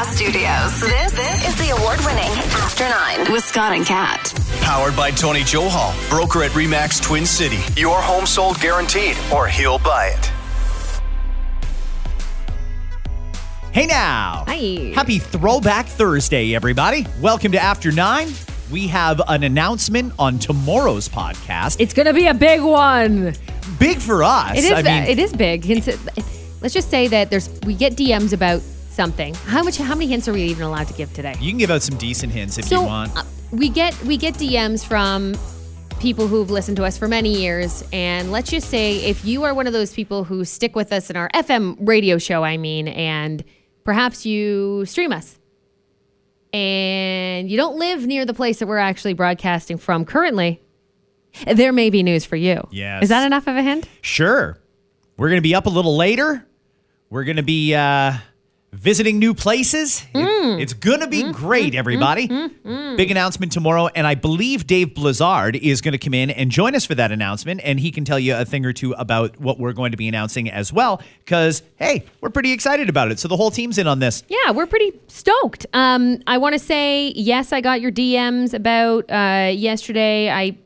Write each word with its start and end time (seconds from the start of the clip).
Podcast 0.00 0.14
Studios. 0.14 0.80
This, 0.80 1.12
this 1.12 1.48
is 1.48 1.56
the 1.56 1.76
award 1.76 1.98
winning 2.06 2.30
After 2.54 2.88
Nine 2.88 3.30
with 3.30 3.44
Scott 3.44 3.72
and 3.74 3.84
Kat. 3.84 4.32
Powered 4.62 4.96
by 4.96 5.10
Tony 5.10 5.40
Johal, 5.40 5.92
broker 6.08 6.42
at 6.42 6.52
REMAX 6.52 7.02
Twin 7.02 7.26
City. 7.26 7.58
Your 7.78 8.00
home 8.00 8.24
sold 8.24 8.58
guaranteed, 8.60 9.14
or 9.30 9.46
he'll 9.46 9.78
buy 9.78 10.14
it. 10.16 10.32
Hey 13.72 13.84
now. 13.84 14.44
Hi. 14.48 14.92
Happy 14.94 15.18
Throwback 15.18 15.84
Thursday, 15.84 16.54
everybody. 16.54 17.06
Welcome 17.20 17.52
to 17.52 17.62
After 17.62 17.92
Nine. 17.92 18.28
We 18.70 18.86
have 18.88 19.20
an 19.28 19.42
announcement 19.42 20.14
on 20.18 20.38
tomorrow's 20.38 21.10
podcast. 21.10 21.76
It's 21.78 21.92
gonna 21.92 22.14
be 22.14 22.26
a 22.26 22.34
big 22.34 22.62
one. 22.62 23.34
big 23.78 23.98
for 23.98 24.24
us. 24.24 24.56
It 24.56 24.64
is. 24.64 24.72
I 24.72 24.80
mean, 24.82 25.02
it 25.02 25.18
is 25.18 25.34
big. 25.34 25.62
Hints- 25.62 25.88
Let's 26.62 26.72
just 26.74 26.88
say 26.90 27.06
that 27.08 27.28
there's 27.28 27.50
we 27.66 27.74
get 27.74 27.96
DMs 27.96 28.32
about 28.32 28.62
something. 28.90 29.34
How 29.34 29.62
much? 29.62 29.76
How 29.78 29.94
many 29.94 30.06
hints 30.06 30.28
are 30.28 30.32
we 30.32 30.42
even 30.44 30.62
allowed 30.64 30.88
to 30.88 30.94
give 30.94 31.12
today? 31.14 31.34
you 31.40 31.50
can 31.50 31.58
give 31.58 31.70
out 31.70 31.82
some 31.82 31.96
decent 31.98 32.32
hints 32.32 32.58
if 32.58 32.66
so 32.66 32.80
you 32.80 32.86
want. 32.86 33.16
uh, 33.16 33.22
we 33.52 33.68
get 33.68 33.98
we 34.02 34.16
get 34.16 34.34
DMs 34.34 34.84
from 34.84 35.34
people 36.00 36.26
who've 36.26 36.50
listened 36.50 36.76
to 36.78 36.84
us 36.84 36.96
for 36.96 37.08
many 37.08 37.40
years, 37.40 37.84
and 37.92 38.32
let's 38.32 38.50
just 38.50 38.68
say 38.70 38.96
if 39.04 39.24
you 39.24 39.44
are 39.44 39.54
one 39.54 39.66
of 39.66 39.72
those 39.72 39.92
people 39.92 40.24
who 40.24 40.44
stick 40.44 40.74
with 40.74 40.92
us 40.92 41.10
in 41.10 41.16
our 41.16 41.28
FM 41.34 41.76
radio 41.80 42.18
show, 42.18 42.42
I 42.42 42.56
mean, 42.56 42.88
and 42.88 43.44
perhaps 43.84 44.24
you 44.26 44.84
stream 44.86 45.12
us. 45.12 45.38
And 46.52 47.48
you 47.48 47.56
don't 47.56 47.78
live 47.78 48.06
near 48.06 48.24
the 48.24 48.34
place 48.34 48.58
that 48.58 48.66
we're 48.66 48.78
actually 48.78 49.14
broadcasting 49.14 49.78
from 49.78 50.04
currently, 50.04 50.60
there 51.46 51.72
may 51.72 51.90
be 51.90 52.02
news 52.02 52.24
for 52.24 52.34
you. 52.36 52.66
Yes. 52.72 53.04
Is 53.04 53.08
that 53.10 53.24
enough 53.24 53.46
of 53.46 53.56
a 53.56 53.62
hint? 53.62 53.88
Sure. 54.00 54.58
We're 55.16 55.28
going 55.28 55.38
to 55.38 55.42
be 55.42 55.54
up 55.54 55.66
a 55.66 55.70
little 55.70 55.96
later. 55.96 56.44
We're 57.08 57.22
going 57.24 57.36
to 57.36 57.44
be 57.44 57.74
uh, 57.74 58.14
visiting 58.72 59.18
new 59.18 59.34
places. 59.34 60.04
It- 60.14 60.18
Mm. 60.40 60.60
it's 60.60 60.72
going 60.72 61.00
to 61.00 61.06
be 61.06 61.22
great, 61.32 61.74
everybody. 61.74 62.26
Big 62.96 63.10
announcement 63.10 63.52
tomorrow. 63.52 63.88
And 63.88 64.06
I 64.06 64.14
believe 64.14 64.66
Dave 64.66 64.94
Blizzard 64.94 65.56
is 65.56 65.80
going 65.80 65.92
to 65.92 65.98
come 65.98 66.14
in 66.14 66.30
and 66.30 66.50
join 66.50 66.74
us 66.74 66.84
for 66.86 66.94
that 66.94 67.10
announcement. 67.12 67.60
And 67.64 67.78
he 67.80 67.90
can 67.90 68.04
tell 68.04 68.18
you 68.18 68.34
a 68.36 68.44
thing 68.44 68.64
or 68.64 68.72
two 68.72 68.92
about 68.92 69.38
what 69.40 69.58
we're 69.58 69.72
going 69.72 69.90
to 69.90 69.96
be 69.98 70.08
announcing 70.08 70.50
as 70.50 70.72
well. 70.72 71.02
Because, 71.24 71.62
hey, 71.76 72.04
we're 72.20 72.30
pretty 72.30 72.52
excited 72.52 72.88
about 72.88 73.10
it. 73.10 73.18
So 73.18 73.28
the 73.28 73.36
whole 73.36 73.50
team's 73.50 73.76
in 73.76 73.86
on 73.86 73.98
this. 73.98 74.22
Yeah, 74.28 74.52
we're 74.52 74.66
pretty 74.66 74.92
stoked. 75.08 75.66
Um, 75.74 76.22
I 76.26 76.38
want 76.38 76.54
to 76.54 76.58
say 76.58 77.08
yes. 77.16 77.52
I 77.52 77.60
got 77.60 77.80
your 77.80 77.92
DMs 77.92 78.54
about 78.54 79.10
uh, 79.10 79.50
yesterday. 79.52 80.30
I 80.30 80.56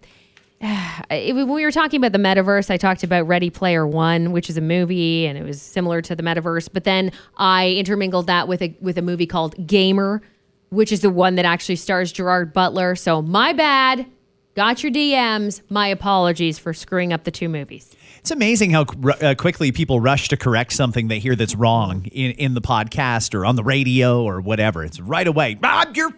when 1.10 1.48
we 1.48 1.64
were 1.64 1.72
talking 1.72 1.98
about 1.98 2.12
the 2.12 2.18
metaverse, 2.18 2.70
I 2.70 2.76
talked 2.76 3.02
about 3.02 3.26
Ready 3.26 3.50
Player 3.50 3.86
One, 3.86 4.32
which 4.32 4.48
is 4.48 4.56
a 4.56 4.60
movie, 4.60 5.26
and 5.26 5.36
it 5.36 5.44
was 5.44 5.60
similar 5.60 6.00
to 6.02 6.16
the 6.16 6.22
metaverse. 6.22 6.68
But 6.72 6.84
then 6.84 7.12
I 7.36 7.72
intermingled 7.72 8.26
that 8.28 8.48
with 8.48 8.62
a 8.62 8.76
with 8.80 8.96
a 8.96 9.02
movie 9.02 9.26
called 9.26 9.66
Gamer, 9.66 10.22
which 10.70 10.92
is 10.92 11.00
the 11.00 11.10
one 11.10 11.34
that 11.34 11.44
actually 11.44 11.76
stars 11.76 12.12
Gerard 12.12 12.52
Butler. 12.52 12.96
So 12.96 13.22
my 13.22 13.52
bad. 13.52 14.06
Got 14.54 14.84
your 14.84 14.92
DMs. 14.92 15.62
My 15.68 15.88
apologies 15.88 16.60
for 16.60 16.72
screwing 16.72 17.12
up 17.12 17.24
the 17.24 17.32
two 17.32 17.48
movies. 17.48 17.92
It's 18.20 18.30
amazing 18.30 18.70
how 18.70 18.82
uh, 19.20 19.34
quickly 19.36 19.72
people 19.72 19.98
rush 19.98 20.28
to 20.28 20.36
correct 20.36 20.72
something 20.74 21.08
they 21.08 21.18
hear 21.18 21.34
that's 21.34 21.56
wrong 21.56 22.04
in, 22.12 22.30
in 22.32 22.54
the 22.54 22.60
podcast 22.60 23.34
or 23.34 23.44
on 23.44 23.56
the 23.56 23.64
radio 23.64 24.22
or 24.22 24.40
whatever. 24.40 24.84
It's 24.84 25.00
right 25.00 25.26
away. 25.26 25.58
Ah, 25.64 25.90
you're 25.92 26.14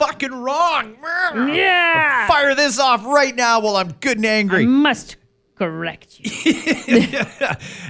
fucking 0.00 0.32
wrong. 0.32 0.96
Yeah. 1.54 2.26
Fire 2.26 2.54
this 2.54 2.78
off 2.80 3.04
right 3.04 3.34
now 3.34 3.60
while 3.60 3.76
I'm 3.76 3.92
good 4.00 4.16
and 4.16 4.26
angry. 4.26 4.66
Must 4.66 5.16
correct 5.56 6.18
you. 6.20 6.30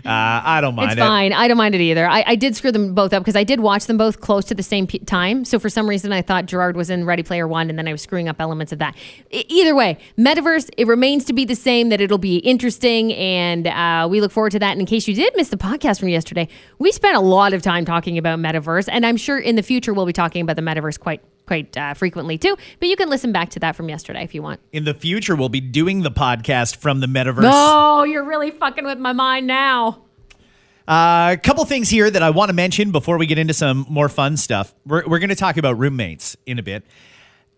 Uh, 0.03 0.05
I 0.07 0.61
don't 0.63 0.75
mind 0.75 0.93
It's 0.93 0.99
it. 0.99 1.03
fine. 1.03 1.35
I 1.35 1.47
don't 1.47 1.59
mind 1.59 1.75
it 1.75 1.81
either. 1.83 2.09
I, 2.09 2.25
I 2.29 2.35
did 2.35 2.57
screw 2.57 2.73
them 2.73 2.95
both 2.95 3.13
up 3.13 3.23
because 3.23 3.37
I 3.37 3.45
did 3.45 3.61
watch 3.61 3.85
them 3.85 3.99
both 3.99 4.21
close 4.21 4.47
to 4.47 4.55
the 4.55 4.63
same 4.63 4.87
p- 4.87 4.99
time. 5.01 5.45
So 5.45 5.59
for 5.59 5.69
some 5.69 5.87
reason, 5.87 6.11
I 6.11 6.23
thought 6.23 6.47
Gerard 6.47 6.75
was 6.75 6.89
in 6.89 7.05
Ready 7.05 7.23
Player 7.23 7.47
One, 7.47 7.69
and 7.69 7.79
then 7.79 7.87
I 7.87 7.93
was 7.93 8.01
screwing 8.01 8.27
up 8.27 8.37
elements 8.41 8.73
of 8.73 8.79
that. 8.79 8.97
E- 9.31 9.45
either 9.49 9.75
way, 9.75 9.99
Metaverse 10.19 10.71
it 10.79 10.87
remains 10.87 11.27
to 11.27 11.35
be 11.35 11.45
the 11.45 11.55
same. 11.55 11.91
That 11.91 12.01
it'll 12.01 12.17
be 12.17 12.37
interesting, 12.39 13.13
and 13.13 13.67
uh, 13.67 14.09
we 14.11 14.23
look 14.23 14.33
forward 14.33 14.53
to 14.53 14.59
that. 14.61 14.73
And 14.73 14.81
in 14.81 14.87
case 14.87 15.07
you 15.07 15.15
did 15.15 15.35
miss 15.37 15.51
the 15.51 15.59
podcast 15.59 16.01
from 16.01 16.09
yesterday, 16.09 16.49
we 16.79 16.91
spent 16.93 17.15
a 17.15 17.21
lot 17.21 17.53
of 17.53 17.61
time 17.61 17.85
talking 17.85 18.17
about 18.17 18.39
Metaverse, 18.39 18.89
and 18.91 19.05
I'm 19.05 19.19
sure 19.19 19.39
in 19.39 19.57
the 19.57 19.63
future 19.63 19.93
we'll 19.93 20.07
be 20.07 20.15
talking 20.15 20.41
about 20.41 20.57
the 20.57 20.63
Metaverse 20.63 20.99
quite 20.99 21.21
quite 21.51 21.77
uh, 21.77 21.95
frequently 21.95 22.39
too. 22.39 22.57
But 22.79 22.89
you 22.89 22.95
can 22.95 23.11
listen 23.11 23.33
back 23.33 23.49
to 23.51 23.59
that 23.59 23.75
from 23.75 23.89
yesterday 23.89 24.23
if 24.23 24.37
you 24.37 24.41
want. 24.41 24.61
In 24.71 24.85
the 24.85 24.95
future, 24.95 25.35
we'll 25.35 25.49
be 25.49 25.61
doing 25.61 26.03
the 26.03 26.11
podcast 26.13 26.77
from 26.77 27.01
the 27.01 27.09
metaverse. 27.09 27.51
Oh, 27.53 28.05
you're 28.05 28.23
really 28.23 28.53
fucking 28.53 28.85
with 28.85 28.99
my 28.99 29.13
mind 29.13 29.49
now. 29.49 30.03
Uh, 30.87 31.31
a 31.33 31.37
couple 31.37 31.65
things 31.65 31.89
here 31.91 32.09
that 32.09 32.23
I 32.23 32.31
want 32.31 32.51
to 32.51 32.53
mention 32.53 32.93
before 32.93 33.19
we 33.19 33.27
get 33.27 33.37
into 33.37 33.53
some 33.53 33.85
more 33.89 34.09
fun 34.09 34.37
stuff. 34.37 34.73
We're, 34.87 35.05
we're 35.09 35.19
going 35.19 35.31
to 35.31 35.35
talk 35.35 35.57
about 35.57 35.77
roommates 35.77 36.37
in 36.47 36.61
a 36.61 36.63
bit. 36.63 36.87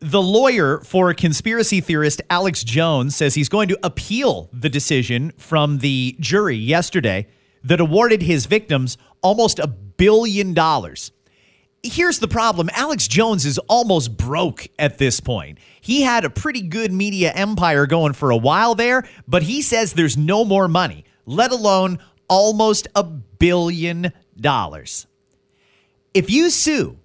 The 0.00 0.22
lawyer 0.22 0.80
for 0.80 1.12
conspiracy 1.12 1.82
theorist 1.82 2.22
Alex 2.30 2.64
Jones 2.64 3.14
says 3.14 3.34
he's 3.34 3.50
going 3.50 3.68
to 3.68 3.78
appeal 3.82 4.48
the 4.54 4.70
decision 4.70 5.32
from 5.36 5.78
the 5.78 6.16
jury 6.18 6.56
yesterday 6.56 7.26
that 7.62 7.78
awarded 7.78 8.22
his 8.22 8.46
victims 8.46 8.96
almost 9.20 9.58
a 9.58 9.66
billion 9.66 10.54
dollars. 10.54 11.12
Here's 11.84 12.20
the 12.20 12.28
problem 12.28 12.70
Alex 12.74 13.08
Jones 13.08 13.44
is 13.44 13.58
almost 13.58 14.16
broke 14.16 14.68
at 14.78 14.98
this 14.98 15.18
point. 15.18 15.58
He 15.80 16.02
had 16.02 16.24
a 16.24 16.30
pretty 16.30 16.62
good 16.62 16.92
media 16.92 17.32
empire 17.32 17.86
going 17.86 18.12
for 18.12 18.30
a 18.30 18.36
while 18.36 18.76
there, 18.76 19.02
but 19.26 19.42
he 19.42 19.62
says 19.62 19.92
there's 19.92 20.16
no 20.16 20.44
more 20.44 20.68
money, 20.68 21.04
let 21.26 21.50
alone 21.50 21.98
almost 22.28 22.86
a 22.94 23.02
billion 23.02 24.12
dollars. 24.40 25.08
If 26.14 26.30
you 26.30 26.50
sue 26.50 26.98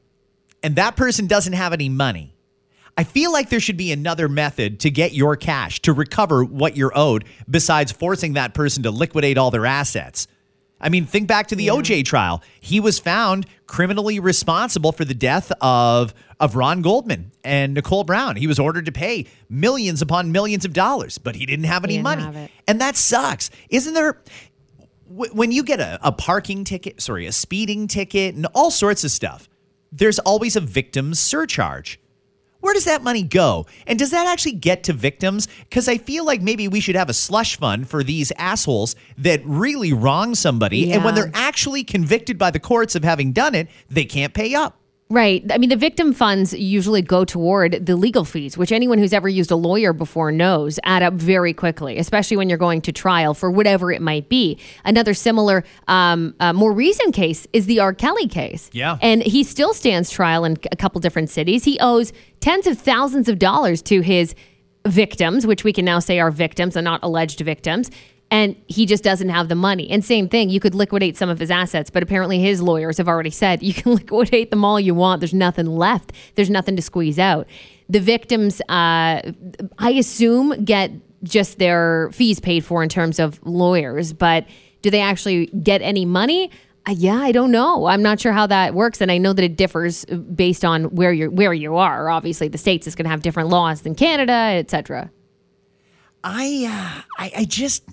and 0.61 0.75
that 0.75 0.95
person 0.95 1.25
doesn't 1.25 1.53
have 1.53 1.73
any 1.73 1.89
money, 1.89 2.35
I 2.95 3.03
feel 3.03 3.31
like 3.31 3.49
there 3.49 3.59
should 3.59 3.77
be 3.77 3.91
another 3.91 4.29
method 4.29 4.79
to 4.81 4.91
get 4.91 5.11
your 5.11 5.35
cash, 5.35 5.81
to 5.81 5.93
recover 5.93 6.43
what 6.43 6.77
you're 6.77 6.95
owed, 6.95 7.25
besides 7.49 7.91
forcing 7.91 8.33
that 8.33 8.53
person 8.53 8.83
to 8.83 8.91
liquidate 8.91 9.39
all 9.39 9.49
their 9.49 9.65
assets. 9.65 10.27
I 10.79 10.89
mean, 10.89 11.05
think 11.05 11.27
back 11.27 11.47
to 11.47 11.55
the 11.55 11.67
OJ 11.67 12.05
trial. 12.05 12.43
He 12.59 12.79
was 12.79 12.99
found 12.99 13.47
criminally 13.65 14.19
responsible 14.19 14.91
for 14.91 15.05
the 15.05 15.13
death 15.13 15.51
of 15.61 16.13
of 16.39 16.55
Ron 16.55 16.81
Goldman 16.83 17.31
and 17.43 17.73
Nicole 17.73 18.03
Brown. 18.03 18.35
He 18.35 18.45
was 18.45 18.59
ordered 18.59 18.85
to 18.85 18.91
pay 18.91 19.25
millions 19.49 20.03
upon 20.03 20.31
millions 20.31 20.65
of 20.65 20.73
dollars, 20.73 21.17
but 21.17 21.35
he 21.35 21.47
didn't 21.47 21.65
have 21.65 21.83
any 21.83 21.93
didn't 21.93 22.03
money. 22.03 22.21
have. 22.21 22.49
And 22.67 22.79
that 22.79 22.95
sucks. 22.95 23.49
Isn't 23.69 23.95
there 23.95 24.21
wh- 25.07 25.33
when 25.33 25.51
you 25.51 25.63
get 25.63 25.79
a, 25.79 25.99
a 26.03 26.11
parking 26.11 26.63
ticket, 26.63 27.01
sorry, 27.01 27.25
a 27.25 27.31
speeding 27.31 27.87
ticket 27.87 28.35
and 28.35 28.45
all 28.53 28.69
sorts 28.69 29.03
of 29.03 29.11
stuff, 29.11 29.49
there's 29.91 30.19
always 30.19 30.55
a 30.55 30.61
victim's 30.61 31.19
surcharge. 31.19 31.99
Where 32.67 32.73
does 32.73 32.83
that 32.83 33.01
money 33.01 33.23
go? 33.23 33.65
And 33.87 33.97
does 33.97 34.11
that 34.11 34.27
actually 34.27 34.51
get 34.51 34.83
to 34.83 34.91
victims? 34.91 35.47
Because 35.69 35.87
I 35.87 35.97
feel 35.97 36.25
like 36.25 36.41
maybe 36.41 36.67
we 36.67 36.81
should 36.81 36.97
have 36.97 37.09
a 37.09 37.13
slush 37.13 37.57
fund 37.57 37.87
for 37.87 38.03
these 38.03 38.33
assholes 38.33 38.93
that 39.19 39.39
really 39.45 39.93
wrong 39.93 40.35
somebody. 40.35 40.91
And 40.91 41.05
when 41.05 41.15
they're 41.15 41.31
actually 41.33 41.85
convicted 41.85 42.37
by 42.37 42.51
the 42.51 42.59
courts 42.59 42.93
of 42.93 43.05
having 43.05 43.31
done 43.31 43.55
it, 43.55 43.69
they 43.89 44.03
can't 44.03 44.33
pay 44.33 44.53
up. 44.53 44.76
Right. 45.09 45.43
I 45.51 45.57
mean, 45.57 45.69
the 45.69 45.77
victim 45.77 46.11
funds 46.11 46.53
usually 46.53 47.01
go 47.01 47.23
toward 47.23 47.85
the 47.85 47.95
legal 47.95 48.25
fees, 48.25 48.57
which 48.57 48.73
anyone 48.73 48.97
who's 48.97 49.13
ever 49.13 49.29
used 49.29 49.51
a 49.51 49.55
lawyer 49.55 49.93
before 49.93 50.33
knows 50.33 50.79
add 50.83 51.01
up 51.01 51.13
very 51.13 51.53
quickly, 51.53 51.97
especially 51.97 52.35
when 52.35 52.49
you're 52.49 52.57
going 52.57 52.81
to 52.81 52.91
trial 52.91 53.33
for 53.33 53.49
whatever 53.49 53.89
it 53.89 54.01
might 54.01 54.27
be. 54.27 54.59
Another 54.83 55.13
similar, 55.13 55.63
um, 55.87 56.35
uh, 56.41 56.51
more 56.51 56.73
recent 56.73 57.15
case 57.15 57.47
is 57.53 57.67
the 57.67 57.79
R. 57.79 57.93
Kelly 57.93 58.27
case. 58.27 58.69
Yeah. 58.73 58.97
And 59.01 59.23
he 59.23 59.45
still 59.45 59.73
stands 59.73 60.09
trial 60.09 60.43
in 60.43 60.57
a 60.71 60.75
couple 60.75 60.99
different 60.99 61.29
cities. 61.29 61.63
He 61.63 61.79
owes 61.79 62.11
tens 62.41 62.67
of 62.67 62.77
thousands 62.77 63.29
of 63.29 63.39
dollars 63.39 63.81
to 63.83 64.01
his 64.01 64.35
victims, 64.85 65.47
which 65.47 65.63
we 65.63 65.71
can 65.71 65.85
now 65.85 65.99
say 65.99 66.19
are 66.19 66.31
victims 66.31 66.75
and 66.75 66.83
not 66.83 66.99
alleged 67.01 67.39
victims. 67.39 67.91
And 68.29 68.57
he 68.67 68.85
just 68.85 69.03
doesn't 69.03 69.29
have 69.29 69.47
the 69.47 69.55
money. 69.55 69.89
And 69.89 70.03
same 70.03 70.27
thing, 70.27 70.49
you 70.49 70.59
could 70.59 70.75
liquidate 70.75 71.15
some 71.15 71.29
of 71.29 71.39
his 71.39 71.49
assets, 71.49 71.89
but 71.89 72.03
apparently 72.03 72.39
his 72.39 72.61
lawyers 72.61 72.97
have 72.97 73.07
already 73.07 73.29
said 73.29 73.63
you 73.63 73.73
can 73.73 73.93
liquidate 73.93 74.51
them 74.51 74.65
all 74.65 74.79
you 74.79 74.93
want. 74.93 75.21
There's 75.21 75.33
nothing 75.33 75.67
left. 75.67 76.11
There's 76.35 76.49
nothing 76.49 76.75
to 76.75 76.81
squeeze 76.81 77.19
out. 77.19 77.47
The 77.89 78.01
victims, 78.01 78.59
uh, 78.61 79.31
I 79.79 79.91
assume, 79.91 80.65
get 80.65 80.91
just 81.23 81.57
their 81.57 82.09
fees 82.11 82.39
paid 82.39 82.65
for 82.65 82.83
in 82.83 82.89
terms 82.89 83.17
of 83.19 83.39
lawyers, 83.43 84.13
but 84.13 84.45
do 84.81 84.89
they 84.91 85.01
actually 85.01 85.47
get 85.47 85.81
any 85.81 86.05
money? 86.05 86.51
Uh, 86.87 86.93
yeah, 86.95 87.17
I 87.17 87.31
don't 87.31 87.51
know. 87.51 87.85
I'm 87.85 88.01
not 88.01 88.19
sure 88.19 88.31
how 88.31 88.47
that 88.47 88.73
works, 88.73 89.01
and 89.01 89.11
I 89.11 89.17
know 89.17 89.33
that 89.33 89.43
it 89.43 89.57
differs 89.57 90.05
based 90.05 90.63
on 90.63 90.85
where 90.95 91.11
you're 91.11 91.29
where 91.29 91.53
you 91.53 91.75
are. 91.75 92.09
Obviously, 92.09 92.47
the 92.47 92.57
states 92.57 92.87
is 92.87 92.95
going 92.95 93.03
to 93.03 93.09
have 93.09 93.21
different 93.21 93.49
laws 93.49 93.81
than 93.81 93.95
Canada, 93.95 94.31
etc. 94.31 95.11
I, 96.23 96.65
uh, 96.67 97.01
I, 97.23 97.31
I 97.39 97.45
just, 97.45 97.83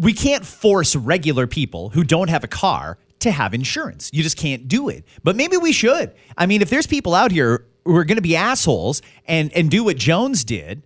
we 0.00 0.14
can't 0.14 0.46
force 0.46 0.96
regular 0.96 1.46
people 1.46 1.90
who 1.90 2.02
don't 2.02 2.30
have 2.30 2.42
a 2.42 2.48
car 2.48 2.96
to 3.18 3.30
have 3.30 3.52
insurance. 3.52 4.08
You 4.14 4.22
just 4.22 4.38
can't 4.38 4.66
do 4.66 4.88
it. 4.88 5.04
But 5.22 5.36
maybe 5.36 5.58
we 5.58 5.72
should. 5.72 6.14
I 6.38 6.46
mean, 6.46 6.62
if 6.62 6.70
there's 6.70 6.86
people 6.86 7.14
out 7.14 7.30
here 7.32 7.66
who 7.84 7.94
are 7.96 8.04
going 8.04 8.16
to 8.16 8.22
be 8.22 8.34
assholes 8.34 9.02
and 9.26 9.52
and 9.52 9.70
do 9.70 9.84
what 9.84 9.98
Jones 9.98 10.42
did, 10.42 10.82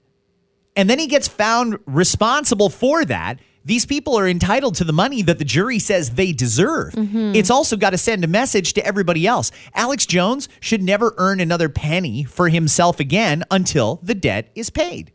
and 0.75 0.90
then 0.90 0.99
he 0.99 1.06
gets 1.06 1.28
found 1.28 1.78
responsible 1.87 2.70
for 2.70 3.05
that, 3.05 3.38
these 3.64 3.87
people 3.87 4.19
are 4.19 4.26
entitled 4.26 4.75
to 4.76 4.84
the 4.84 4.93
money 4.93 5.22
that 5.22 5.38
the 5.38 5.44
jury 5.44 5.78
says 5.78 6.10
they 6.10 6.32
deserve. 6.32 6.94
It's 7.37 7.50
also 7.50 7.76
got 7.76 7.90
to 7.90 7.99
send 7.99 8.25
a 8.25 8.28
message 8.28 8.72
to 8.75 8.84
everybody 8.84 9.28
else. 9.28 9.52
Alex 9.75 10.05
Jones 10.06 10.49
should 10.58 10.82
never 10.82 11.14
earn 11.19 11.38
another 11.38 11.69
penny 11.69 12.25
for 12.25 12.49
himself 12.49 12.99
again 12.99 13.44
until 13.49 14.00
the 14.02 14.14
debt 14.14 14.50
is 14.56 14.70
paid. 14.70 15.12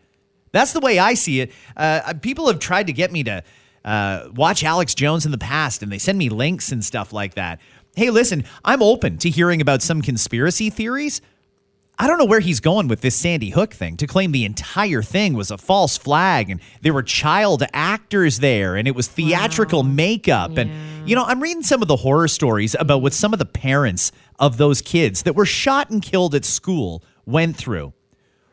That's 0.52 0.74
the 0.74 0.80
way 0.80 0.98
I 0.98 1.14
see 1.14 1.42
it. 1.42 1.52
Uh, 1.76 2.14
people 2.22 2.48
have 2.48 2.60
tried 2.60 2.88
to 2.88 2.94
get 2.94 3.12
me 3.12 3.24
to 3.26 3.44
uh, 3.86 4.30
watch 4.34 4.64
Alex 4.64 4.94
Jones 4.94 5.26
in 5.26 5.32
the 5.32 5.38
past, 5.38 5.84
and 5.84 5.92
they 5.92 5.98
send 5.98 6.18
me 6.18 6.30
links 6.30 6.72
and 6.72 6.84
stuff 6.84 7.14
like 7.14 7.36
that. 7.36 7.60
Hey, 7.96 8.10
listen, 8.10 8.46
I'm 8.64 8.82
open 8.82 9.18
to 9.20 9.30
hearing 9.30 9.62
about 9.62 9.82
some 9.82 10.02
conspiracy 10.02 10.70
theories. 10.70 11.22
I 12.02 12.08
don't 12.08 12.18
know 12.18 12.26
where 12.26 12.40
he's 12.40 12.62
going 12.62 12.88
with 12.88 13.02
this 13.02 13.16
Sandy 13.16 13.50
Hook 13.50 13.74
thing 13.74 13.98
to 13.98 14.08
claim 14.08 14.32
the 14.32 14.46
entire 14.46 15.02
thing 15.02 15.34
was 15.34 15.52
a 15.52 15.58
false 15.58 15.98
flag 15.98 16.50
and 16.50 16.62
there 16.82 16.94
were 16.94 17.04
child 17.04 17.64
actors 17.74 18.40
there 18.40 18.78
and 18.78 18.88
it 18.88 18.96
was 18.96 19.10
theatrical 19.10 19.84
makeup. 19.84 20.56
And, 20.56 20.72
you 21.06 21.14
know, 21.14 21.26
I'm 21.26 21.44
reading 21.44 21.62
some 21.62 21.82
of 21.82 21.90
the 21.90 21.98
horror 21.98 22.30
stories 22.30 22.74
about 22.80 23.02
what 23.02 23.12
some 23.12 23.34
of 23.34 23.40
the 23.40 23.46
parents 23.46 24.14
of 24.40 24.56
those 24.56 24.82
kids 24.82 25.24
that 25.24 25.36
were 25.36 25.46
shot 25.46 25.90
and 25.90 26.02
killed 26.02 26.34
at 26.36 26.46
school 26.46 27.04
went 27.26 27.58
through. 27.58 27.92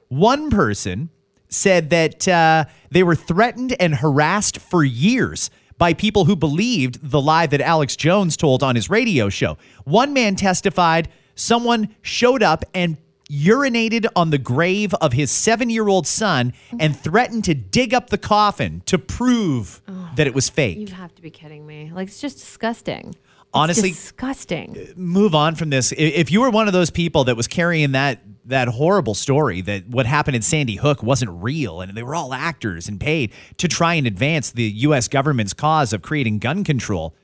One 0.09 0.51
person 0.51 1.11
said 1.49 1.91
that 1.91 2.27
uh, 2.29 2.65
they 2.91 3.03
were 3.03 3.15
threatened 3.15 3.75
and 3.81 3.97
harassed 3.97 4.59
for 4.59 4.85
years 4.85 5.51
by 5.79 5.93
people 5.93 6.25
who 6.25 6.35
believed 6.37 7.11
the 7.11 7.21
lie 7.21 7.47
that 7.47 7.61
Alex 7.61 7.97
Jones 7.97 8.37
told 8.37 8.63
on 8.63 8.75
his 8.77 8.89
radio 8.89 9.29
show. 9.29 9.59
One 9.85 10.13
man 10.13 10.35
testified 10.37 11.09
someone 11.35 11.95
showed 12.03 12.43
up 12.43 12.65
and 12.75 12.97
urinated 13.31 14.07
on 14.15 14.31
the 14.31 14.39
grave 14.39 14.95
of 14.95 15.13
his 15.13 15.31
seven 15.31 15.69
year 15.69 15.89
old 15.89 16.07
son 16.07 16.53
and 16.79 16.97
threatened 16.99 17.45
to 17.45 17.55
dig 17.55 17.93
up 17.93 18.09
the 18.11 18.19
coffin 18.19 18.83
to 18.87 18.99
prove 18.99 19.83
that 20.15 20.27
it 20.27 20.35
was 20.35 20.49
fake. 20.49 20.79
You 20.79 20.95
have 20.95 21.15
to 21.17 21.23
be 21.23 21.31
kidding 21.31 21.67
me. 21.67 21.91
Like 21.93 22.09
it's 22.09 22.21
just 22.21 22.39
disgusting. 22.39 23.09
It's 23.09 23.19
Honestly- 23.53 23.91
disgusting. 23.91 24.93
move 24.97 25.35
on 25.35 25.55
from 25.57 25.71
this. 25.71 25.93
If 25.97 26.31
you 26.31 26.41
were 26.41 26.51
one 26.51 26.67
of 26.69 26.73
those 26.73 26.91
people 26.91 27.25
that 27.25 27.37
was 27.37 27.49
carrying 27.49 27.93
that 27.93 28.21
that 28.47 28.69
horrible 28.69 29.15
story 29.15 29.61
that 29.63 29.89
what 29.89 30.07
happened 30.07 30.37
in 30.37 30.43
Sandy 30.43 30.77
Hook 30.77 31.03
wasn't 31.03 31.31
real 31.33 31.81
and 31.81 31.93
they 31.95 32.03
were 32.03 32.15
all 32.15 32.33
actors 32.33 32.89
and 32.89 33.01
paid 33.01 33.33
to 33.59 33.69
try 33.69 33.95
and 33.95 34.07
advance 34.07 34.51
the 34.51 34.65
US 34.65 35.09
government's 35.09 35.53
cause 35.53 35.93
of 35.93 36.03
creating 36.03 36.39
gun 36.39 36.65
control, 36.65 37.15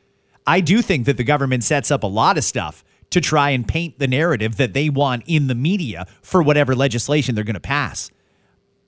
I 0.47 0.61
do 0.61 0.83
think 0.83 1.07
that 1.07 1.17
the 1.17 1.25
government 1.25 1.65
sets 1.65 1.91
up 1.91 2.03
a 2.03 2.09
lot 2.09 2.37
of 2.37 2.45
stuff 2.45 2.85
to 3.11 3.21
try 3.21 3.51
and 3.51 3.69
paint 3.69 3.99
the 3.99 4.09
narrative 4.09 4.57
that 4.57 4.73
they 4.73 4.89
want 4.89 5.23
in 5.27 5.47
the 5.47 5.55
media 5.55 6.07
for 6.23 6.43
whatever 6.43 6.75
legislation 6.75 7.35
they're 7.35 7.45
going 7.45 7.55
to 7.55 7.61
pass. 7.61 8.11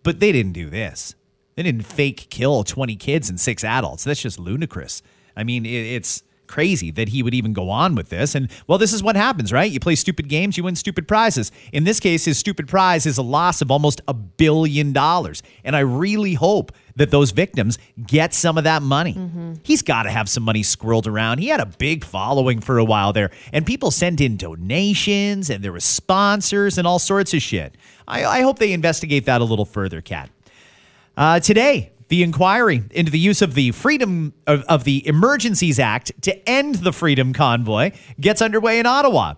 But 0.02 0.18
they 0.18 0.32
didn't 0.32 0.52
do 0.52 0.70
this. 0.70 1.14
They 1.54 1.62
didn't 1.62 1.82
fake 1.82 2.28
kill 2.30 2.64
20 2.64 2.96
kids 2.96 3.28
and 3.28 3.38
six 3.38 3.62
adults. 3.62 4.02
That's 4.02 4.20
just 4.20 4.38
ludicrous. 4.38 5.02
I 5.36 5.44
mean, 5.44 5.66
it's 5.66 6.22
crazy 6.54 6.92
that 6.92 7.08
he 7.08 7.20
would 7.20 7.34
even 7.34 7.52
go 7.52 7.68
on 7.68 7.96
with 7.96 8.10
this. 8.10 8.36
And 8.36 8.48
well, 8.68 8.78
this 8.78 8.92
is 8.92 9.02
what 9.02 9.16
happens, 9.16 9.52
right? 9.52 9.70
You 9.70 9.80
play 9.80 9.96
stupid 9.96 10.28
games, 10.28 10.56
you 10.56 10.62
win 10.62 10.76
stupid 10.76 11.08
prizes. 11.08 11.50
In 11.72 11.82
this 11.82 11.98
case, 11.98 12.24
his 12.24 12.38
stupid 12.38 12.68
prize 12.68 13.06
is 13.06 13.18
a 13.18 13.22
loss 13.22 13.60
of 13.60 13.72
almost 13.72 14.00
a 14.06 14.14
billion 14.14 14.92
dollars. 14.92 15.42
And 15.64 15.74
I 15.74 15.80
really 15.80 16.34
hope 16.34 16.70
that 16.94 17.10
those 17.10 17.32
victims 17.32 17.76
get 18.06 18.32
some 18.32 18.56
of 18.56 18.62
that 18.62 18.82
money. 18.82 19.14
He's 19.64 19.82
got 19.82 20.04
to 20.04 20.10
have 20.10 20.28
some 20.28 20.44
money 20.44 20.62
squirreled 20.62 21.08
around. 21.08 21.38
He 21.38 21.48
had 21.48 21.58
a 21.60 21.66
big 21.66 22.04
following 22.04 22.60
for 22.60 22.78
a 22.78 22.84
while 22.84 23.12
there, 23.12 23.30
and 23.52 23.66
people 23.66 23.90
sent 23.90 24.20
in 24.20 24.36
donations, 24.36 25.50
and 25.50 25.64
there 25.64 25.72
were 25.72 25.80
sponsors 25.80 26.78
and 26.78 26.86
all 26.86 27.00
sorts 27.00 27.34
of 27.34 27.42
shit. 27.42 27.76
I, 28.06 28.24
I 28.24 28.42
hope 28.42 28.60
they 28.60 28.72
investigate 28.72 29.26
that 29.26 29.40
a 29.40 29.44
little 29.44 29.64
further, 29.64 30.00
Kat. 30.00 30.30
Uh, 31.16 31.40
today, 31.40 31.90
the 32.14 32.22
inquiry 32.22 32.84
into 32.92 33.10
the 33.10 33.18
use 33.18 33.42
of 33.42 33.54
the 33.54 33.72
Freedom 33.72 34.32
of, 34.46 34.62
of 34.68 34.84
the 34.84 35.04
Emergencies 35.04 35.80
Act 35.80 36.12
to 36.22 36.48
end 36.48 36.76
the 36.76 36.92
Freedom 36.92 37.32
Convoy 37.32 37.90
gets 38.20 38.40
underway 38.40 38.78
in 38.78 38.86
Ottawa. 38.86 39.34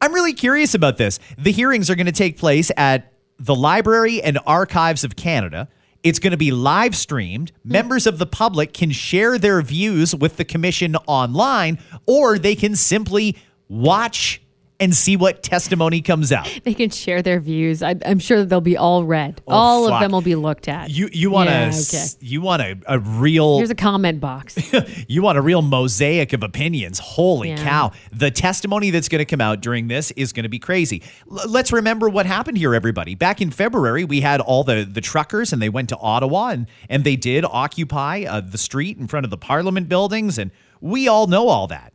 I'm 0.00 0.14
really 0.14 0.32
curious 0.32 0.72
about 0.72 0.98
this. 0.98 1.18
The 1.36 1.50
hearings 1.50 1.90
are 1.90 1.96
going 1.96 2.06
to 2.06 2.12
take 2.12 2.38
place 2.38 2.70
at 2.76 3.12
the 3.40 3.56
Library 3.56 4.22
and 4.22 4.38
Archives 4.46 5.02
of 5.02 5.16
Canada. 5.16 5.66
It's 6.04 6.20
going 6.20 6.30
to 6.30 6.36
be 6.36 6.52
live 6.52 6.94
streamed. 6.94 7.50
Hmm. 7.64 7.72
Members 7.72 8.06
of 8.06 8.18
the 8.18 8.26
public 8.26 8.72
can 8.72 8.92
share 8.92 9.36
their 9.36 9.60
views 9.60 10.14
with 10.14 10.36
the 10.36 10.44
commission 10.44 10.94
online, 11.08 11.76
or 12.06 12.38
they 12.38 12.54
can 12.54 12.76
simply 12.76 13.36
watch 13.68 14.40
and 14.78 14.94
see 14.94 15.16
what 15.16 15.42
testimony 15.42 16.02
comes 16.02 16.30
out. 16.32 16.46
They 16.64 16.74
can 16.74 16.90
share 16.90 17.22
their 17.22 17.40
views. 17.40 17.82
I, 17.82 17.94
I'm 18.04 18.18
sure 18.18 18.44
they'll 18.44 18.60
be 18.60 18.76
all 18.76 19.04
read. 19.04 19.40
all 19.48 19.84
Oh, 19.84 19.88
fuck. 19.88 19.94
of 19.94 20.00
them 20.02 20.12
will 20.12 20.20
be 20.20 20.34
looked 20.34 20.68
at. 20.68 20.90
You 20.90 21.08
you 21.12 21.30
want 21.30 21.48
Yeah, 21.48 21.66
a 21.66 21.68
okay. 21.68 22.04
you 22.20 22.40
want 22.42 22.60
a, 22.62 22.76
a 22.86 22.98
real 22.98 23.56
Here's 23.56 23.70
a 23.70 23.74
comment 23.74 24.20
box. 24.20 24.56
you 25.08 25.22
want 25.22 25.38
a 25.38 25.40
real 25.40 25.62
mosaic 25.62 26.32
of 26.34 26.42
opinions. 26.42 26.98
Holy 26.98 27.48
Yeah. 27.50 27.56
cow. 27.64 27.92
The 28.12 28.30
testimony 28.30 28.90
that's 28.90 29.08
going 29.08 29.20
to 29.20 29.24
come 29.24 29.40
out 29.40 29.60
during 29.62 29.88
this 29.88 30.10
is 30.10 30.32
going 30.32 30.42
to 30.44 30.48
be 30.50 30.58
crazy. 30.58 31.02
L- 31.30 31.48
let's 31.48 31.72
remember 31.72 32.08
what 32.08 32.26
happened 32.26 32.58
here, 32.58 32.74
everybody. 32.74 33.14
Back 33.14 33.40
in 33.40 33.50
February, 33.50 34.04
we 34.04 34.20
had 34.20 34.40
all 34.42 34.62
the, 34.62 34.84
the 34.90 35.00
truckers 35.00 35.52
and 35.52 35.62
they 35.62 35.68
went 35.70 35.88
to 35.88 35.96
Ottawa 35.96 36.48
and, 36.48 36.66
and 36.90 37.02
they 37.04 37.16
did 37.16 37.44
occupy 37.48 38.24
uh, 38.28 38.40
the 38.40 38.58
street 38.58 38.98
in 38.98 39.06
front 39.08 39.24
of 39.24 39.30
the 39.30 39.38
parliament 39.38 39.88
buildings. 39.88 40.36
And 40.38 40.50
we 40.82 41.08
all 41.08 41.26
know 41.26 41.48
all 41.48 41.66
that. 41.68 41.92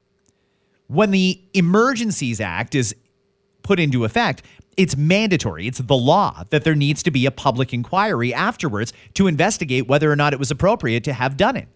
When 0.92 1.12
the 1.12 1.40
Emergencies 1.54 2.42
Act 2.42 2.76
is 2.76 2.94
put 3.64 3.80
into 3.80 4.04
effect, 4.04 4.44
it's 4.76 4.98
mandatory. 4.98 5.66
It's 5.66 5.78
the 5.78 5.96
law 5.96 6.44
that 6.50 6.66
there 6.66 6.76
needs 6.76 7.02
to 7.04 7.12
be 7.12 7.26
a 7.26 7.32
public 7.32 7.74
inquiry 7.74 8.34
afterwards 8.34 8.92
to 9.14 9.28
investigate 9.28 9.88
whether 9.88 10.12
or 10.12 10.18
not 10.18 10.34
it 10.34 10.40
was 10.40 10.52
appropriate 10.52 11.06
to 11.06 11.14
have 11.14 11.38
done 11.38 11.56
it. 11.56 11.70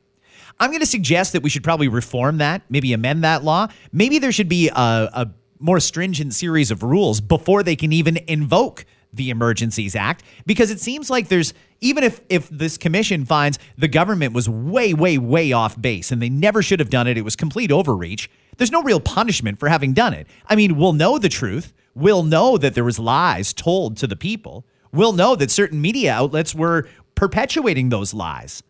I'm 0.59 0.69
going 0.69 0.81
to 0.81 0.85
suggest 0.85 1.31
that 1.31 1.43
we 1.43 1.49
should 1.49 1.63
probably 1.63 1.87
reform 1.87 2.39
that, 2.39 2.63
maybe 2.69 2.91
amend 2.91 3.23
that 3.23 3.45
law. 3.45 3.67
Maybe 3.93 4.19
there 4.19 4.33
should 4.33 4.49
be 4.49 4.67
a, 4.67 4.73
a 4.75 5.31
more 5.59 5.79
stringent 5.79 6.33
series 6.33 6.69
of 6.69 6.83
rules 6.83 7.21
before 7.21 7.63
they 7.63 7.77
can 7.77 7.93
even 7.93 8.17
invoke 8.27 8.85
the 9.13 9.29
Emergencies 9.29 9.95
Act, 9.95 10.23
because 10.45 10.69
it 10.69 10.81
seems 10.81 11.09
like 11.09 11.29
there's 11.29 11.53
even 11.79 12.03
if 12.03 12.19
if 12.27 12.49
this 12.49 12.77
commission 12.77 13.23
finds 13.23 13.59
the 13.77 13.87
government 13.87 14.33
was 14.33 14.49
way, 14.49 14.93
way, 14.93 15.17
way 15.17 15.53
off 15.53 15.79
base 15.81 16.11
and 16.11 16.21
they 16.21 16.27
never 16.27 16.61
should 16.61 16.81
have 16.81 16.89
done 16.89 17.07
it, 17.07 17.17
it 17.17 17.21
was 17.21 17.37
complete 17.37 17.71
overreach. 17.71 18.29
There's 18.57 18.71
no 18.71 18.83
real 18.83 18.99
punishment 18.99 19.59
for 19.59 19.69
having 19.69 19.93
done 19.93 20.13
it. 20.13 20.27
I 20.47 20.55
mean, 20.55 20.75
we'll 20.77 20.93
know 20.93 21.17
the 21.17 21.29
truth. 21.29 21.73
We'll 21.93 22.23
know 22.23 22.57
that 22.57 22.75
there 22.75 22.83
was 22.83 22.99
lies 22.99 23.53
told 23.53 23.97
to 23.97 24.07
the 24.07 24.15
people. 24.15 24.65
We'll 24.91 25.13
know 25.13 25.35
that 25.35 25.51
certain 25.51 25.81
media 25.81 26.13
outlets 26.13 26.55
were 26.55 26.87
perpetuating 27.15 27.89
those 27.89 28.13
lies 28.13 28.63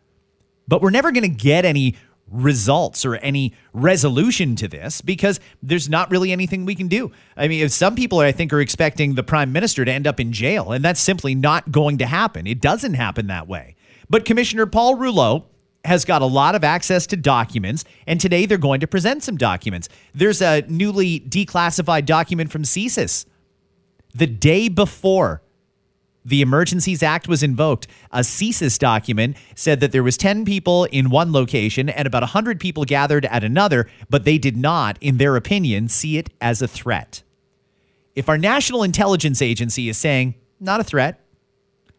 but 0.67 0.81
we're 0.81 0.89
never 0.89 1.11
going 1.11 1.23
to 1.23 1.29
get 1.29 1.65
any 1.65 1.95
results 2.27 3.05
or 3.05 3.15
any 3.17 3.53
resolution 3.71 4.55
to 4.55 4.67
this 4.67 5.01
because 5.01 5.39
there's 5.61 5.87
not 5.87 6.09
really 6.09 6.31
anything 6.31 6.65
we 6.65 6.73
can 6.73 6.87
do. 6.87 7.11
I 7.37 7.47
mean, 7.47 7.63
if 7.63 7.71
some 7.71 7.95
people 7.95 8.19
I 8.19 8.31
think 8.31 8.51
are 8.51 8.59
expecting 8.59 9.13
the 9.13 9.23
prime 9.23 9.51
minister 9.51 9.85
to 9.85 9.91
end 9.91 10.07
up 10.07 10.19
in 10.19 10.31
jail, 10.31 10.71
and 10.71 10.83
that's 10.83 10.99
simply 10.99 11.35
not 11.35 11.71
going 11.71 11.99
to 11.99 12.05
happen. 12.07 12.47
It 12.47 12.61
doesn't 12.61 12.95
happen 12.95 13.27
that 13.27 13.47
way. 13.47 13.75
But 14.09 14.25
Commissioner 14.25 14.65
Paul 14.65 14.95
Rouleau 14.95 15.45
has 15.85 16.03
got 16.03 16.21
a 16.21 16.25
lot 16.25 16.55
of 16.55 16.63
access 16.63 17.07
to 17.07 17.15
documents, 17.15 17.85
and 18.05 18.19
today 18.19 18.45
they're 18.45 18.57
going 18.57 18.81
to 18.81 18.87
present 18.87 19.23
some 19.23 19.37
documents. 19.37 19.87
There's 20.13 20.41
a 20.41 20.61
newly 20.67 21.21
declassified 21.21 22.05
document 22.05 22.51
from 22.51 22.63
CSIS 22.63 23.25
the 24.15 24.27
day 24.27 24.69
before 24.69 25.41
the 26.23 26.41
Emergencies 26.41 27.03
Act 27.03 27.27
was 27.27 27.43
invoked, 27.43 27.85
a 28.11 28.21
CSIS 28.21 28.79
document 28.79 29.37
said 29.53 29.79
that 29.81 29.91
there 29.91 30.01
was 30.01 30.17
10 30.17 30.43
people 30.45 30.85
in 30.85 31.09
one 31.11 31.31
location 31.31 31.87
and 31.89 32.07
about 32.07 32.23
100 32.23 32.59
people 32.59 32.85
gathered 32.85 33.25
at 33.25 33.43
another, 33.43 33.87
but 34.09 34.23
they 34.23 34.39
did 34.39 34.57
not, 34.57 34.97
in 35.01 35.17
their 35.17 35.35
opinion, 35.35 35.87
see 35.87 36.17
it 36.17 36.31
as 36.41 36.63
a 36.63 36.67
threat. 36.67 37.21
If 38.15 38.27
our 38.27 38.37
National 38.37 38.81
Intelligence 38.81 39.41
Agency 39.41 39.89
is 39.89 39.97
saying, 39.97 40.33
not 40.59 40.79
a 40.79 40.83
threat, 40.83 41.19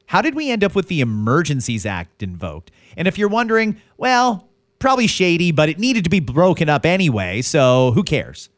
how 0.06 0.22
did 0.22 0.34
we 0.34 0.50
end 0.50 0.64
up 0.64 0.74
with 0.74 0.88
the 0.88 1.00
Emergencies 1.00 1.84
Act 1.84 2.22
invoked? 2.22 2.70
And 2.96 3.08
if 3.08 3.18
you're 3.18 3.28
wondering, 3.28 3.80
well, 3.96 4.48
probably 4.78 5.06
shady, 5.06 5.52
but 5.52 5.68
it 5.68 5.78
needed 5.78 6.04
to 6.04 6.10
be 6.10 6.20
broken 6.20 6.68
up 6.68 6.86
anyway, 6.86 7.42
so 7.42 7.92
who 7.92 8.02
cares? 8.02 8.48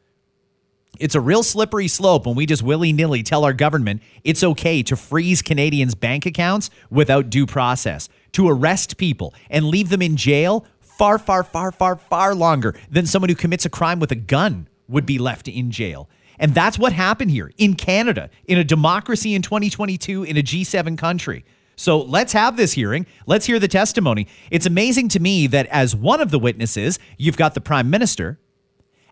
It's 0.99 1.15
a 1.15 1.21
real 1.21 1.43
slippery 1.43 1.87
slope 1.87 2.25
when 2.25 2.35
we 2.35 2.45
just 2.45 2.61
willy 2.61 2.91
nilly 2.91 3.23
tell 3.23 3.45
our 3.45 3.53
government 3.53 4.01
it's 4.23 4.43
okay 4.43 4.83
to 4.83 4.95
freeze 4.95 5.41
Canadians' 5.41 5.95
bank 5.95 6.25
accounts 6.25 6.69
without 6.89 7.29
due 7.29 7.45
process, 7.45 8.09
to 8.33 8.49
arrest 8.49 8.97
people 8.97 9.33
and 9.49 9.65
leave 9.65 9.89
them 9.89 10.01
in 10.01 10.17
jail 10.17 10.65
far, 10.81 11.17
far, 11.17 11.43
far, 11.43 11.71
far, 11.71 11.95
far 11.95 12.35
longer 12.35 12.75
than 12.91 13.05
someone 13.05 13.29
who 13.29 13.35
commits 13.35 13.65
a 13.65 13.69
crime 13.69 13.99
with 13.99 14.11
a 14.11 14.15
gun 14.15 14.67
would 14.89 15.05
be 15.05 15.17
left 15.17 15.47
in 15.47 15.71
jail. 15.71 16.09
And 16.39 16.55
that's 16.55 16.79
what 16.79 16.93
happened 16.93 17.31
here 17.31 17.51
in 17.57 17.75
Canada, 17.75 18.29
in 18.45 18.57
a 18.57 18.63
democracy 18.63 19.35
in 19.35 19.41
2022, 19.41 20.23
in 20.23 20.37
a 20.37 20.41
G7 20.41 20.97
country. 20.97 21.43
So 21.75 22.01
let's 22.01 22.33
have 22.33 22.57
this 22.57 22.73
hearing. 22.73 23.05
Let's 23.25 23.45
hear 23.45 23.59
the 23.59 23.67
testimony. 23.67 24.27
It's 24.49 24.65
amazing 24.65 25.09
to 25.09 25.19
me 25.19 25.47
that 25.47 25.67
as 25.67 25.95
one 25.95 26.21
of 26.21 26.31
the 26.31 26.39
witnesses, 26.39 26.99
you've 27.17 27.37
got 27.37 27.53
the 27.53 27.61
prime 27.61 27.89
minister. 27.89 28.39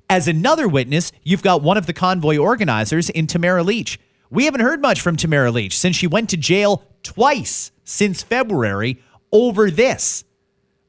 As 0.09 0.27
another 0.27 0.67
witness, 0.67 1.11
you've 1.23 1.43
got 1.43 1.61
one 1.61 1.77
of 1.77 1.85
the 1.85 1.93
convoy 1.93 2.37
organizers 2.37 3.09
in 3.09 3.27
Tamara 3.27 3.63
Lich. 3.63 3.99
We 4.29 4.45
haven't 4.45 4.61
heard 4.61 4.81
much 4.81 5.01
from 5.01 5.15
Tamara 5.15 5.51
Lich 5.51 5.77
since 5.77 5.95
she 5.95 6.07
went 6.07 6.29
to 6.29 6.37
jail 6.37 6.83
twice 7.03 7.71
since 7.83 8.23
February 8.23 9.01
over 9.31 9.69
this. 9.71 10.23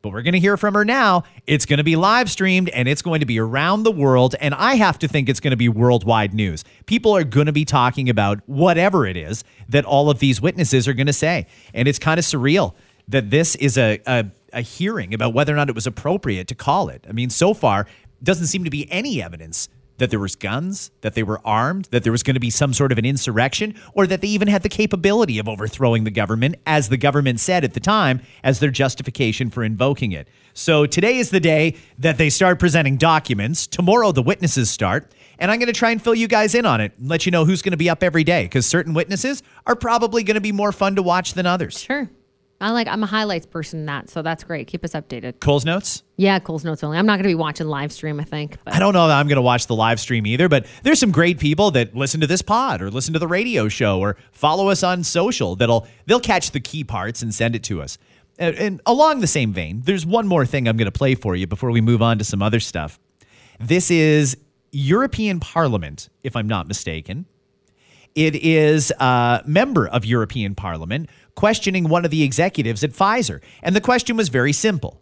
But 0.00 0.12
we're 0.12 0.23
going 0.23 0.35
to 0.35 0.40
hear 0.40 0.57
from 0.57 0.75
her 0.75 0.85
now. 0.85 1.25
It's 1.47 1.67
going 1.67 1.78
to 1.78 1.85
be 1.85 1.97
live 1.97 2.31
streamed 2.31 2.69
and 2.69 2.88
it's 2.88 3.02
going 3.02 3.21
to 3.21 3.26
be 3.26 3.40
around 3.40 3.83
the 3.83 3.90
world. 3.90 4.37
And 4.40 4.55
I 4.55 4.75
have 4.75 4.99
to 5.00 5.09
think 5.09 5.28
it's 5.28 5.40
going 5.40 5.50
to 5.50 5.57
be 5.57 5.69
worldwide 5.69 6.35
news. 6.35 6.64
People 6.87 7.17
are 7.17 7.25
going 7.25 7.47
to 7.47 7.52
be 7.52 7.64
talking 7.64 8.09
about 8.09 8.40
whatever 8.47 9.07
it 9.07 9.17
is 9.17 9.43
that 9.69 9.85
all 9.85 10.09
of 10.09 10.21
these 10.21 10.40
witnesses 10.40 10.87
are 10.87 10.93
going 10.93 11.09
to 11.09 11.12
say. 11.12 11.47
And 11.75 11.88
it's 11.88 11.99
kind 11.99 12.19
of 12.19 12.25
surreal 12.25 12.75
that 13.09 13.31
this 13.31 13.57
is 13.57 13.76
a, 13.76 14.00
a, 14.07 14.26
a 14.52 14.61
hearing 14.61 15.14
about 15.14 15.35
whether 15.35 15.52
or 15.52 15.57
not 15.57 15.69
it 15.69 15.75
was 15.75 15.87
appropriate 15.87 16.47
to 16.49 16.55
call 16.55 16.88
it. 16.88 17.05
I 17.09 17.12
mean, 17.12 17.31
so 17.31 17.52
far, 17.52 17.87
doesn't 18.23 18.47
seem 18.47 18.64
to 18.64 18.71
be 18.71 18.90
any 18.90 19.23
evidence 19.23 19.69
that 19.99 20.11
there 20.11 20.19
was 20.19 20.35
guns, 20.35 20.90
that 21.02 21.14
they 21.14 21.23
were 21.23 21.40
armed, 21.45 21.87
that 21.90 22.02
there 22.02 22.12
was 22.12 22.23
going 22.23 22.35
to 22.35 22.40
be 22.40 22.50
some 22.50 22.73
sort 22.73 22.90
of 22.90 22.99
an 22.99 23.05
insurrection, 23.05 23.75
or 23.93 24.07
that 24.07 24.21
they 24.21 24.28
even 24.28 24.49
had 24.49 24.62
the 24.62 24.69
capability 24.69 25.38
of 25.38 25.49
overthrowing 25.49 26.05
the 26.05 26.11
government, 26.11 26.57
as 26.67 26.88
the 26.88 26.97
government 26.97 27.40
said 27.40 27.64
at 27.64 27.75
the 27.75 27.81
time, 27.81 28.21
as 28.43 28.61
their 28.61 28.71
justification 28.71 29.50
for 29.50 29.62
invoking 29.62 30.12
it. 30.12 30.28
So 30.55 30.87
today 30.87 31.19
is 31.19 31.31
the 31.31 31.40
day 31.40 31.76
that 31.99 32.19
they 32.19 32.31
start 32.31 32.59
presenting 32.59 32.97
documents. 32.97 33.67
Tomorrow 33.67 34.12
the 34.12 34.23
witnesses 34.23 34.71
start. 34.71 35.12
And 35.38 35.52
I'm 35.52 35.59
going 35.59 35.69
to 35.69 35.73
try 35.73 35.90
and 35.90 36.02
fill 36.02 36.17
you 36.17 36.26
guys 36.26 36.55
in 36.55 36.67
on 36.67 36.81
it 36.81 36.93
and 36.99 37.09
let 37.09 37.25
you 37.25 37.31
know 37.31 37.45
who's 37.45 37.62
going 37.62 37.71
to 37.71 37.76
be 37.76 37.88
up 37.88 38.02
every 38.02 38.25
day 38.25 38.45
because 38.45 38.67
certain 38.67 38.93
witnesses 38.93 39.43
are 39.67 39.76
probably 39.76 40.25
going 40.25 40.35
to 40.35 40.40
be 40.40 40.50
more 40.50 40.73
fun 40.73 40.97
to 40.97 41.02
watch 41.02 41.35
than 41.35 41.47
others. 41.47 41.78
Sure. 41.78 42.11
I 42.61 42.71
like 42.73 42.88
I'm 42.88 43.05
a 43.05 43.07
highlights 43.07 43.47
person 43.47 43.81
in 43.81 43.87
that, 43.87 44.11
so 44.11 44.21
that's 44.21 44.43
great. 44.43 44.67
Keep 44.67 44.85
us 44.85 44.93
updated. 44.93 45.38
Cole's 45.38 45.65
notes? 45.65 46.03
Yeah, 46.17 46.41
Cole's 46.41 46.65
notes 46.65 46.83
only. 46.83 46.99
I'm 46.99 47.07
not 47.07 47.19
gonna 47.19 47.29
be 47.29 47.37
watching 47.37 47.69
live 47.69 47.93
stream, 47.93 48.19
I 48.19 48.25
think. 48.25 48.57
But. 48.65 48.75
I 48.75 48.81
don't 48.81 48.95
know 48.95 49.07
that 49.07 49.17
I'm 49.17 49.29
going 49.29 49.37
to 49.37 49.43
watch 49.43 49.69
the 49.69 49.77
live 49.77 50.00
stream 50.00 50.27
either, 50.27 50.49
but 50.49 50.67
there's 50.83 50.99
some 50.99 51.12
great 51.12 51.38
people 51.38 51.71
that 51.73 51.95
listen 51.95 52.21
to 52.21 52.27
this 52.27 52.43
pod 52.43 52.83
or 52.83 52.91
listen 52.91 53.12
to 53.12 53.21
the 53.21 53.29
radio 53.29 53.69
show 53.69 54.00
or 54.00 54.17
follow 54.33 54.71
us 54.71 54.83
on 54.83 55.05
social 55.05 55.55
that'll 55.55 55.87
they'll 56.07 56.19
catch 56.19 56.50
the 56.50 56.61
key 56.61 56.83
parts 56.83 57.23
and 57.23 57.33
send 57.33 57.55
it 57.55 57.62
to 57.65 57.81
us. 57.81 57.97
And, 58.41 58.57
and 58.57 58.81
along 58.87 59.21
the 59.21 59.27
same 59.29 59.53
vein, 59.53 59.83
there's 59.85 60.05
one 60.05 60.27
more 60.27 60.45
thing 60.45 60.69
I'm 60.69 60.77
going 60.77 60.87
to 60.87 60.93
play 60.93 61.15
for 61.15 61.37
you 61.37 61.47
before 61.47 61.71
we 61.71 61.81
move 61.81 62.03
on 62.03 62.19
to 62.19 62.25
some 62.25 62.43
other 62.43 62.61
stuff. 62.61 62.99
This 63.61 63.91
is 63.91 64.37
European 64.73 65.41
Parliament, 65.41 66.09
if 66.23 66.37
I'm 66.37 66.47
not 66.47 66.69
mistaken. 66.69 67.27
It 68.15 68.35
is 68.37 68.93
a 68.99 69.43
member 69.47 69.87
of 69.87 70.05
European 70.05 70.55
Parliament 70.55 71.09
questioning 71.38 71.88
one 71.88 72.04
of 72.04 72.11
the 72.11 72.25
executives 72.25 72.83
at 72.83 72.90
Pfizer. 72.90 73.40
And 73.62 73.76
the 73.76 73.80
question 73.80 74.16
was 74.16 74.28
very 74.28 74.52
simple. 74.52 75.00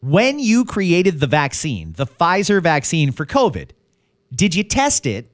When 0.00 0.38
you 0.38 0.64
created 0.64 1.18
the 1.18 1.26
vaccine, 1.26 1.94
the 1.94 2.06
Pfizer 2.06 2.62
vaccine 2.62 3.10
for 3.10 3.26
COVID, 3.26 3.70
did 4.32 4.54
you 4.54 4.62
test 4.62 5.04
it 5.04 5.28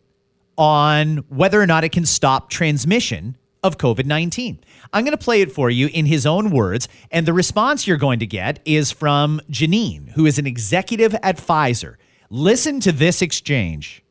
on 0.56 1.18
whether 1.28 1.60
or 1.60 1.66
not 1.66 1.84
it 1.84 1.92
can 1.92 2.06
stop 2.06 2.48
transmission 2.48 3.36
of 3.62 3.76
COVID 3.76 4.06
19? 4.06 4.58
I'm 4.94 5.04
going 5.04 5.12
to 5.16 5.22
play 5.22 5.42
it 5.42 5.52
for 5.52 5.68
you 5.68 5.90
in 5.92 6.06
his 6.06 6.24
own 6.24 6.48
words. 6.48 6.88
And 7.10 7.26
the 7.26 7.34
response 7.34 7.86
you're 7.86 7.98
going 7.98 8.20
to 8.20 8.26
get 8.26 8.60
is 8.64 8.90
from 8.90 9.38
Janine, 9.50 10.12
who 10.12 10.24
is 10.24 10.38
an 10.38 10.46
executive 10.46 11.14
at 11.22 11.36
Pfizer. 11.36 11.96
Listen 12.30 12.80
to 12.80 12.90
this 12.90 13.20
exchange. 13.20 14.02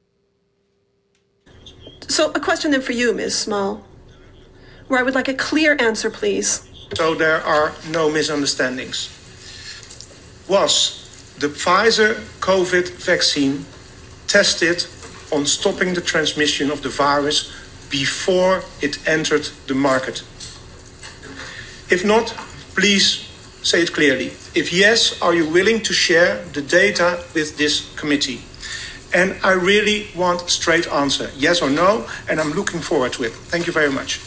So, 2.08 2.32
a 2.34 2.40
question 2.40 2.70
then 2.70 2.82
for 2.82 2.92
you, 2.92 3.12
Ms. 3.12 3.36
Small, 3.36 3.84
where 4.88 5.00
I 5.00 5.04
would 5.04 5.16
like 5.16 5.28
a 5.28 5.34
clear 5.34 5.76
answer, 5.80 6.10
please. 6.10 6.68
So 6.96 7.16
there 7.16 7.42
are 7.42 7.74
no 7.90 8.10
misunderstandings. 8.10 9.10
Was 10.48 11.36
the 11.40 11.48
Pfizer 11.48 12.16
COVID 12.40 12.90
vaccine 12.92 13.66
tested 14.28 14.86
on 15.32 15.46
stopping 15.46 15.94
the 15.94 16.02
transmission 16.02 16.72
of 16.72 16.82
the 16.82 16.90
virus 16.90 17.54
before 17.90 18.64
it 18.82 19.06
entered 19.08 19.50
the 19.68 19.76
market? 19.76 20.24
If 21.90 22.04
not, 22.06 22.28
please 22.76 23.28
say 23.64 23.82
it 23.82 23.94
clearly. 23.94 24.28
If 24.56 24.72
yes, 24.72 25.22
are 25.22 25.34
you 25.34 25.50
willing 25.50 25.82
to 25.82 25.94
share 25.94 26.44
the 26.54 26.62
data 26.62 27.24
with 27.34 27.58
this 27.58 27.94
committee? 27.98 28.42
And 29.14 29.36
I 29.44 29.52
really 29.54 30.08
want 30.16 30.44
a 30.44 30.50
straight 30.50 30.88
answer, 30.88 31.30
yes 31.36 31.62
or 31.62 31.70
no, 31.70 32.08
and 32.30 32.40
I'm 32.40 32.52
looking 32.52 32.80
forward 32.80 33.14
to 33.14 33.24
it. 33.24 33.34
Thank 33.34 33.68
you 33.68 33.74
very 33.74 33.92
much. 33.92 34.20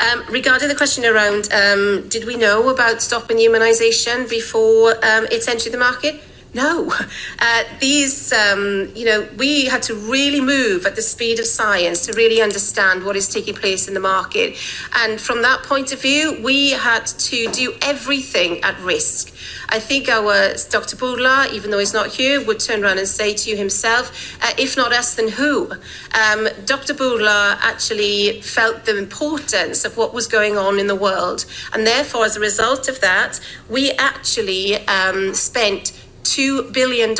Um, 0.00 0.24
regarding 0.28 0.68
the 0.68 0.74
question 0.74 1.04
around 1.04 1.52
um, 1.52 2.08
did 2.08 2.24
we 2.24 2.36
know 2.36 2.68
about 2.68 3.02
stopping 3.02 3.38
immunisation 3.38 4.28
before 4.28 4.92
um, 5.04 5.26
it's 5.30 5.48
entered 5.48 5.72
the 5.72 5.78
market? 5.78 6.20
No. 6.54 6.92
Uh, 7.40 7.64
these, 7.80 8.32
um, 8.32 8.90
you 8.94 9.04
know, 9.04 9.28
we 9.36 9.66
had 9.66 9.82
to 9.82 9.94
really 9.94 10.40
move 10.40 10.86
at 10.86 10.94
the 10.94 11.02
speed 11.02 11.40
of 11.40 11.46
science 11.46 12.06
to 12.06 12.12
really 12.12 12.40
understand 12.40 13.04
what 13.04 13.16
is 13.16 13.28
taking 13.28 13.54
place 13.54 13.88
in 13.88 13.94
the 13.94 14.00
market. 14.00 14.56
And 14.94 15.20
from 15.20 15.42
that 15.42 15.64
point 15.64 15.92
of 15.92 16.00
view, 16.00 16.40
we 16.42 16.70
had 16.70 17.06
to 17.06 17.50
do 17.50 17.74
everything 17.82 18.62
at 18.62 18.78
risk. 18.80 19.34
I 19.68 19.80
think 19.80 20.08
our 20.08 20.54
Dr. 20.70 20.96
Bourla, 20.96 21.52
even 21.52 21.72
though 21.72 21.80
he's 21.80 21.92
not 21.92 22.08
here, 22.08 22.44
would 22.44 22.60
turn 22.60 22.84
around 22.84 22.98
and 22.98 23.08
say 23.08 23.34
to 23.34 23.50
you 23.50 23.56
himself, 23.56 24.36
uh, 24.40 24.52
if 24.56 24.76
not 24.76 24.92
us, 24.92 25.16
then 25.16 25.28
who? 25.28 25.72
Um, 26.12 26.48
Dr. 26.64 26.94
Bourla 26.94 27.58
actually 27.60 28.40
felt 28.42 28.84
the 28.84 28.96
importance 28.96 29.84
of 29.84 29.96
what 29.96 30.14
was 30.14 30.28
going 30.28 30.56
on 30.56 30.78
in 30.78 30.86
the 30.86 30.94
world. 30.94 31.46
And 31.72 31.86
therefore, 31.86 32.24
as 32.24 32.36
a 32.36 32.40
result 32.40 32.88
of 32.88 33.00
that, 33.00 33.40
we 33.68 33.90
actually 33.92 34.76
um, 34.86 35.34
spent 35.34 35.92
$2 36.24 36.72
billion 36.72 37.12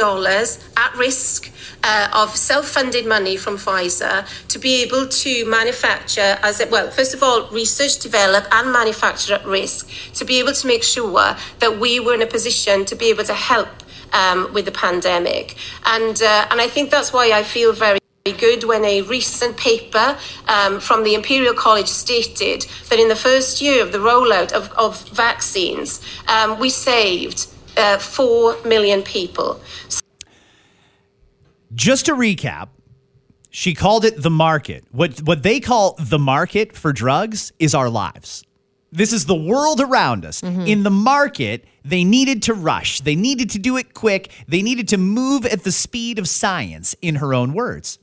at 0.76 0.96
risk 0.96 1.52
uh, 1.82 2.08
of 2.12 2.34
self-funded 2.36 3.06
money 3.06 3.36
from 3.36 3.56
Pfizer 3.56 4.26
to 4.48 4.58
be 4.58 4.82
able 4.82 5.06
to 5.06 5.44
manufacture 5.44 6.38
as 6.42 6.60
it 6.60 6.70
well 6.70 6.90
first 6.90 7.14
of 7.14 7.22
all 7.22 7.48
research 7.50 7.98
develop 7.98 8.46
and 8.52 8.72
manufacture 8.72 9.34
at 9.34 9.44
risk 9.46 9.88
to 10.14 10.24
be 10.24 10.38
able 10.38 10.52
to 10.52 10.66
make 10.66 10.82
sure 10.82 11.36
that 11.58 11.78
we 11.78 12.00
were 12.00 12.14
in 12.14 12.22
a 12.22 12.26
position 12.26 12.84
to 12.86 12.96
be 12.96 13.06
able 13.10 13.24
to 13.24 13.34
help 13.34 13.68
um, 14.14 14.52
with 14.54 14.64
the 14.64 14.72
pandemic. 14.72 15.56
And 15.84 16.20
uh, 16.22 16.46
and 16.50 16.60
I 16.60 16.68
think 16.68 16.90
that's 16.90 17.12
why 17.12 17.32
I 17.32 17.42
feel 17.42 17.72
very 17.72 17.98
good 18.38 18.64
when 18.64 18.84
a 18.86 19.02
recent 19.02 19.56
paper 19.58 20.16
um, 20.48 20.80
from 20.80 21.04
the 21.04 21.14
Imperial 21.14 21.52
College 21.52 21.88
stated 21.88 22.64
that 22.88 22.98
in 22.98 23.08
the 23.08 23.16
first 23.16 23.60
year 23.60 23.82
of 23.82 23.92
the 23.92 23.98
rollout 23.98 24.52
of, 24.52 24.72
of 24.72 25.06
vaccines, 25.10 26.00
um, 26.26 26.58
we 26.58 26.70
saved 26.70 27.48
uh, 27.76 27.98
4 27.98 28.62
million 28.64 29.02
people. 29.02 29.60
Just 31.74 32.06
to 32.06 32.12
recap, 32.12 32.68
she 33.50 33.74
called 33.74 34.04
it 34.04 34.22
the 34.22 34.30
market. 34.30 34.84
What 34.90 35.18
what 35.22 35.42
they 35.42 35.60
call 35.60 35.96
the 35.98 36.18
market 36.18 36.76
for 36.76 36.92
drugs 36.92 37.52
is 37.58 37.74
our 37.74 37.88
lives. 37.88 38.44
This 38.90 39.12
is 39.12 39.26
the 39.26 39.34
world 39.34 39.80
around 39.80 40.24
us. 40.24 40.40
In 40.66 40.84
the 40.84 40.90
market, 40.90 41.64
they 41.84 42.04
needed 42.04 42.42
to 42.44 42.54
rush. 42.54 43.00
They 43.00 43.16
needed 43.16 43.50
to 43.50 43.58
do 43.58 43.76
it 43.76 43.92
quick. 43.92 44.30
They 44.46 44.62
needed 44.62 44.88
to 44.88 44.98
move 44.98 45.44
at 45.46 45.64
the 45.64 45.72
speed 45.72 46.20
of 46.20 46.28
science, 46.28 46.94
in 47.02 47.16
her 47.16 47.34
own 47.34 47.54
words. 47.54 47.98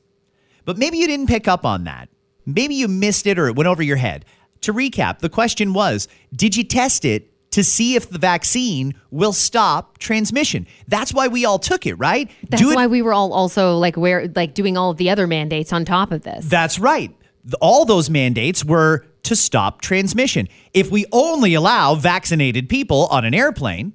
But 0.65 0.77
maybe 0.77 0.97
you 0.97 1.07
didn't 1.07 1.27
pick 1.27 1.47
up 1.47 1.65
on 1.65 1.85
that. 1.85 2.09
Maybe 2.45 2.75
you 2.75 2.89
missed 2.89 3.25
it 3.25 3.39
or 3.39 3.47
it 3.47 3.55
went 3.55 3.67
over 3.67 3.81
your 3.81 3.97
head. 3.97 4.25
To 4.61 4.73
recap, 4.73 5.19
the 5.19 5.29
question 5.29 5.73
was 5.73 6.09
Did 6.35 6.57
you 6.57 6.63
test 6.65 7.05
it 7.05 7.30
to 7.51 7.63
see 7.63 7.95
if 7.95 8.09
the 8.09 8.17
vaccine 8.19 8.95
will 9.11 9.33
stop 9.33 9.97
transmission? 9.97 10.67
That's 10.87 11.13
why 11.13 11.27
we 11.27 11.45
all 11.45 11.59
took 11.59 11.85
it, 11.85 11.95
right? 11.95 12.29
That's 12.49 12.63
it- 12.63 12.75
why 12.75 12.87
we 12.87 13.01
were 13.01 13.13
all 13.13 13.33
also 13.33 13.77
like 13.77 13.95
where 13.97 14.27
like 14.35 14.53
doing 14.53 14.77
all 14.77 14.91
of 14.91 14.97
the 14.97 15.09
other 15.09 15.27
mandates 15.27 15.71
on 15.71 15.85
top 15.85 16.11
of 16.11 16.23
this. 16.23 16.45
That's 16.45 16.79
right. 16.79 17.15
All 17.59 17.85
those 17.85 18.09
mandates 18.09 18.63
were 18.63 19.05
to 19.23 19.35
stop 19.35 19.81
transmission. 19.81 20.47
If 20.73 20.91
we 20.91 21.05
only 21.11 21.53
allow 21.53 21.95
vaccinated 21.95 22.69
people 22.69 23.07
on 23.07 23.25
an 23.25 23.33
airplane 23.33 23.93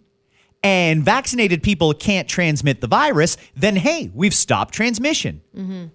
and 0.63 1.05
vaccinated 1.05 1.63
people 1.63 1.95
can't 1.95 2.29
transmit 2.29 2.81
the 2.81 2.87
virus, 2.87 3.37
then 3.55 3.77
hey, 3.77 4.11
we've 4.15 4.35
stopped 4.35 4.75
transmission. 4.75 5.43
Mm-hmm. 5.57 5.87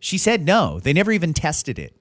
She 0.00 0.18
said 0.18 0.44
no. 0.44 0.80
They 0.80 0.92
never 0.92 1.12
even 1.12 1.32
tested 1.32 1.78
it. 1.78 1.94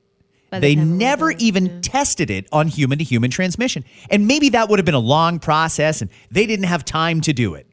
By 0.53 0.59
They 0.59 0.75
never 0.75 1.31
even 1.31 1.65
yeah. 1.65 1.79
tested 1.81 2.29
it 2.29 2.47
on 2.51 2.67
human 2.67 2.99
to 2.99 3.03
human 3.03 3.31
transmission. 3.31 3.83
And 4.11 4.27
maybe 4.27 4.49
that 4.49 4.69
would 4.69 4.77
have 4.77 4.85
been 4.85 4.93
a 4.93 4.99
long 4.99 5.39
process 5.39 6.01
and 6.01 6.11
they 6.29 6.45
didn't 6.45 6.65
have 6.65 6.85
time 6.85 7.21
to 7.21 7.33
do 7.33 7.55
it. 7.55 7.65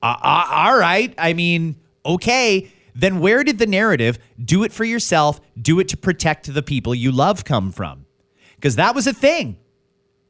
Uh, 0.00 0.16
uh, 0.22 0.46
all 0.50 0.78
right. 0.78 1.12
I 1.18 1.32
mean, 1.32 1.76
okay. 2.06 2.70
Then 2.94 3.18
where 3.18 3.42
did 3.42 3.58
the 3.58 3.66
narrative, 3.66 4.18
do 4.42 4.62
it 4.62 4.72
for 4.72 4.84
yourself, 4.84 5.40
do 5.60 5.80
it 5.80 5.88
to 5.88 5.96
protect 5.96 6.52
the 6.52 6.62
people 6.62 6.94
you 6.94 7.10
love, 7.10 7.44
come 7.44 7.72
from? 7.72 8.06
Because 8.54 8.76
that 8.76 8.94
was 8.94 9.08
a 9.08 9.12
thing. 9.12 9.56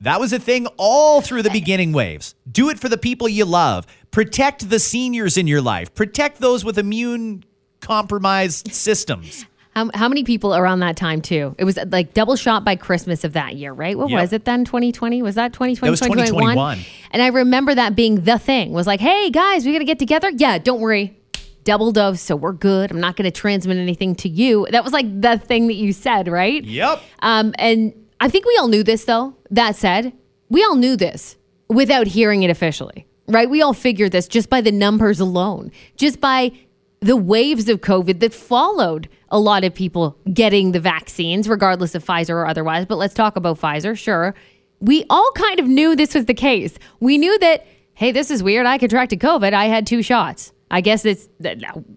That 0.01 0.19
was 0.19 0.33
a 0.33 0.39
thing 0.39 0.67
all 0.79 1.21
through 1.21 1.43
the 1.43 1.51
beginning 1.51 1.93
waves. 1.93 2.35
Do 2.51 2.71
it 2.71 2.79
for 2.79 2.89
the 2.89 2.97
people 2.97 3.29
you 3.29 3.45
love. 3.45 3.87
Protect 4.11 4.71
the 4.71 4.79
seniors 4.79 5.37
in 5.37 5.47
your 5.47 5.61
life. 5.61 5.95
Protect 5.95 6.41
those 6.41 6.65
with 6.65 6.79
immune 6.79 7.45
compromised 7.81 8.73
systems. 8.73 9.45
How, 9.75 9.89
how 9.95 10.09
many 10.09 10.25
people 10.25 10.55
around 10.55 10.81
that 10.81 10.97
time 10.97 11.23
too? 11.23 11.55
It 11.59 11.65
was 11.65 11.79
like 11.91 12.13
double 12.13 12.35
shot 12.37 12.65
by 12.65 12.75
Christmas 12.77 13.23
of 13.23 13.35
that 13.35 13.55
year, 13.55 13.73
right? 13.73 13.97
What 13.97 14.11
Yep. 14.11 14.21
was 14.21 14.33
it 14.33 14.45
then? 14.45 14.65
2020? 14.65 15.23
Was 15.23 15.37
that 15.37 15.53
2020? 15.53 15.87
That 15.87 15.91
was 15.91 16.01
2021. 16.01 16.79
And 17.13 17.23
I 17.23 17.29
remember 17.29 17.75
that 17.75 17.95
being 17.95 18.23
the 18.23 18.39
thing. 18.39 18.73
Was 18.73 18.87
like, 18.89 19.01
hey 19.01 19.31
guys, 19.31 19.65
we 19.65 19.73
got 19.73 19.79
to 19.79 19.85
get 19.85 19.99
together. 20.01 20.31
Yeah, 20.37 20.59
don't 20.59 20.81
worry. 20.81 21.17
Double 21.63 21.93
dose, 21.93 22.21
so 22.21 22.35
we're 22.37 22.53
good. 22.53 22.91
I'm 22.91 23.01
not 23.01 23.17
going 23.17 23.27
to 23.27 23.31
transmit 23.31 23.77
anything 23.77 24.15
to 24.17 24.29
you. 24.29 24.67
That 24.71 24.83
was 24.83 24.93
like 24.93 25.21
the 25.21 25.39
thing 25.39 25.67
that 25.69 25.75
you 25.75 25.93
said, 25.93 26.27
right? 26.27 26.65
Yep. 26.65 27.01
Um, 27.21 27.55
and 27.59 27.93
I 28.19 28.29
think 28.29 28.47
we 28.47 28.57
all 28.59 28.67
knew 28.69 28.83
this 28.83 29.05
though. 29.05 29.37
That 29.51 29.77
said, 29.77 30.13
we 30.49 30.65
all 30.65 30.75
knew 30.75 30.97
this 30.97 31.37
without 31.69 32.09
hearing 32.09 32.43
it 32.43 32.51
officially, 32.51 33.07
right? 33.29 33.49
We 33.49 33.63
all 33.63 33.75
figured 33.75 34.11
this 34.11 34.27
just 34.27 34.49
by 34.51 34.63
the 34.63 34.73
numbers 34.73 35.21
alone, 35.21 35.71
just 35.97 36.21
by 36.21 36.53
the 37.01 37.17
waves 37.17 37.69
of 37.69 37.81
COVID 37.81 38.21
that 38.21 38.35
followed 38.35 39.09
a 39.31 39.41
lot 39.41 39.65
of 39.65 39.75
people 39.75 40.19
getting 40.33 40.73
the 40.73 40.81
vaccines, 40.81 41.49
regardless 41.49 41.95
of 41.95 42.05
Pfizer 42.05 42.31
or 42.31 42.47
otherwise. 42.47 42.85
But 42.85 42.99
let's 42.99 43.15
talk 43.15 43.37
about 43.37 43.59
Pfizer, 43.59 43.97
sure. 43.97 44.35
We 44.81 45.05
all 45.09 45.31
kind 45.33 45.59
of 45.59 45.67
knew 45.67 45.97
this 45.97 46.15
was 46.15 46.27
the 46.27 46.35
case. 46.35 46.79
We 47.01 47.17
knew 47.17 47.39
that, 47.39 47.67
hey, 47.95 48.13
this 48.13 48.31
is 48.31 48.43
weird. 48.43 48.67
I 48.67 48.79
contracted 48.79 49.21
COVID. 49.21 49.53
I 49.53 49.67
had 49.67 49.87
two 49.87 50.03
shots. 50.03 50.53
I 50.71 50.81
guess 50.81 51.05
it's, 51.05 51.29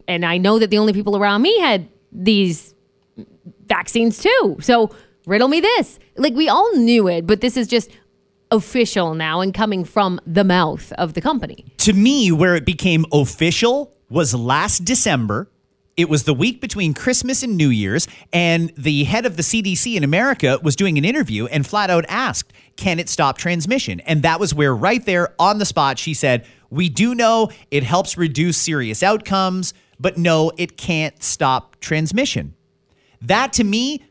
and 0.07 0.25
I 0.25 0.37
know 0.37 0.57
that 0.59 0.69
the 0.69 0.77
only 0.77 0.93
people 0.93 1.17
around 1.17 1.41
me 1.41 1.59
had 1.59 1.87
these 2.11 2.73
vaccines 3.67 4.19
too. 4.19 4.57
So 4.61 4.89
riddle 5.25 5.47
me 5.47 5.59
this. 5.59 5.99
Like 6.15 6.33
we 6.33 6.49
all 6.49 6.75
knew 6.75 7.07
it, 7.07 7.27
but 7.27 7.41
this 7.41 7.57
is 7.57 7.67
just 7.67 7.89
official 8.53 9.15
now 9.15 9.41
and 9.41 9.53
coming 9.53 9.83
from 9.83 10.21
the 10.25 10.43
mouth 10.43 10.93
of 10.93 11.15
the 11.15 11.21
company. 11.21 11.65
To 11.79 11.91
me, 11.91 12.31
where 12.31 12.55
it 12.55 12.65
became 12.65 13.05
official 13.11 13.91
was 14.09 14.33
last 14.35 14.85
December. 14.85 15.49
It 15.97 16.07
was 16.07 16.23
the 16.23 16.33
week 16.33 16.61
between 16.61 16.93
Christmas 16.93 17.43
and 17.43 17.57
New 17.57 17.69
Year's, 17.69 18.07
and 18.31 18.71
the 18.77 19.03
head 19.05 19.25
of 19.25 19.37
the 19.37 19.43
CDC 19.43 19.95
in 19.95 20.03
America 20.03 20.59
was 20.63 20.75
doing 20.75 20.97
an 20.97 21.05
interview 21.05 21.47
and 21.47 21.65
flat 21.65 21.89
out 21.89 22.05
asked, 22.07 22.53
Can 22.77 22.99
it 22.99 23.09
stop 23.09 23.37
transmission? 23.37 23.99
And 24.01 24.21
that 24.21 24.39
was 24.39 24.53
where, 24.53 24.75
right 24.75 25.03
there 25.03 25.33
on 25.39 25.57
the 25.57 25.65
spot, 25.65 25.99
she 25.99 26.13
said, 26.13 26.45
We 26.69 26.89
do 26.89 27.13
know 27.15 27.49
it 27.71 27.83
helps 27.83 28.17
reduce 28.17 28.57
serious 28.57 29.03
outcomes, 29.03 29.73
but 29.99 30.17
no, 30.17 30.51
it 30.57 30.77
can't 30.77 31.21
stop 31.23 31.79
transmission. 31.79 32.55
That 33.21 33.53
to 33.53 33.63
me, 33.63 34.03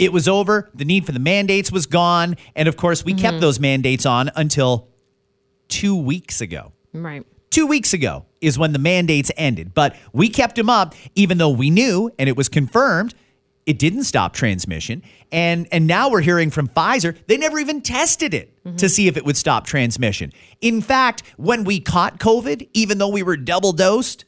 it 0.00 0.12
was 0.12 0.26
over. 0.26 0.70
The 0.74 0.86
need 0.86 1.04
for 1.04 1.12
the 1.12 1.20
mandates 1.20 1.70
was 1.70 1.86
gone. 1.86 2.36
And 2.56 2.66
of 2.66 2.76
course, 2.76 3.04
we 3.04 3.12
kept 3.12 3.34
mm-hmm. 3.34 3.40
those 3.40 3.60
mandates 3.60 4.06
on 4.06 4.30
until 4.34 4.88
two 5.68 5.94
weeks 5.94 6.40
ago. 6.40 6.72
Right. 6.92 7.24
Two 7.50 7.66
weeks 7.66 7.92
ago 7.92 8.24
is 8.40 8.58
when 8.58 8.72
the 8.72 8.78
mandates 8.78 9.30
ended, 9.36 9.74
but 9.74 9.94
we 10.12 10.28
kept 10.30 10.56
them 10.56 10.70
up 10.70 10.94
even 11.14 11.38
though 11.38 11.50
we 11.50 11.68
knew 11.68 12.10
and 12.18 12.28
it 12.28 12.36
was 12.36 12.48
confirmed 12.48 13.14
it 13.66 13.78
didn't 13.78 14.04
stop 14.04 14.32
transmission. 14.32 15.02
And 15.30 15.68
and 15.70 15.86
now 15.86 16.08
we're 16.10 16.22
hearing 16.22 16.50
from 16.50 16.66
Pfizer 16.68 17.16
they 17.26 17.36
never 17.36 17.58
even 17.58 17.82
tested 17.82 18.32
it 18.32 18.56
mm-hmm. 18.64 18.76
to 18.76 18.88
see 18.88 19.06
if 19.06 19.16
it 19.16 19.24
would 19.24 19.36
stop 19.36 19.66
transmission. 19.66 20.32
In 20.60 20.80
fact, 20.80 21.22
when 21.36 21.64
we 21.64 21.78
caught 21.78 22.18
COVID, 22.18 22.68
even 22.72 22.98
though 22.98 23.08
we 23.08 23.22
were 23.22 23.36
double 23.36 23.72
dosed, 23.72 24.24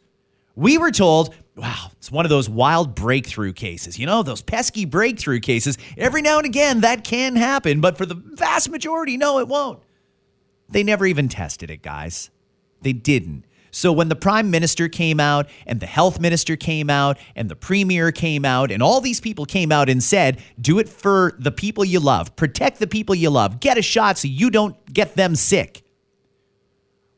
we 0.55 0.77
were 0.77 0.91
told, 0.91 1.35
wow, 1.63 1.93
it's 1.93 2.11
one 2.11 2.27
of 2.27 2.31
those 2.31 2.51
wild 2.51 2.97
breakthrough 2.97 3.53
cases. 3.53 3.97
You 3.97 4.05
know, 4.05 4.25
those 4.25 4.43
pesky 4.43 4.85
breakthrough 4.85 5.39
cases. 5.39 5.79
Every 5.97 6.21
now 6.21 6.39
and 6.39 6.47
again 6.47 6.81
that 6.81 7.05
can 7.05 7.37
happen, 7.37 7.81
but 7.81 7.97
for 7.97 8.05
the 8.05 8.17
vast 8.17 8.69
majority, 8.69 9.17
no, 9.17 9.39
it 9.39 9.47
won't. 9.47 9.81
They 10.69 10.83
never 10.83 11.07
even 11.07 11.29
tested 11.29 11.71
it, 11.71 11.81
guys. 11.81 12.31
They 12.83 12.93
didn't. 12.93 13.45
So 13.71 13.93
when 13.93 14.09
the 14.09 14.17
prime 14.17 14.51
minister 14.51 14.89
came 14.89 15.21
out 15.21 15.49
and 15.65 15.79
the 15.81 15.87
health 15.87 16.21
minister 16.21 16.57
came 16.57 16.91
out 16.91 17.17
and 17.37 17.49
the 17.49 17.57
premier 17.57 18.11
came 18.11 18.45
out 18.45 18.71
and 18.71 18.83
all 18.83 19.01
these 19.01 19.21
people 19.21 19.47
came 19.47 19.71
out 19.71 19.89
and 19.89 20.03
said, 20.03 20.43
do 20.61 20.79
it 20.79 20.89
for 20.89 21.35
the 21.39 21.53
people 21.53 21.85
you 21.85 22.01
love, 22.01 22.35
protect 22.37 22.81
the 22.81 22.87
people 22.87 23.15
you 23.15 23.31
love, 23.31 23.61
get 23.61 23.79
a 23.79 23.83
shot 23.83 24.19
so 24.19 24.29
you 24.29 24.51
don't 24.51 24.93
get 24.93 25.15
them 25.15 25.37
sick. 25.37 25.85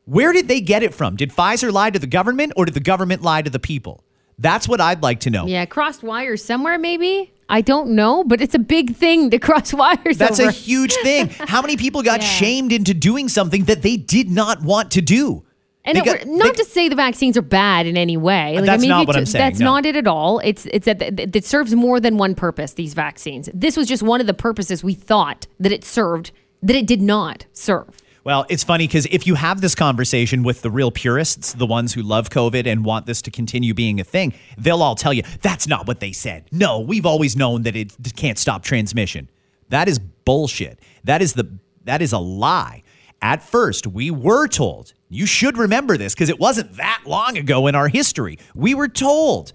Where 0.05 0.31
did 0.31 0.47
they 0.47 0.61
get 0.61 0.83
it 0.83 0.93
from? 0.93 1.15
Did 1.15 1.31
Pfizer 1.31 1.73
lie 1.73 1.89
to 1.89 1.99
the 1.99 2.07
government 2.07 2.53
or 2.55 2.65
did 2.65 2.75
the 2.75 2.79
government 2.79 3.21
lie 3.21 3.41
to 3.41 3.49
the 3.49 3.59
people? 3.59 4.04
That's 4.39 4.67
what 4.67 4.81
I'd 4.81 5.01
like 5.01 5.21
to 5.21 5.29
know. 5.29 5.45
Yeah, 5.47 5.65
crossed 5.65 6.03
wires 6.03 6.43
somewhere, 6.43 6.77
maybe. 6.77 7.31
I 7.47 7.61
don't 7.61 7.91
know, 7.91 8.23
but 8.23 8.41
it's 8.41 8.55
a 8.55 8.59
big 8.59 8.95
thing 8.95 9.29
to 9.29 9.39
cross 9.47 9.73
wires. 9.73 10.17
That's 10.17 10.39
over. 10.39 10.49
a 10.49 10.51
huge 10.51 10.93
thing. 10.95 11.29
How 11.39 11.61
many 11.61 11.77
people 11.77 12.01
got 12.03 12.21
Yeah. 12.21 12.27
shamed 12.27 12.71
into 12.71 12.93
doing 12.93 13.29
something 13.29 13.65
that 13.65 13.81
they 13.81 13.97
did 13.97 14.29
not 14.29 14.61
want 14.63 14.91
to 14.91 15.01
do? 15.01 15.43
And 15.87 16.03
got- 16.03 16.25
not 16.25 16.55
they- 16.57 16.63
to 16.63 16.65
say 16.65 16.89
the 16.89 16.95
vaccines 16.95 17.37
are 17.37 17.43
bad 17.43 17.85
in 17.85 17.95
any 17.97 18.17
way. 18.17 18.59
That's 18.59 18.81
if 18.83 18.89
not 18.89 19.05
what 19.05 19.13
t- 19.13 19.19
I'm 19.19 19.25
saying, 19.27 19.45
That's 19.45 19.59
no. 19.59 19.65
not 19.73 19.85
it 19.85 19.95
at 19.95 20.07
all. 20.07 20.39
It's 20.39 20.65
it's 20.71 20.85
that 20.85 20.99
it 21.19 21.45
serves 21.45 21.75
more 21.75 21.99
than 21.99 22.17
one 22.17 22.33
purpose. 22.33 22.73
These 22.73 22.95
vaccines. 22.95 23.47
This 23.53 23.77
was 23.77 23.87
just 23.87 24.01
one 24.01 24.19
of 24.19 24.25
the 24.25 24.33
purposes 24.33 24.83
we 24.83 24.95
thought 24.95 25.45
that 25.59 25.71
it 25.71 25.85
served 25.85 26.31
that 26.63 26.75
it 26.75 26.87
did 26.87 27.03
not 27.03 27.45
serve. 27.53 27.97
Well, 28.25 28.47
it's 28.49 28.63
funny 28.63 28.87
because 28.87 29.05
if 29.11 29.27
you 29.27 29.35
have 29.35 29.61
this 29.61 29.75
conversation 29.75 30.41
with 30.41 30.63
the 30.63 30.71
real 30.71 30.89
purists, 30.89 31.53
the 31.53 31.67
ones 31.67 31.93
who 31.93 32.01
love 32.01 32.31
COVID 32.31 32.65
and 32.65 32.83
want 32.83 33.05
this 33.05 33.21
to 33.21 33.31
continue 33.31 33.75
being 33.75 33.99
a 33.99 34.03
thing, 34.03 34.33
they'll 34.57 34.81
all 34.81 34.95
tell 34.95 35.13
you 35.13 35.21
that's 35.43 35.67
not 35.67 35.85
what 35.85 35.99
they 35.99 36.11
said. 36.11 36.45
No, 36.51 36.79
we've 36.79 37.05
always 37.05 37.35
known 37.35 37.61
that 37.61 37.75
it 37.75 37.93
can't 38.15 38.39
stop 38.39 38.63
transmission. 38.63 39.29
That 39.69 39.87
is 39.87 39.99
bullshit. 39.99 40.79
That 41.03 41.21
is 41.21 41.33
the 41.33 41.59
that 41.83 42.01
is 42.01 42.13
a 42.13 42.17
lie. 42.17 42.81
At 43.21 43.43
first, 43.43 43.85
we 43.85 44.09
were 44.09 44.47
told. 44.47 44.93
You 45.07 45.27
should 45.27 45.55
remember 45.55 45.95
this 45.95 46.15
because 46.15 46.29
it 46.29 46.39
wasn't 46.39 46.77
that 46.77 47.03
long 47.05 47.37
ago 47.37 47.67
in 47.67 47.75
our 47.75 47.89
history. 47.89 48.39
We 48.55 48.73
were 48.73 48.87
told 48.87 49.53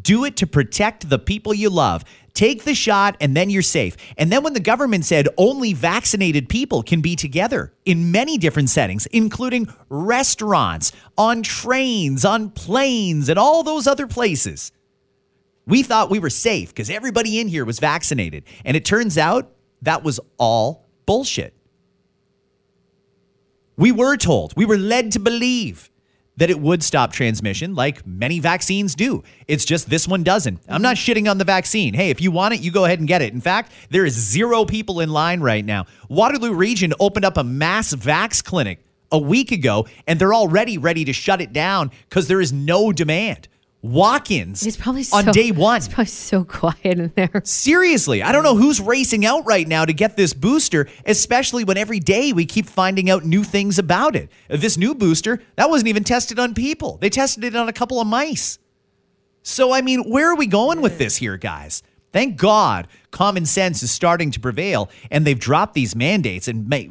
do 0.00 0.24
it 0.24 0.36
to 0.38 0.46
protect 0.46 1.08
the 1.08 1.18
people 1.18 1.54
you 1.54 1.70
love. 1.70 2.04
Take 2.34 2.64
the 2.64 2.74
shot 2.74 3.16
and 3.20 3.36
then 3.36 3.50
you're 3.50 3.62
safe. 3.62 3.96
And 4.16 4.30
then 4.30 4.42
when 4.42 4.52
the 4.52 4.60
government 4.60 5.04
said 5.04 5.28
only 5.36 5.72
vaccinated 5.72 6.48
people 6.48 6.82
can 6.82 7.00
be 7.00 7.16
together 7.16 7.72
in 7.84 8.12
many 8.12 8.38
different 8.38 8.70
settings, 8.70 9.06
including 9.06 9.68
restaurants, 9.88 10.92
on 11.18 11.42
trains, 11.42 12.24
on 12.24 12.50
planes, 12.50 13.28
and 13.28 13.38
all 13.38 13.62
those 13.62 13.86
other 13.86 14.06
places, 14.06 14.72
we 15.66 15.82
thought 15.82 16.10
we 16.10 16.18
were 16.18 16.30
safe 16.30 16.70
because 16.70 16.90
everybody 16.90 17.40
in 17.40 17.48
here 17.48 17.64
was 17.64 17.78
vaccinated. 17.78 18.44
And 18.64 18.76
it 18.76 18.84
turns 18.84 19.18
out 19.18 19.52
that 19.82 20.02
was 20.02 20.20
all 20.38 20.88
bullshit. 21.06 21.54
We 23.76 23.92
were 23.92 24.16
told, 24.16 24.54
we 24.56 24.66
were 24.66 24.76
led 24.76 25.12
to 25.12 25.18
believe 25.18 25.89
that 26.40 26.48
it 26.48 26.58
would 26.58 26.82
stop 26.82 27.12
transmission 27.12 27.74
like 27.74 28.04
many 28.06 28.40
vaccines 28.40 28.94
do. 28.94 29.22
It's 29.46 29.66
just 29.66 29.90
this 29.90 30.08
one 30.08 30.22
doesn't. 30.22 30.58
I'm 30.70 30.80
not 30.80 30.96
shitting 30.96 31.30
on 31.30 31.36
the 31.36 31.44
vaccine. 31.44 31.92
Hey, 31.92 32.08
if 32.08 32.22
you 32.22 32.30
want 32.30 32.54
it, 32.54 32.60
you 32.60 32.72
go 32.72 32.86
ahead 32.86 32.98
and 32.98 33.06
get 33.06 33.20
it. 33.20 33.34
In 33.34 33.42
fact, 33.42 33.72
there 33.90 34.06
is 34.06 34.14
zero 34.14 34.64
people 34.64 35.00
in 35.00 35.10
line 35.10 35.40
right 35.40 35.62
now. 35.62 35.84
Waterloo 36.08 36.54
Region 36.54 36.94
opened 36.98 37.26
up 37.26 37.36
a 37.36 37.44
mass 37.44 37.92
vax 37.92 38.42
clinic 38.42 38.82
a 39.12 39.18
week 39.18 39.52
ago, 39.52 39.86
and 40.06 40.18
they're 40.18 40.32
already 40.32 40.78
ready 40.78 41.04
to 41.04 41.12
shut 41.12 41.42
it 41.42 41.52
down 41.52 41.90
because 42.08 42.26
there 42.26 42.40
is 42.40 42.54
no 42.54 42.90
demand. 42.90 43.46
Walk-ins 43.82 44.66
It's 44.66 44.76
probably 44.76 45.04
so, 45.04 45.16
on 45.16 45.24
day 45.26 45.52
one. 45.52 45.78
It's 45.78 45.88
probably 45.88 46.04
so 46.06 46.44
quiet 46.44 46.98
in 46.98 47.12
there. 47.16 47.40
Seriously, 47.44 48.22
I 48.22 48.30
don't 48.30 48.42
know 48.42 48.56
who's 48.56 48.80
racing 48.80 49.24
out 49.24 49.46
right 49.46 49.66
now 49.66 49.86
to 49.86 49.92
get 49.94 50.16
this 50.16 50.34
booster, 50.34 50.86
especially 51.06 51.64
when 51.64 51.78
every 51.78 51.98
day 51.98 52.32
we 52.32 52.44
keep 52.44 52.66
finding 52.66 53.08
out 53.08 53.24
new 53.24 53.42
things 53.42 53.78
about 53.78 54.16
it. 54.16 54.28
This 54.48 54.76
new 54.76 54.94
booster, 54.94 55.42
that 55.56 55.70
wasn't 55.70 55.88
even 55.88 56.04
tested 56.04 56.38
on 56.38 56.52
people. 56.52 56.98
They 56.98 57.08
tested 57.08 57.42
it 57.44 57.56
on 57.56 57.68
a 57.68 57.72
couple 57.72 58.00
of 58.00 58.06
mice. 58.06 58.58
So, 59.42 59.72
I 59.72 59.80
mean, 59.80 60.10
where 60.10 60.30
are 60.30 60.36
we 60.36 60.46
going 60.46 60.82
with 60.82 60.98
this 60.98 61.16
here, 61.16 61.38
guys? 61.38 61.82
Thank 62.12 62.36
God 62.36 62.88
common 63.10 63.46
sense 63.46 63.82
is 63.82 63.90
starting 63.90 64.30
to 64.32 64.40
prevail 64.40 64.90
and 65.10 65.26
they've 65.26 65.38
dropped 65.38 65.74
these 65.74 65.94
mandates 65.94 66.48
and 66.48 66.68
may, 66.68 66.90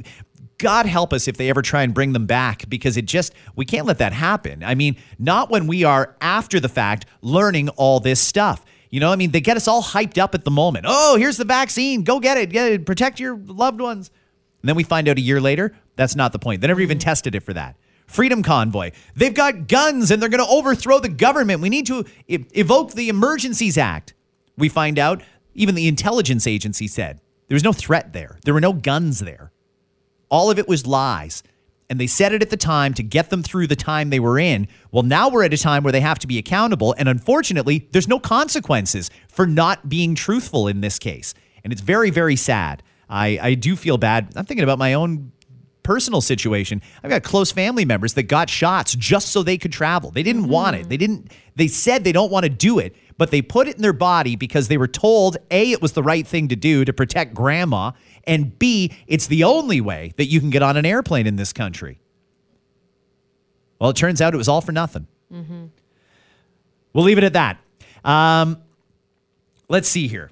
God 0.59 0.85
help 0.85 1.11
us 1.11 1.27
if 1.27 1.37
they 1.37 1.49
ever 1.49 1.61
try 1.61 1.83
and 1.83 1.93
bring 1.93 2.13
them 2.13 2.25
back 2.25 2.69
because 2.69 2.97
it 2.97 3.05
just, 3.05 3.33
we 3.55 3.65
can't 3.65 3.87
let 3.87 3.97
that 3.97 4.13
happen. 4.13 4.63
I 4.63 4.75
mean, 4.75 4.97
not 5.17 5.49
when 5.49 5.65
we 5.67 5.83
are 5.83 6.15
after 6.21 6.59
the 6.59 6.69
fact 6.69 7.05
learning 7.21 7.69
all 7.69 7.99
this 7.99 8.19
stuff. 8.19 8.63
You 8.89 8.99
know, 8.99 9.11
I 9.11 9.15
mean, 9.15 9.31
they 9.31 9.41
get 9.41 9.57
us 9.57 9.67
all 9.67 9.83
hyped 9.83 10.17
up 10.17 10.35
at 10.35 10.45
the 10.45 10.51
moment. 10.51 10.85
Oh, 10.87 11.15
here's 11.15 11.37
the 11.37 11.45
vaccine. 11.45 12.03
Go 12.03 12.19
get 12.19 12.37
it. 12.37 12.49
Get 12.49 12.71
it. 12.71 12.85
Protect 12.85 13.19
your 13.19 13.37
loved 13.37 13.79
ones. 13.81 14.11
And 14.61 14.69
then 14.69 14.75
we 14.75 14.83
find 14.83 15.07
out 15.07 15.17
a 15.17 15.21
year 15.21 15.39
later, 15.39 15.75
that's 15.95 16.15
not 16.15 16.33
the 16.33 16.39
point. 16.39 16.61
They 16.61 16.67
never 16.67 16.81
even 16.81 16.97
mm. 16.97 17.01
tested 17.01 17.35
it 17.35 17.43
for 17.43 17.53
that. 17.53 17.75
Freedom 18.07 18.41
Convoy. 18.41 18.91
They've 19.15 19.33
got 19.33 19.67
guns 19.67 20.11
and 20.11 20.21
they're 20.21 20.29
going 20.29 20.43
to 20.43 20.51
overthrow 20.51 20.99
the 20.99 21.09
government. 21.09 21.61
We 21.61 21.69
need 21.69 21.85
to 21.87 22.03
e- 22.27 22.45
evoke 22.53 22.93
the 22.93 23.07
Emergencies 23.07 23.77
Act. 23.77 24.13
We 24.57 24.67
find 24.67 24.97
out, 24.97 25.21
even 25.53 25.75
the 25.75 25.87
intelligence 25.87 26.47
agency 26.47 26.87
said 26.87 27.21
there 27.47 27.55
was 27.55 27.63
no 27.63 27.71
threat 27.71 28.13
there, 28.13 28.39
there 28.43 28.53
were 28.53 28.61
no 28.61 28.73
guns 28.73 29.19
there. 29.19 29.51
All 30.29 30.49
of 30.51 30.59
it 30.59 30.67
was 30.67 30.87
lies. 30.87 31.43
And 31.89 31.99
they 31.99 32.07
said 32.07 32.33
it 32.33 32.43
at 32.43 32.51
the 32.51 32.57
time 32.57 32.93
to 32.93 33.03
get 33.03 33.31
them 33.31 33.41
through 33.41 33.65
the 33.65 33.75
time 33.75 34.11
they 34.11 34.19
were 34.19 34.37
in. 34.37 34.67
Well, 34.91 35.01
now 35.01 35.29
we're 35.29 35.43
at 35.43 35.53
a 35.53 35.57
time 35.57 35.83
where 35.83 35.91
they 35.91 36.01
have 36.01 36.19
to 36.19 36.27
be 36.27 36.37
accountable. 36.37 36.93
And 36.97 37.09
unfortunately, 37.09 37.87
there's 37.91 38.07
no 38.07 38.19
consequences 38.19 39.09
for 39.27 39.47
not 39.47 39.89
being 39.89 40.13
truthful 40.13 40.67
in 40.67 40.81
this 40.81 40.99
case. 40.99 41.33
And 41.63 41.73
it's 41.73 41.81
very, 41.81 42.11
very 42.11 42.35
sad. 42.35 42.83
I, 43.09 43.39
I 43.41 43.53
do 43.55 43.75
feel 43.75 43.97
bad. 43.97 44.33
I'm 44.35 44.45
thinking 44.45 44.63
about 44.63 44.77
my 44.77 44.93
own 44.93 45.31
personal 45.89 46.21
situation. 46.21 46.83
I've 47.03 47.09
got 47.09 47.23
close 47.23 47.51
family 47.51 47.83
members 47.83 48.13
that 48.13 48.23
got 48.23 48.47
shots 48.47 48.93
just 48.93 49.29
so 49.29 49.41
they 49.41 49.57
could 49.57 49.71
travel. 49.73 50.11
They 50.11 50.21
didn't 50.21 50.47
want 50.47 50.75
it. 50.75 50.87
They 50.87 50.97
didn't, 50.97 51.31
they 51.55 51.67
said 51.67 52.03
they 52.03 52.11
don't 52.11 52.31
want 52.31 52.43
to 52.43 52.49
do 52.49 52.77
it, 52.77 52.95
but 53.17 53.31
they 53.31 53.41
put 53.41 53.67
it 53.67 53.75
in 53.75 53.81
their 53.81 53.91
body 53.91 54.35
because 54.35 54.67
they 54.67 54.77
were 54.77 54.87
told 54.87 55.37
A, 55.49 55.71
it 55.71 55.81
was 55.81 55.93
the 55.93 56.03
right 56.03 56.27
thing 56.27 56.47
to 56.49 56.55
do 56.55 56.85
to 56.85 56.93
protect 56.93 57.33
grandma, 57.33 57.93
and 58.25 58.59
B, 58.59 58.93
it's 59.07 59.25
the 59.25 59.43
only 59.43 59.81
way 59.81 60.13
that 60.17 60.25
you 60.27 60.39
can 60.39 60.51
get 60.51 60.61
on 60.61 60.77
an 60.77 60.85
airplane 60.85 61.25
in 61.25 61.37
this 61.37 61.51
country. 61.51 61.99
Well, 63.81 63.89
it 63.89 63.95
turns 63.95 64.21
out 64.21 64.35
it 64.35 64.37
was 64.37 64.47
all 64.47 64.61
for 64.61 64.71
nothing. 64.71 65.07
We'll 66.93 67.03
leave 67.03 67.17
it 67.17 67.23
at 67.23 67.33
that. 67.33 67.57
Um, 68.05 68.61
let's 69.69 69.89
see 69.89 70.07
here. 70.07 70.29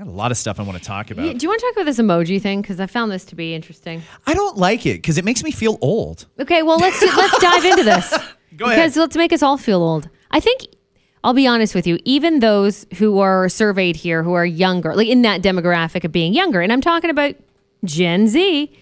Got 0.00 0.08
a 0.08 0.12
lot 0.12 0.30
of 0.30 0.38
stuff 0.38 0.58
I 0.58 0.62
want 0.62 0.78
to 0.78 0.82
talk 0.84 1.10
about. 1.10 1.26
Yeah, 1.26 1.34
Do 1.34 1.44
you 1.44 1.50
want 1.50 1.60
to 1.60 1.66
talk 1.66 1.76
about 1.76 1.84
this 1.84 1.98
emoji 1.98 2.40
thing? 2.40 2.62
Because 2.62 2.80
I 2.80 2.86
found 2.86 3.12
this 3.12 3.26
to 3.26 3.34
be 3.34 3.54
interesting. 3.54 4.00
I 4.26 4.32
don't 4.32 4.56
like 4.56 4.86
it 4.86 4.94
because 4.94 5.18
it 5.18 5.26
makes 5.26 5.44
me 5.44 5.50
feel 5.50 5.76
old. 5.82 6.24
Okay, 6.38 6.62
well 6.62 6.78
let's 6.78 7.02
let's 7.16 7.38
dive 7.38 7.66
into 7.66 7.84
this. 7.84 8.08
Go 8.56 8.64
ahead. 8.64 8.78
because 8.78 8.96
let's 8.96 9.14
make 9.14 9.30
us 9.30 9.42
all 9.42 9.58
feel 9.58 9.82
old. 9.82 10.08
I 10.30 10.40
think 10.40 10.62
I'll 11.22 11.34
be 11.34 11.46
honest 11.46 11.74
with 11.74 11.86
you. 11.86 11.98
Even 12.06 12.38
those 12.38 12.86
who 12.94 13.18
are 13.18 13.50
surveyed 13.50 13.94
here, 13.94 14.22
who 14.22 14.32
are 14.32 14.46
younger, 14.46 14.94
like 14.94 15.08
in 15.08 15.20
that 15.20 15.42
demographic 15.42 16.02
of 16.02 16.12
being 16.12 16.32
younger, 16.32 16.62
and 16.62 16.72
I'm 16.72 16.80
talking 16.80 17.10
about 17.10 17.34
Gen 17.84 18.26
Z, 18.26 18.72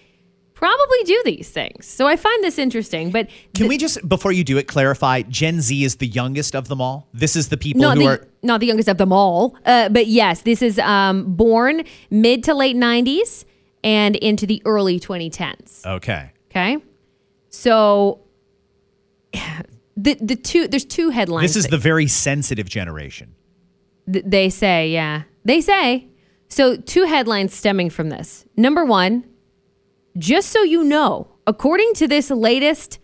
probably 0.59 1.03
do 1.05 1.21
these 1.23 1.49
things. 1.49 1.85
So 1.87 2.05
I 2.05 2.17
find 2.17 2.43
this 2.43 2.57
interesting. 2.57 3.11
But 3.11 3.29
Can 3.55 3.69
we 3.69 3.77
just, 3.77 4.07
before 4.09 4.33
you 4.33 4.43
do 4.43 4.57
it, 4.57 4.67
clarify 4.67 5.21
Gen 5.21 5.61
Z 5.61 5.83
is 5.85 5.95
the 5.95 6.07
youngest 6.07 6.53
of 6.53 6.67
them 6.67 6.81
all? 6.81 7.07
This 7.13 7.37
is 7.37 7.47
the 7.47 7.55
people 7.55 7.81
not 7.81 7.95
who 7.97 8.03
the, 8.03 8.09
are. 8.09 8.27
not 8.43 8.59
the 8.59 8.65
youngest 8.65 8.89
of 8.89 8.97
them 8.97 9.13
all, 9.13 9.55
uh, 9.65 9.87
but 9.87 10.07
yes, 10.07 10.41
this 10.41 10.61
is 10.61 10.77
um, 10.79 11.33
born 11.35 11.83
mid 12.09 12.43
to 12.43 12.53
late 12.53 12.75
90s 12.75 13.45
and 13.85 14.17
into 14.17 14.45
the 14.45 14.61
early 14.65 14.99
2010s. 14.99 15.85
Okay. 15.85 16.33
Okay, 16.51 16.77
so 17.49 18.19
the 19.95 20.15
the 20.19 20.35
two 20.35 20.67
there's 20.67 20.83
two 20.85 21.09
headlines. 21.09 21.43
This 21.49 21.55
is 21.55 21.63
that- 21.65 21.71
the 21.71 21.77
very 21.77 22.07
sensitive 22.07 22.67
generation. 22.67 23.35
th- 24.11 24.25
they 24.27 24.49
say, 24.49 24.89
yeah, 24.89 25.23
they 25.45 25.61
say. 25.61 26.07
So 26.49 26.75
two 26.75 27.03
headlines 27.05 27.53
stemming 27.53 27.91
from 27.91 28.09
this. 28.09 28.43
Number 28.57 28.83
one, 28.83 29.23
just 30.17 30.49
so 30.49 30.63
you 30.63 30.83
know, 30.83 31.27
according 31.47 31.93
to 31.95 32.07
this 32.07 32.29
latest 32.29 32.99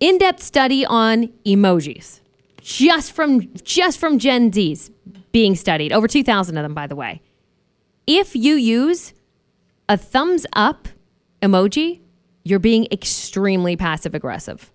in-depth 0.00 0.42
study 0.42 0.84
on 0.84 1.28
emojis, 1.44 2.20
just 2.60 3.12
from 3.12 3.52
just 3.62 3.98
from 3.98 4.18
Gen 4.18 4.52
Z's 4.52 4.90
being 5.32 5.54
studied, 5.54 5.92
over 5.92 6.08
2,000 6.08 6.56
of 6.56 6.62
them, 6.62 6.74
by 6.74 6.86
the 6.86 6.96
way. 6.96 7.22
If 8.06 8.34
you 8.34 8.54
use 8.54 9.14
a 9.88 9.96
thumbs 9.96 10.46
up 10.52 10.88
emoji, 11.42 12.00
you're 12.42 12.58
being 12.58 12.86
extremely 12.90 13.76
passive 13.76 14.14
aggressive. 14.14 14.72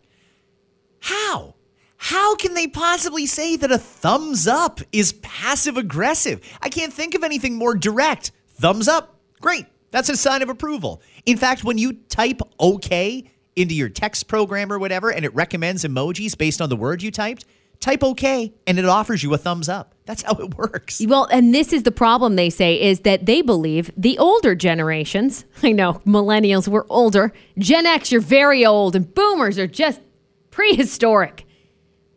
How? 1.01 1.56
How 1.97 2.36
can 2.36 2.54
they 2.54 2.67
possibly 2.67 3.25
say 3.25 3.56
that 3.56 3.71
a 3.71 3.78
thumbs 3.78 4.47
up 4.47 4.80
is 4.91 5.13
passive 5.13 5.78
aggressive? 5.78 6.41
I 6.62 6.69
can't 6.69 6.93
think 6.93 7.15
of 7.15 7.23
anything 7.23 7.56
more 7.56 7.75
direct. 7.75 8.32
Thumbs 8.49 8.88
up, 8.88 9.19
great. 9.41 9.65
That's 9.95 10.10
a 10.10 10.17
sign 10.17 10.41
of 10.41 10.49
approval. 10.49 11.01
In 11.25 11.38
fact, 11.38 11.63
when 11.63 11.77
you 11.77 11.93
type 11.93 12.41
OK 12.60 13.31
into 13.55 13.73
your 13.73 13.88
text 13.88 14.27
program 14.27 14.69
or 14.69 14.77
whatever 14.77 15.10
and 15.10 15.23
it 15.23 15.34
recommends 15.34 15.86
emojis 15.86 16.38
based 16.38 16.60
on 16.60 16.67
the 16.67 16.75
word 16.75 17.01
you 17.01 17.12
typed, 17.12 17.45
type 17.79 18.03
OK 18.03 18.53
and 18.67 18.77
it 18.77 18.84
offers 18.84 19.23
you 19.23 19.34
a 19.34 19.38
thumbs 19.38 19.69
up. 19.69 19.95
That's 20.03 20.23
how 20.23 20.34
it 20.34 20.58
works. 20.58 21.01
Well, 21.08 21.29
and 21.31 21.55
this 21.55 21.71
is 21.71 21.84
the 21.84 21.93
problem 21.93 22.36
they 22.36 22.49
say 22.49 22.75
is 22.81 22.99
that 23.01 23.25
they 23.25 23.41
believe 23.41 23.89
the 23.95 24.17
older 24.17 24.53
generations, 24.53 25.45
I 25.63 25.71
know 25.71 26.01
millennials 26.05 26.67
were 26.67 26.86
older, 26.89 27.31
Gen 27.58 27.86
X 27.86 28.12
you're 28.12 28.19
very 28.19 28.65
old 28.65 28.97
and 28.97 29.15
boomers 29.15 29.58
are 29.58 29.65
just 29.65 30.01
prehistoric. 30.51 31.44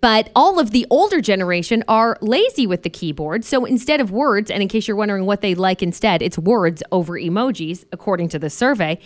But 0.01 0.31
all 0.37 0.59
of 0.61 0.71
the 0.71 0.87
older 0.91 1.21
generation 1.21 1.83
are 1.89 2.17
lazy 2.21 2.67
with 2.67 2.83
the 2.83 2.91
keyboard. 2.91 3.45
So 3.45 3.65
instead 3.65 4.01
of 4.01 4.11
words, 4.11 4.51
and 4.51 4.63
in 4.63 4.69
case 4.69 4.87
you're 4.87 4.97
wondering 4.97 5.27
what 5.27 5.41
they 5.41 5.55
like 5.55 5.83
instead, 5.83 6.23
it's 6.23 6.39
words 6.39 6.83
over 6.93 7.15
emojis, 7.15 7.85
according 7.93 8.29
to 8.31 8.39
the 8.39 8.51
survey. 8.51 8.99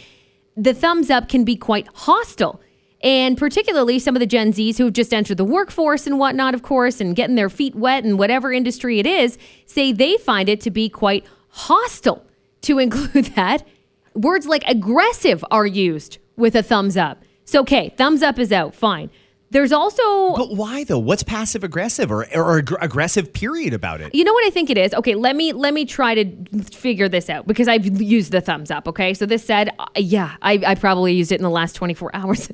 The 0.57 0.75
thumbs 0.75 1.09
up 1.09 1.29
can 1.29 1.45
be 1.45 1.57
quite 1.57 1.89
hostile. 1.95 2.61
And 3.03 3.37
particularly 3.37 3.99
some 3.99 4.15
of 4.15 4.21
the 4.21 4.27
Gen 4.27 4.53
Zs 4.53 4.79
who 4.79 4.85
have 4.85 4.93
just 4.93 5.13
entered 5.13 5.39
the 5.39 5.45
workforce 5.45 6.07
and 6.07 6.19
whatnot, 6.19 6.55
of 6.55 6.63
course, 6.63 7.01
and 7.01 7.17
getting 7.17 7.37
their 7.37 7.51
feet 7.51 7.75
wet 7.75 8.05
in 8.05 8.17
whatever 8.17 8.53
industry 8.53 8.99
it 8.99 9.07
is, 9.07 9.39
say 9.67 9.93
they 9.93 10.17
find 10.19 10.49
it 10.49 10.61
to 10.61 10.71
be 10.71 10.89
quite 10.89 11.25
hostile. 11.49 12.25
To 12.63 12.79
include 12.79 13.27
that, 13.35 13.67
words 14.15 14.47
like 14.47 14.63
aggressive 14.67 15.45
are 15.51 15.67
used 15.67 16.19
with 16.37 16.55
a 16.55 16.63
thumbs 16.63 16.97
up. 16.97 17.23
So, 17.45 17.61
okay, 17.63 17.93
thumbs 17.97 18.23
up 18.23 18.39
is 18.39 18.53
out, 18.53 18.75
fine. 18.75 19.11
There's 19.53 19.71
also 19.71 20.35
But 20.35 20.57
why 20.57 20.85
though? 20.85 20.99
What's 20.99 21.23
passive 21.23 21.63
aggressive 21.63 22.11
or, 22.11 22.27
or 22.35 22.59
ag- 22.59 22.75
aggressive 22.81 23.35
period 23.35 23.75
about 23.75 24.01
it? 24.01 24.15
You 24.15 24.25
know 24.25 24.33
what 24.33 24.47
I 24.47 24.51
think 24.51 24.71
it 24.71 24.79
is? 24.79 24.95
Okay, 24.95 25.15
let 25.15 25.37
me 25.37 25.53
let 25.53 25.75
me 25.75 25.85
try 25.85 26.15
to 26.15 26.63
figure 26.65 27.07
this 27.07 27.29
out 27.29 27.47
because 27.47 27.69
I've 27.69 27.85
used 28.01 28.33
the 28.33 28.41
thumbs 28.41 28.71
up. 28.71 28.89
Okay, 28.89 29.13
so 29.13 29.27
this 29.27 29.45
said, 29.45 29.69
uh, 29.79 29.85
yeah, 29.97 30.37
I, 30.41 30.63
I 30.67 30.75
probably 30.75 31.13
used 31.13 31.33
it 31.33 31.37
in 31.37 31.43
the 31.43 31.51
last 31.51 31.75
24 31.75 32.11
hours. 32.17 32.51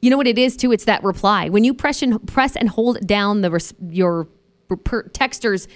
you 0.00 0.10
know 0.10 0.16
what 0.16 0.26
it 0.26 0.36
is 0.36 0.56
too? 0.56 0.72
It's 0.72 0.84
that 0.86 1.04
reply 1.04 1.48
when 1.48 1.62
you 1.62 1.72
press 1.74 2.02
and 2.02 2.26
press 2.26 2.56
and 2.56 2.68
hold 2.68 3.06
down 3.06 3.42
the 3.42 3.52
res- 3.52 3.74
your 3.88 4.26
per- 4.84 5.04
texter's 5.10 5.68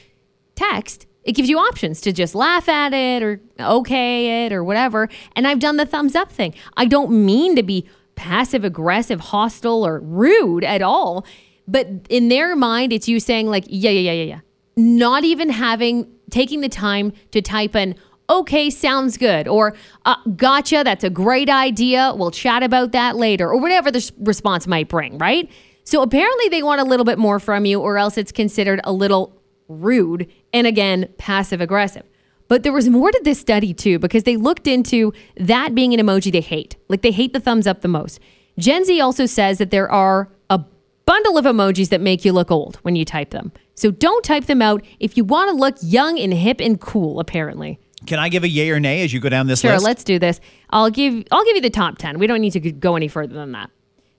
text. 0.56 1.06
It 1.22 1.32
gives 1.32 1.48
you 1.48 1.58
options 1.58 2.00
to 2.02 2.12
just 2.12 2.34
laugh 2.36 2.68
at 2.68 2.92
it 2.92 3.22
or 3.22 3.40
okay 3.58 4.46
it 4.46 4.52
or 4.52 4.62
whatever. 4.62 5.08
And 5.34 5.46
I've 5.46 5.58
done 5.58 5.76
the 5.76 5.86
thumbs 5.86 6.14
up 6.14 6.30
thing. 6.30 6.54
I 6.76 6.86
don't 6.86 7.10
mean 7.10 7.56
to 7.56 7.64
be 7.64 7.88
passive 8.16 8.64
aggressive, 8.64 9.20
hostile, 9.20 9.86
or 9.86 10.00
rude 10.00 10.64
at 10.64 10.82
all. 10.82 11.24
But 11.68 11.88
in 12.08 12.28
their 12.28 12.56
mind, 12.56 12.92
it's 12.92 13.08
you 13.08 13.20
saying, 13.20 13.46
like, 13.46 13.64
yeah, 13.68 13.90
yeah, 13.90 14.12
yeah, 14.12 14.12
yeah, 14.12 14.24
yeah. 14.24 14.40
Not 14.76 15.24
even 15.24 15.50
having, 15.50 16.10
taking 16.30 16.60
the 16.60 16.68
time 16.68 17.12
to 17.30 17.40
type 17.40 17.76
in, 17.76 17.94
okay, 18.28 18.70
sounds 18.70 19.16
good, 19.16 19.46
or 19.46 19.74
uh, 20.04 20.16
gotcha, 20.36 20.82
that's 20.84 21.04
a 21.04 21.10
great 21.10 21.48
idea. 21.48 22.12
We'll 22.16 22.32
chat 22.32 22.62
about 22.62 22.92
that 22.92 23.16
later, 23.16 23.48
or 23.48 23.60
whatever 23.60 23.90
the 23.90 24.10
response 24.18 24.66
might 24.66 24.88
bring, 24.88 25.18
right? 25.18 25.50
So 25.84 26.02
apparently 26.02 26.48
they 26.48 26.62
want 26.62 26.80
a 26.80 26.84
little 26.84 27.04
bit 27.04 27.18
more 27.18 27.38
from 27.38 27.64
you, 27.64 27.80
or 27.80 27.98
else 27.98 28.18
it's 28.18 28.32
considered 28.32 28.80
a 28.82 28.92
little 28.92 29.40
rude 29.68 30.30
and 30.52 30.66
again, 30.66 31.08
passive 31.18 31.60
aggressive. 31.60 32.04
But 32.48 32.62
there 32.62 32.72
was 32.72 32.88
more 32.88 33.10
to 33.10 33.20
this 33.24 33.40
study 33.40 33.74
too, 33.74 33.98
because 33.98 34.22
they 34.22 34.36
looked 34.36 34.66
into 34.66 35.12
that 35.36 35.74
being 35.74 35.92
an 35.92 36.00
emoji 36.00 36.30
they 36.30 36.40
hate. 36.40 36.76
Like 36.88 37.02
they 37.02 37.10
hate 37.10 37.32
the 37.32 37.40
thumbs 37.40 37.66
up 37.66 37.80
the 37.80 37.88
most. 37.88 38.20
Gen 38.58 38.84
Z 38.84 39.00
also 39.00 39.26
says 39.26 39.58
that 39.58 39.70
there 39.70 39.90
are 39.90 40.30
a 40.48 40.60
bundle 41.04 41.36
of 41.38 41.44
emojis 41.44 41.88
that 41.90 42.00
make 42.00 42.24
you 42.24 42.32
look 42.32 42.50
old 42.50 42.76
when 42.76 42.96
you 42.96 43.04
type 43.04 43.30
them. 43.30 43.52
So 43.74 43.90
don't 43.90 44.24
type 44.24 44.46
them 44.46 44.62
out 44.62 44.84
if 45.00 45.16
you 45.16 45.24
want 45.24 45.50
to 45.50 45.56
look 45.56 45.76
young 45.82 46.18
and 46.18 46.32
hip 46.32 46.60
and 46.60 46.80
cool, 46.80 47.20
apparently. 47.20 47.78
Can 48.06 48.18
I 48.18 48.28
give 48.28 48.44
a 48.44 48.48
yay 48.48 48.70
or 48.70 48.78
nay 48.78 49.02
as 49.02 49.12
you 49.12 49.20
go 49.20 49.28
down 49.28 49.46
this 49.46 49.60
Sure, 49.60 49.72
list? 49.72 49.82
Sure, 49.82 49.88
let's 49.88 50.04
do 50.04 50.18
this. 50.18 50.40
I'll 50.70 50.90
give 50.90 51.24
I'll 51.32 51.44
give 51.44 51.56
you 51.56 51.62
the 51.62 51.70
top 51.70 51.98
10. 51.98 52.18
We 52.18 52.26
don't 52.26 52.40
need 52.40 52.52
to 52.52 52.60
go 52.60 52.96
any 52.96 53.08
further 53.08 53.34
than 53.34 53.52
that. 53.52 53.70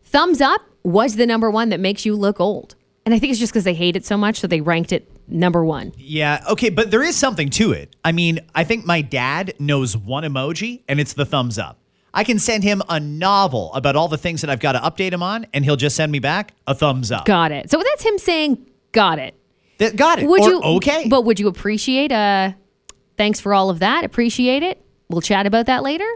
Thumbs 0.04 0.42
up 0.42 0.62
was 0.84 1.16
the 1.16 1.26
number 1.26 1.50
1 1.50 1.70
that 1.70 1.80
makes 1.80 2.06
you 2.06 2.16
look 2.16 2.40
old. 2.40 2.76
And 3.08 3.14
I 3.14 3.20
think 3.20 3.32
it's 3.32 3.40
just 3.40 3.54
cuz 3.54 3.64
they 3.64 3.74
hate 3.74 3.96
it 3.96 4.06
so 4.06 4.18
much 4.18 4.42
so 4.42 4.48
they 4.48 4.60
ranked 4.60 4.92
it 4.92 5.10
number 5.30 5.64
1. 5.64 5.94
Yeah, 5.98 6.44
okay, 6.50 6.70
but 6.70 6.92
there 6.92 7.02
is 7.02 7.16
something 7.16 7.50
to 7.52 7.72
it. 7.72 7.96
I 8.04 8.12
mean, 8.12 8.42
I 8.54 8.66
think 8.66 8.86
my 8.86 9.00
dad 9.00 9.54
knows 9.60 9.96
one 9.96 10.26
emoji, 10.26 10.82
and 10.90 11.00
it's 11.00 11.14
the 11.14 11.24
thumbs 11.24 11.58
up. 11.58 11.80
I 12.14 12.26
can 12.26 12.38
send 12.38 12.66
him 12.66 12.82
a 12.90 13.00
novel 13.00 13.74
about 13.74 13.96
all 13.96 14.10
the 14.10 14.18
things 14.18 14.42
that 14.42 14.50
I've 14.50 14.60
got 14.60 14.74
to 14.74 14.80
update 14.80 15.14
him 15.14 15.24
on, 15.24 15.48
and 15.54 15.64
he'll 15.64 15.78
just 15.78 15.96
send 15.96 16.12
me 16.12 16.20
back 16.20 16.54
a 16.68 16.76
thumbs 16.76 17.10
up. 17.10 17.24
Got 17.24 17.54
it. 17.54 17.72
So 17.72 17.82
that's 17.82 18.04
him 18.04 18.18
saying 18.18 18.70
got 18.92 19.20
it. 19.20 19.36
Got 19.96 20.20
it. 20.20 20.28
Would 20.28 20.42
or 20.42 20.50
you 20.50 20.62
okay? 20.62 21.08
But 21.08 21.22
would 21.22 21.40
you 21.40 21.48
appreciate 21.48 22.12
uh 22.12 22.52
thanks 23.16 23.40
for 23.40 23.54
all 23.54 23.70
of 23.70 23.80
that? 23.80 24.04
Appreciate 24.04 24.64
it. 24.64 24.84
We'll 25.08 25.22
chat 25.22 25.46
about 25.46 25.68
that 25.68 25.82
later. 25.82 26.10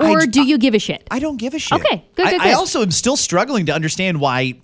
Or 0.00 0.22
j- 0.22 0.26
do 0.26 0.42
you 0.42 0.58
give 0.58 0.74
a 0.74 0.80
shit? 0.80 1.06
I 1.08 1.20
don't 1.20 1.36
give 1.36 1.54
a 1.54 1.60
shit. 1.60 1.80
Okay, 1.80 2.04
good, 2.16 2.26
I, 2.26 2.30
good, 2.32 2.40
I 2.40 2.52
also 2.54 2.82
am 2.82 2.90
still 2.90 3.16
struggling 3.16 3.66
to 3.66 3.72
understand 3.72 4.20
why 4.20 4.60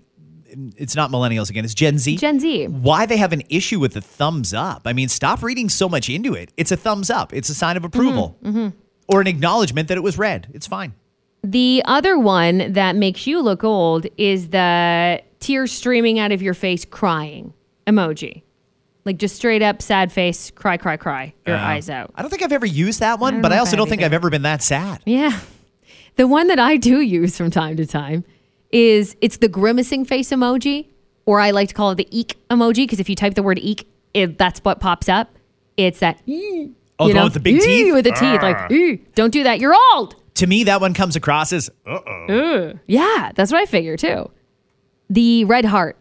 it's 0.77 0.95
not 0.97 1.11
millennials 1.11 1.51
again. 1.51 1.65
It's 1.65 1.75
Gen 1.75 1.99
Z. 1.99 2.17
Gen 2.17 2.41
Z. 2.41 2.67
Why 2.67 3.07
they 3.07 3.17
have 3.17 3.33
an 3.33 3.43
issue 3.49 3.79
with 3.81 3.95
the 3.95 4.01
thumbs 4.01 4.53
up? 4.55 4.83
I 4.85 4.93
mean, 4.93 5.09
stop 5.09 5.43
reading 5.43 5.69
so 5.69 5.89
much 5.89 6.09
into 6.09 6.35
it. 6.35 6.53
It's 6.57 6.71
a 6.73 6.77
thumbs 6.77 7.11
up. 7.11 7.33
It's 7.33 7.49
a 7.49 7.55
sign 7.55 7.77
of 7.77 7.85
approval 7.85 8.37
Mm-hmm, 8.43 8.69
or 9.09 9.21
an 9.21 9.27
acknowledgement 9.27 9.89
that 9.89 9.97
it 9.97 10.03
was 10.03 10.19
read. 10.19 10.49
It's 10.53 10.67
fine. 10.67 10.95
The 11.45 11.83
other 11.87 12.19
one 12.19 12.73
that 12.73 12.95
makes 12.95 13.27
you 13.27 13.41
look 13.41 13.65
old 13.65 14.07
is 14.17 14.49
the 14.51 15.21
tears 15.41 15.73
streaming 15.73 16.19
out 16.21 16.31
of 16.31 16.41
your 16.41 16.55
face 16.55 16.85
crying 16.85 17.53
emoji. 17.87 18.43
Like 19.05 19.17
just 19.19 19.35
straight 19.35 19.63
up 19.63 19.83
sad 19.83 20.13
face, 20.13 20.53
cry, 20.53 20.77
cry, 20.77 20.97
cry, 20.97 21.35
your 21.45 21.57
eyes 21.57 21.91
out. 21.91 22.13
I 22.15 22.23
don't 22.23 22.31
think 22.31 22.43
I've 22.45 22.53
ever 22.53 22.67
used 22.67 23.01
that 23.01 23.19
one, 23.19 23.35
don't 23.35 23.43
but 23.43 23.53
I 23.53 23.59
also 23.59 23.73
I 23.73 23.77
don't 23.79 23.87
have 23.87 23.91
think. 23.91 24.03
I've 24.03 24.13
ever 24.13 24.31
been 24.31 24.43
that 24.43 24.63
sad. 24.63 25.03
Yeah. 25.05 25.41
The 26.15 26.29
one 26.29 26.47
that 26.47 26.61
I 26.61 26.77
do 26.77 27.01
use 27.01 27.37
from 27.37 27.51
time 27.51 27.77
to 27.79 27.87
time 27.87 28.25
is 28.73 29.17
it's 29.21 29.37
the 29.37 29.49
grimacing 29.49 30.05
face 30.05 30.31
emoji, 30.31 30.87
or 31.27 31.41
I 31.41 31.51
like 31.51 31.69
to 31.69 31.75
call 31.75 31.91
it 31.91 31.97
the 31.97 32.09
eek 32.11 32.37
emoji 32.51 32.77
because 32.77 32.99
if 33.01 33.09
you 33.09 33.15
type 33.15 33.35
the 33.35 33.43
word 33.43 33.59
eek, 33.59 33.87
it, 34.15 34.39
that's 34.39 34.61
what 34.61 34.81
pops 34.81 35.09
up. 35.09 35.31
It's 35.77 36.01
that. 36.01 36.21
"Ee," 36.27 36.71
Oh, 36.99 37.09
you 37.09 37.15
know, 37.15 37.25
with 37.25 37.35
the 37.35 37.41
big 37.41 37.57
"Ee," 37.57 37.61
teeth? 37.61 37.95
With 37.95 38.05
the 38.05 38.13
teeth, 38.13 38.43
like, 38.43 38.57
ah. 38.59 38.69
"Ee." 38.71 38.97
don't 39.15 39.33
do 39.33 39.43
that. 39.45 39.61
You're 39.61 39.75
old. 39.95 40.17
To 40.37 40.47
me, 40.47 40.65
that 40.65 40.81
one 40.81 40.95
comes 40.95 41.15
across 41.17 41.53
as, 41.53 41.69
uh-oh. 41.87 42.73
Yeah, 42.87 43.33
that's 43.35 43.53
what 43.53 43.61
I 43.61 43.67
figure 43.67 43.97
too. 43.97 44.31
The 45.11 45.45
red 45.45 45.65
heart. 45.67 45.97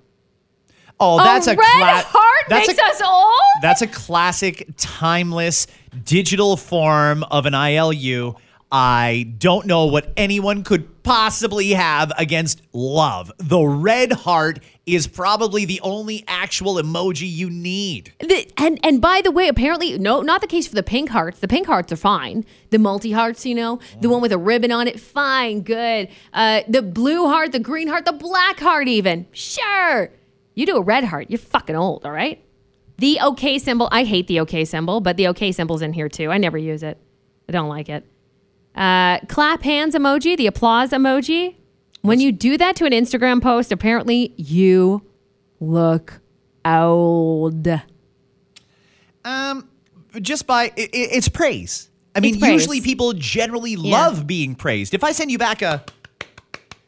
Oh, 1.00 1.18
that's 1.18 1.48
a 1.48 1.52
a 1.52 1.56
red 1.56 1.58
cla- 1.78 2.04
heart 2.06 2.46
that's 2.48 2.68
makes 2.68 2.80
a, 2.80 2.84
us 2.86 3.02
old. 3.02 3.34
That's 3.62 3.82
a 3.82 3.88
classic, 3.88 4.70
timeless, 4.78 5.66
digital 6.06 6.56
form 6.58 7.24
of 7.24 7.46
an 7.46 7.54
ILU. 7.54 8.36
I 8.72 9.34
don't 9.38 9.66
know 9.66 9.86
what 9.88 10.14
anyone 10.16 10.64
could 10.64 11.04
possibly 11.04 11.72
have 11.72 12.12
against 12.18 12.62
love. 12.74 13.32
The 13.38 13.60
red 13.60 14.14
heart 14.14 14.60
is 14.86 15.08
probably 15.08 15.66
the 15.66 15.82
only 15.82 16.24
actual 16.28 16.76
emoji 16.76 17.30
you 17.30 17.50
need. 17.50 18.14
The- 18.20 18.50
and 18.58 18.80
and 18.84 19.02
by 19.02 19.22
the 19.22 19.32
way, 19.32 19.48
apparently, 19.48 19.98
no, 19.98 20.22
not 20.22 20.42
the 20.42 20.48
case 20.48 20.68
for 20.68 20.76
the 20.76 20.84
pink 20.84 21.10
hearts. 21.10 21.40
The 21.40 21.48
pink 21.48 21.68
hearts 21.68 21.92
are 21.92 21.98
fine. 21.98 22.46
The 22.70 22.80
multi 22.80 23.12
hearts, 23.12 23.46
you 23.46 23.56
know, 23.56 23.80
the 24.00 24.10
one 24.10 24.22
with 24.22 24.32
a 24.32 24.38
ribbon 24.38 24.72
on 24.72 24.88
it, 24.88 25.00
fine, 25.00 25.62
good. 25.62 26.08
Uh, 26.34 26.62
the 26.68 26.82
blue 26.82 27.28
heart, 27.28 27.52
the 27.52 27.60
green 27.60 27.88
heart, 27.88 28.06
the 28.06 28.14
black 28.14 28.60
heart, 28.60 28.88
even 28.88 29.28
sure. 29.32 30.12
You 30.56 30.66
do 30.66 30.78
a 30.78 30.82
red 30.82 31.04
heart, 31.04 31.28
you're 31.30 31.40
fucking 31.40 31.76
old, 31.76 32.06
all 32.06 32.12
right. 32.12 32.44
The 33.00 33.20
OK 33.22 33.58
symbol, 33.58 33.90
I 33.92 34.04
hate 34.04 34.28
the 34.28 34.40
OK 34.40 34.64
symbol, 34.66 35.02
but 35.02 35.18
the 35.18 35.28
OK 35.28 35.52
symbol's 35.52 35.82
in 35.82 35.94
here 35.94 36.08
too. 36.10 36.30
I 36.30 36.38
never 36.38 36.58
use 36.58 36.84
it. 36.84 36.98
I 37.50 37.52
don't 37.52 37.70
like 37.70 37.90
it. 37.90 38.06
Uh, 38.76 39.20
clap 39.28 39.64
hands 39.64 39.96
emoji, 39.96 40.38
the 40.38 40.48
applause 40.48 40.92
emoji. 40.92 41.56
When 42.02 42.20
you 42.20 42.32
do 42.32 42.58
that 42.58 42.76
to 42.78 42.86
an 42.86 42.94
Instagram 42.94 43.42
post, 43.42 43.72
apparently 43.72 44.34
you 44.38 45.04
look 45.60 46.20
old. 46.66 47.68
Um, 49.24 49.68
just 50.22 50.48
by 50.48 50.64
i 50.66 50.72
i- 50.78 50.90
it's 50.94 51.28
praise. 51.30 51.90
I 52.16 52.20
mean, 52.20 52.40
praise. 52.40 52.52
usually 52.54 52.82
people 52.82 53.14
generally 53.14 53.76
love 53.76 54.26
being 54.28 54.56
praised. 54.56 54.94
If 54.94 55.04
I 55.04 55.12
send 55.12 55.32
you 55.32 55.38
back 55.38 55.62
a, 55.62 55.84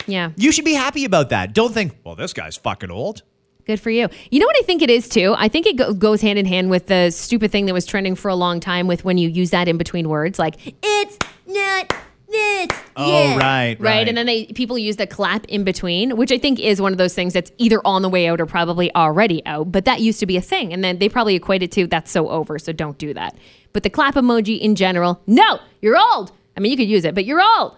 Yeah. 0.07 0.31
you 0.35 0.51
should 0.51 0.65
be 0.65 0.73
happy 0.73 1.05
about 1.05 1.29
that. 1.29 1.53
Don't 1.53 1.73
think, 1.73 1.93
well, 2.03 2.15
this 2.15 2.33
guy's 2.33 2.57
fucking 2.57 2.91
old. 2.91 3.21
Good 3.65 3.79
for 3.79 3.89
you. 3.89 4.09
You 4.31 4.39
know 4.41 4.45
what 4.45 4.57
I 4.59 4.63
think 4.63 4.81
it 4.81 4.89
is 4.89 5.07
too? 5.07 5.33
I 5.37 5.47
think 5.47 5.65
it 5.65 5.77
go- 5.77 5.93
goes 5.93 6.19
hand 6.21 6.37
in 6.37 6.45
hand 6.45 6.69
with 6.69 6.87
the 6.87 7.11
stupid 7.11 7.51
thing 7.51 7.67
that 7.67 7.73
was 7.73 7.85
trending 7.85 8.15
for 8.15 8.27
a 8.27 8.35
long 8.35 8.59
time 8.59 8.87
with 8.87 9.05
when 9.05 9.17
you 9.17 9.29
use 9.29 9.51
that 9.51 9.69
in 9.69 9.77
between 9.77 10.09
words, 10.09 10.37
like 10.37 10.55
it's 10.83 11.17
not 11.45 11.95
this. 12.27 12.69
Oh, 12.95 13.07
yeah." 13.07 13.37
right, 13.37 13.79
right. 13.79 14.07
And 14.07 14.17
then 14.17 14.25
they 14.25 14.45
people 14.47 14.77
use 14.77 14.97
the 14.97 15.07
clap 15.07 15.45
in 15.45 15.63
between, 15.63 16.17
which 16.17 16.31
I 16.31 16.37
think 16.37 16.59
is 16.59 16.81
one 16.81 16.91
of 16.91 16.97
those 16.97 17.13
things 17.13 17.33
that's 17.33 17.51
either 17.57 17.81
on 17.85 18.01
the 18.01 18.09
way 18.09 18.27
out 18.27 18.41
or 18.41 18.45
probably 18.45 18.93
already 18.95 19.45
out. 19.45 19.71
But 19.71 19.85
that 19.85 20.01
used 20.01 20.19
to 20.19 20.25
be 20.25 20.37
a 20.37 20.41
thing, 20.41 20.73
and 20.73 20.83
then 20.83 20.99
they 20.99 21.09
probably 21.09 21.35
equate 21.35 21.63
it 21.63 21.71
to 21.73 21.87
that's 21.87 22.11
so 22.11 22.29
over, 22.29 22.59
so 22.59 22.71
don't 22.71 22.97
do 22.97 23.13
that. 23.13 23.37
But 23.73 23.83
the 23.83 23.89
clap 23.89 24.15
emoji 24.15 24.59
in 24.59 24.75
general, 24.75 25.21
no, 25.27 25.59
you're 25.81 25.97
old. 25.97 26.31
I 26.55 26.59
mean, 26.59 26.71
you 26.71 26.77
could 26.77 26.89
use 26.89 27.05
it, 27.05 27.15
but 27.15 27.25
you're 27.25 27.41
old. 27.41 27.77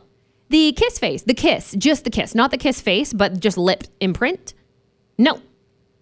The 0.50 0.74
kiss 0.74 1.00
face, 1.00 1.24
the 1.24 1.34
kiss, 1.34 1.74
just 1.78 2.04
the 2.04 2.10
kiss, 2.10 2.36
not 2.36 2.52
the 2.52 2.58
kiss 2.58 2.82
face, 2.82 3.14
but 3.14 3.40
just 3.40 3.58
lip 3.58 3.86
imprint. 4.00 4.54
No, 5.18 5.42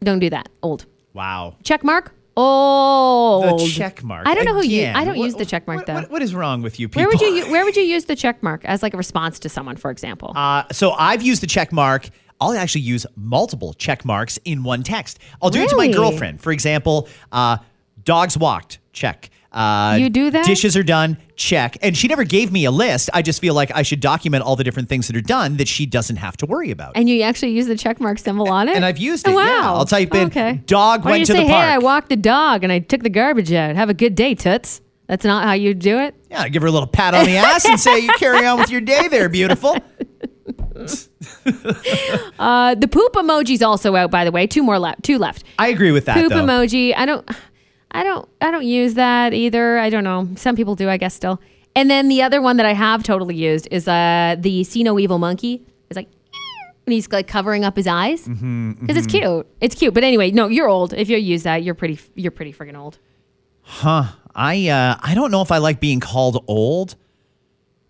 don't 0.01 0.19
do 0.19 0.29
that. 0.31 0.49
Old. 0.61 0.85
Wow. 1.13 1.55
Check 1.63 1.83
mark. 1.83 2.13
Old. 2.35 3.59
The 3.59 3.67
check 3.67 4.03
mark. 4.03 4.27
I 4.27 4.35
don't 4.35 4.45
know 4.45 4.53
who 4.55 4.63
you. 4.65 4.87
I 4.87 5.05
don't 5.05 5.17
what- 5.17 5.25
use 5.25 5.35
the 5.35 5.45
check 5.45 5.67
mark 5.67 5.79
what- 5.79 5.85
though. 5.87 5.93
what- 5.95 6.11
what 6.11 6.21
is 6.21 6.33
wrong 6.33 6.61
with 6.61 6.79
you 6.79 6.87
people? 6.89 7.01
where 7.01 7.07
would 7.09 7.21
you? 7.21 7.51
Where 7.51 7.63
would 7.65 7.75
you 7.75 7.83
use 7.83 8.05
the 8.05 8.15
check 8.15 8.41
mark 8.41 8.65
as 8.65 8.81
like 8.81 8.93
a 8.93 8.97
response 8.97 9.39
to 9.39 9.49
someone, 9.49 9.75
for 9.75 9.91
example? 9.91 10.33
Uh, 10.35 10.63
so 10.71 10.91
I've 10.91 11.21
used 11.21 11.41
the 11.43 11.47
check 11.47 11.71
mark. 11.71 12.09
I'll 12.41 12.53
actually 12.57 12.81
use 12.81 13.05
multiple 13.15 13.73
check 13.73 14.03
marks 14.03 14.37
in 14.43 14.63
one 14.63 14.83
text. 14.83 15.19
I'll 15.41 15.49
do 15.49 15.61
it 15.61 15.69
to 15.69 15.77
my 15.77 15.87
girlfriend. 15.87 16.41
For 16.41 16.51
example, 16.51 17.07
uh, 17.31 17.57
dogs 18.03 18.37
walked, 18.37 18.79
check. 18.91 19.29
Uh, 19.53 19.97
You 19.99 20.09
do 20.09 20.31
that? 20.31 20.45
Dishes 20.45 20.75
are 20.75 20.83
done, 20.83 21.17
check. 21.35 21.77
And 21.81 21.95
she 21.95 22.07
never 22.07 22.23
gave 22.23 22.51
me 22.51 22.65
a 22.65 22.71
list. 22.71 23.09
I 23.13 23.21
just 23.21 23.39
feel 23.39 23.53
like 23.53 23.71
I 23.75 23.83
should 23.83 23.99
document 23.99 24.43
all 24.43 24.55
the 24.55 24.63
different 24.63 24.89
things 24.89 25.07
that 25.07 25.15
are 25.15 25.21
done 25.21 25.57
that 25.57 25.67
she 25.67 25.85
doesn't 25.85 26.15
have 26.17 26.35
to 26.37 26.45
worry 26.45 26.71
about. 26.71 26.93
and 26.95 27.07
you 27.07 27.21
actually 27.21 27.51
use 27.51 27.67
the 27.67 27.77
check 27.77 27.99
mark 28.01 28.17
symbol 28.17 28.49
on 28.49 28.67
it. 28.69 28.75
And 28.75 28.83
I've 28.83 28.97
used 28.97 29.27
it, 29.27 29.31
Oh, 29.35 29.39
yeah. 29.39 29.61
wow. 29.61 29.75
I'll 29.75 29.85
type 29.85 30.13
in, 30.15 30.27
okay. 30.27 30.61
"Dog 30.65 31.05
Or 31.05 31.09
went 31.09 31.19
you 31.19 31.25
to 31.27 31.33
the 31.33 31.39
say, 31.39 31.45
Hey, 31.45 31.51
park." 31.53 31.65
I 31.69 31.77
walked 31.77 32.09
the 32.09 32.15
dog 32.15 32.63
and 32.63 32.71
I 32.73 32.79
took 32.79 33.03
the 33.03 33.09
garbage 33.09 33.51
out. 33.53 33.75
Have 33.75 33.89
a 33.89 33.93
good 33.93 34.15
day, 34.15 34.33
toots. 34.35 34.81
That's 35.07 35.25
not 35.25 35.43
how 35.43 35.53
you 35.53 35.73
do 35.73 35.99
it. 35.99 36.15
yeah, 36.31 36.47
give 36.47 36.61
her 36.63 36.67
a 36.67 36.71
little 36.71 36.87
pat 36.87 37.13
on 37.13 37.25
the 37.25 37.35
ass 37.37 37.65
and 37.65 37.79
say, 37.79 37.99
"You 37.99 38.09
carry 38.17 38.45
on 38.47 38.57
with 38.57 38.71
your 38.71 38.81
day, 38.81 39.07
there, 39.09 39.29
beautiful." 39.29 39.77
Uh, 42.39 42.75
the 42.75 42.87
poop 42.87 43.13
emoji's 43.13 43.61
also 43.61 43.95
out, 43.95 44.11
by 44.11 44.25
the 44.25 44.31
way. 44.31 44.47
Two 44.47 44.63
more 44.63 44.79
left. 44.79 45.03
Two 45.03 45.17
left. 45.17 45.43
I 45.59 45.67
agree 45.67 45.91
with 45.91 46.05
that. 46.05 46.15
poop 46.17 46.29
though. 46.29 46.45
emoji. 46.45 46.93
I 46.95 47.05
don't 47.05 47.27
I 47.93 48.03
don't 48.03 48.27
I 48.41 48.51
don't 48.51 48.65
use 48.65 48.95
that 48.95 49.33
either. 49.33 49.77
I 49.77 49.89
don't 49.89 50.03
know. 50.03 50.27
Some 50.35 50.55
people 50.55 50.75
do, 50.75 50.89
I 50.89 50.97
guess 50.97 51.13
still. 51.13 51.39
And 51.75 51.89
then 51.89 52.07
the 52.07 52.21
other 52.21 52.41
one 52.41 52.57
that 52.57 52.65
I 52.65 52.73
have 52.73 53.03
totally 53.03 53.35
used 53.35 53.67
is 53.71 53.87
uh 53.87 54.35
the 54.39 54.63
see 54.63 54.83
no 54.83 54.97
evil 54.99 55.19
monkey. 55.19 55.65
It's 55.89 55.95
like 55.97 56.09
and 56.85 56.93
he's 56.93 57.11
like 57.11 57.27
covering 57.27 57.63
up 57.65 57.75
his 57.75 57.87
eyes 57.87 58.21
because 58.23 58.39
Mm-hmm, 58.41 58.89
it's 58.89 59.07
cute. 59.07 59.47
It's 59.61 59.75
cute. 59.75 59.93
But 59.93 60.03
anyway, 60.03 60.31
no, 60.31 60.47
you're 60.47 60.67
old. 60.67 60.93
If 60.93 61.09
you 61.09 61.17
use 61.17 61.43
that, 61.43 61.63
you're 61.63 61.75
pretty. 61.75 61.99
You're 62.15 62.31
pretty 62.31 62.51
freaking 62.53 62.77
old. 62.77 62.97
Huh. 63.61 64.05
I 64.35 64.67
uh, 64.67 64.97
I 65.01 65.13
don't 65.15 65.31
know 65.31 65.41
if 65.41 65.51
I 65.51 65.59
like 65.59 65.79
being 65.79 65.99
called 65.99 66.43
old 66.47 66.95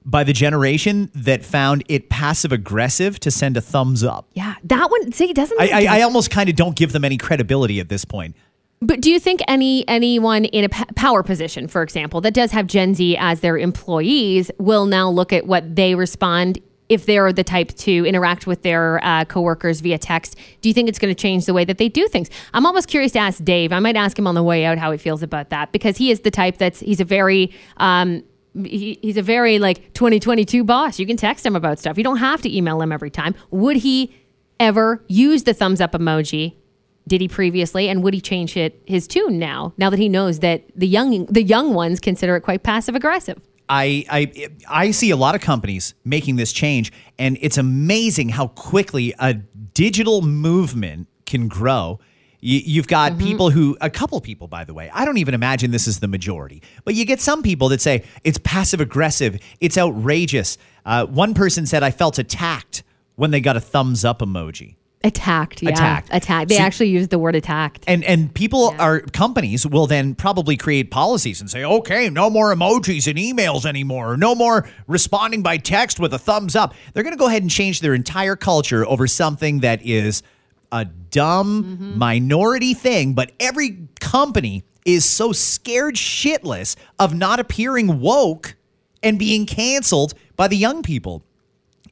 by 0.05 0.25
the 0.25 0.33
generation 0.33 1.09
that 1.15 1.45
found 1.45 1.83
it 1.87 2.09
passive 2.09 2.51
aggressive 2.51 3.19
to 3.21 3.31
send 3.31 3.55
a 3.55 3.61
thumbs 3.61 4.03
up. 4.03 4.27
Yeah, 4.33 4.55
that 4.65 4.91
one. 4.91 5.11
See, 5.13 5.31
doesn't. 5.31 5.59
I, 5.59 5.85
I, 5.85 5.99
I 5.99 6.01
almost 6.01 6.29
kind 6.29 6.49
of 6.49 6.55
don't 6.57 6.75
give 6.75 6.91
them 6.91 7.05
any 7.05 7.17
credibility 7.17 7.79
at 7.79 7.87
this 7.89 8.03
point. 8.03 8.35
But 8.83 8.99
do 8.99 9.09
you 9.09 9.17
think 9.17 9.41
any 9.47 9.87
anyone 9.87 10.43
in 10.43 10.65
a 10.65 10.69
p- 10.69 10.83
power 10.95 11.23
position, 11.23 11.69
for 11.69 11.81
example, 11.83 12.19
that 12.19 12.33
does 12.33 12.51
have 12.51 12.67
Gen 12.67 12.93
Z 12.95 13.15
as 13.17 13.39
their 13.39 13.57
employees, 13.57 14.51
will 14.59 14.85
now 14.85 15.09
look 15.09 15.31
at 15.31 15.47
what 15.47 15.77
they 15.77 15.95
respond 15.95 16.59
if 16.89 17.05
they're 17.05 17.31
the 17.31 17.45
type 17.45 17.69
to 17.69 18.05
interact 18.05 18.45
with 18.45 18.61
their 18.63 19.03
uh, 19.05 19.23
coworkers 19.23 19.79
via 19.79 19.97
text? 19.97 20.37
Do 20.59 20.67
you 20.67 20.73
think 20.73 20.89
it's 20.89 20.99
going 20.99 21.15
to 21.15 21.19
change 21.19 21.45
the 21.45 21.53
way 21.53 21.63
that 21.63 21.77
they 21.77 21.87
do 21.87 22.09
things? 22.09 22.29
I'm 22.53 22.65
almost 22.65 22.89
curious 22.89 23.13
to 23.13 23.19
ask 23.19 23.41
Dave. 23.41 23.71
I 23.71 23.79
might 23.79 23.95
ask 23.95 24.19
him 24.19 24.27
on 24.27 24.35
the 24.35 24.43
way 24.43 24.65
out 24.65 24.77
how 24.77 24.91
he 24.91 24.97
feels 24.97 25.23
about 25.23 25.49
that 25.51 25.71
because 25.71 25.95
he 25.95 26.11
is 26.11 26.19
the 26.19 26.31
type 26.31 26.57
that's 26.57 26.81
he's 26.81 26.99
a 26.99 27.05
very 27.05 27.53
um, 27.77 28.21
he, 28.65 28.99
he's 29.01 29.15
a 29.15 29.21
very 29.21 29.59
like 29.59 29.93
2022 29.93 30.65
boss. 30.65 30.99
You 30.99 31.07
can 31.07 31.15
text 31.15 31.45
him 31.45 31.55
about 31.55 31.79
stuff. 31.79 31.97
You 31.97 32.03
don't 32.03 32.17
have 32.17 32.41
to 32.41 32.53
email 32.53 32.81
him 32.81 32.91
every 32.91 33.09
time. 33.09 33.33
Would 33.49 33.77
he 33.77 34.13
ever 34.59 35.01
use 35.07 35.43
the 35.43 35.53
thumbs 35.53 35.79
up 35.79 35.93
emoji? 35.93 36.55
Did 37.07 37.21
he 37.21 37.27
previously, 37.27 37.89
and 37.89 38.01
would 38.03 38.13
he 38.13 38.21
change 38.21 38.55
it 38.55 38.81
his 38.85 39.07
tune 39.07 39.37
now? 39.37 39.73
Now 39.77 39.89
that 39.89 39.99
he 39.99 40.07
knows 40.07 40.39
that 40.39 40.63
the 40.75 40.87
young 40.87 41.25
the 41.25 41.43
young 41.43 41.73
ones 41.73 41.99
consider 41.99 42.35
it 42.35 42.41
quite 42.41 42.63
passive 42.63 42.95
aggressive. 42.95 43.41
I, 43.69 44.05
I 44.09 44.49
I 44.69 44.91
see 44.91 45.09
a 45.09 45.15
lot 45.15 45.35
of 45.35 45.41
companies 45.41 45.95
making 46.05 46.35
this 46.35 46.53
change, 46.53 46.91
and 47.17 47.37
it's 47.41 47.57
amazing 47.57 48.29
how 48.29 48.47
quickly 48.47 49.13
a 49.19 49.33
digital 49.33 50.21
movement 50.21 51.07
can 51.25 51.47
grow. 51.47 51.99
You, 52.39 52.59
you've 52.59 52.87
got 52.87 53.17
people 53.17 53.51
who, 53.51 53.77
a 53.79 53.89
couple 53.89 54.19
people, 54.19 54.49
by 54.49 54.65
the 54.65 54.73
way. 54.73 54.89
I 54.93 55.05
don't 55.05 55.17
even 55.17 55.33
imagine 55.33 55.71
this 55.71 55.87
is 55.87 56.01
the 56.01 56.09
majority, 56.09 56.61
but 56.83 56.93
you 56.93 57.05
get 57.05 57.21
some 57.21 57.41
people 57.41 57.69
that 57.69 57.79
say 57.79 58.03
it's 58.23 58.37
passive 58.43 58.81
aggressive, 58.81 59.39
it's 59.61 59.77
outrageous. 59.77 60.57
Uh, 60.85 61.05
one 61.05 61.33
person 61.33 61.65
said, 61.65 61.83
"I 61.83 61.91
felt 61.91 62.19
attacked 62.19 62.83
when 63.15 63.31
they 63.31 63.39
got 63.39 63.55
a 63.55 63.61
thumbs 63.61 64.03
up 64.03 64.19
emoji." 64.19 64.75
Attacked, 65.05 65.61
yeah, 65.61 65.71
Attacked. 65.71 66.09
attacked. 66.13 66.49
They 66.49 66.57
actually 66.57 66.87
used 66.87 67.09
the 67.09 67.19
word 67.19 67.35
attacked. 67.35 67.83
And 67.87 68.05
and 68.05 68.33
people 68.33 68.73
are 68.79 69.01
companies 69.01 69.67
will 69.67 69.85
then 69.85 70.15
probably 70.15 70.55
create 70.55 70.91
policies 70.91 71.41
and 71.41 71.49
say, 71.51 71.65
okay, 71.65 72.09
no 72.09 72.29
more 72.29 72.55
emojis 72.55 73.07
and 73.07 73.17
emails 73.17 73.65
anymore, 73.65 74.15
no 74.15 74.33
more 74.33 74.65
responding 74.87 75.43
by 75.43 75.57
text 75.57 75.99
with 75.99 76.13
a 76.13 76.19
thumbs 76.19 76.55
up. 76.55 76.73
They're 76.93 77.03
going 77.03 77.15
to 77.15 77.19
go 77.19 77.27
ahead 77.27 77.41
and 77.41 77.51
change 77.51 77.81
their 77.81 77.93
entire 77.93 78.37
culture 78.37 78.87
over 78.87 79.05
something 79.05 79.59
that 79.59 79.85
is 79.85 80.23
a 80.71 80.85
dumb 80.85 81.63
mm-hmm. 81.63 81.97
minority 81.99 82.73
thing, 82.73 83.13
but 83.13 83.31
every 83.41 83.87
company 83.99 84.63
is 84.85 85.05
so 85.05 85.31
scared 85.31 85.95
shitless 85.95 86.75
of 86.97 87.13
not 87.13 87.39
appearing 87.39 87.99
woke 87.99 88.55
and 89.01 89.19
being 89.19 89.45
canceled 89.45 90.13
by 90.35 90.47
the 90.47 90.57
young 90.57 90.81
people. 90.81 91.23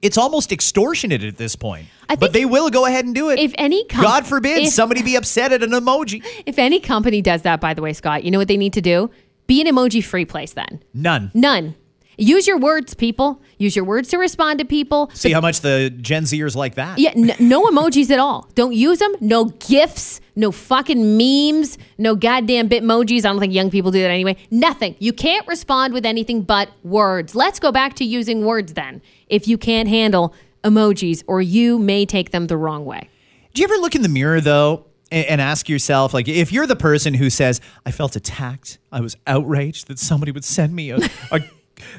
It's 0.01 0.17
almost 0.17 0.51
extortionate 0.51 1.23
at 1.23 1.37
this 1.37 1.55
point. 1.55 1.87
I 2.09 2.15
but 2.15 2.33
they 2.33 2.45
will 2.45 2.69
go 2.69 2.85
ahead 2.85 3.05
and 3.05 3.13
do 3.13 3.29
it. 3.29 3.39
if 3.39 3.53
any 3.57 3.85
com- 3.85 4.01
God 4.03 4.25
forbid 4.25 4.63
if- 4.63 4.73
somebody 4.73 5.03
be 5.03 5.15
upset 5.15 5.51
at 5.51 5.61
an 5.63 5.71
emoji. 5.71 6.23
If 6.45 6.57
any 6.57 6.79
company 6.79 7.21
does 7.21 7.43
that, 7.43 7.61
by 7.61 7.73
the 7.73 7.81
way, 7.81 7.93
Scott, 7.93 8.23
you 8.23 8.31
know 8.31 8.39
what 8.39 8.47
they 8.47 8.57
need 8.57 8.73
to 8.73 8.81
do? 8.81 9.11
Be 9.47 9.61
an 9.61 9.67
emoji 9.67 10.03
free 10.03 10.25
place 10.25 10.53
then. 10.53 10.81
None. 10.93 11.31
None. 11.33 11.75
Use 12.21 12.45
your 12.45 12.59
words, 12.59 12.93
people. 12.93 13.41
Use 13.57 13.75
your 13.75 13.83
words 13.83 14.09
to 14.09 14.17
respond 14.17 14.59
to 14.59 14.65
people. 14.65 15.09
See 15.13 15.31
how 15.31 15.41
much 15.41 15.61
the 15.61 15.89
Gen 16.01 16.23
Zers 16.23 16.55
like 16.55 16.75
that. 16.75 16.99
Yeah, 16.99 17.11
n- 17.15 17.35
no 17.39 17.65
emojis 17.65 18.11
at 18.11 18.19
all. 18.19 18.47
Don't 18.53 18.73
use 18.73 18.99
them. 18.99 19.15
No 19.19 19.45
gifs. 19.45 20.21
No 20.35 20.51
fucking 20.51 21.17
memes. 21.17 21.79
No 21.97 22.15
goddamn 22.15 22.69
bitmojis. 22.69 23.25
I 23.25 23.29
don't 23.29 23.39
think 23.39 23.53
young 23.53 23.71
people 23.71 23.89
do 23.89 24.01
that 24.01 24.11
anyway. 24.11 24.37
Nothing. 24.51 24.95
You 24.99 25.13
can't 25.13 25.47
respond 25.47 25.95
with 25.95 26.05
anything 26.05 26.43
but 26.43 26.69
words. 26.83 27.33
Let's 27.33 27.59
go 27.59 27.71
back 27.71 27.95
to 27.95 28.05
using 28.05 28.45
words 28.45 28.73
then. 28.73 29.01
If 29.27 29.47
you 29.47 29.57
can't 29.57 29.89
handle 29.89 30.35
emojis, 30.63 31.23
or 31.25 31.41
you 31.41 31.79
may 31.79 32.05
take 32.05 32.29
them 32.29 32.45
the 32.45 32.55
wrong 32.55 32.85
way. 32.85 33.09
Do 33.55 33.61
you 33.61 33.67
ever 33.67 33.77
look 33.77 33.95
in 33.95 34.03
the 34.03 34.09
mirror 34.09 34.39
though 34.41 34.85
and, 35.11 35.25
and 35.25 35.41
ask 35.41 35.67
yourself, 35.67 36.13
like, 36.13 36.27
if 36.27 36.51
you're 36.51 36.67
the 36.67 36.75
person 36.75 37.15
who 37.15 37.31
says, 37.31 37.59
"I 37.83 37.89
felt 37.89 38.15
attacked, 38.15 38.77
I 38.91 39.01
was 39.01 39.17
outraged 39.25 39.87
that 39.87 39.97
somebody 39.97 40.31
would 40.31 40.45
send 40.45 40.75
me 40.75 40.91
a, 40.91 40.99
a 41.31 41.39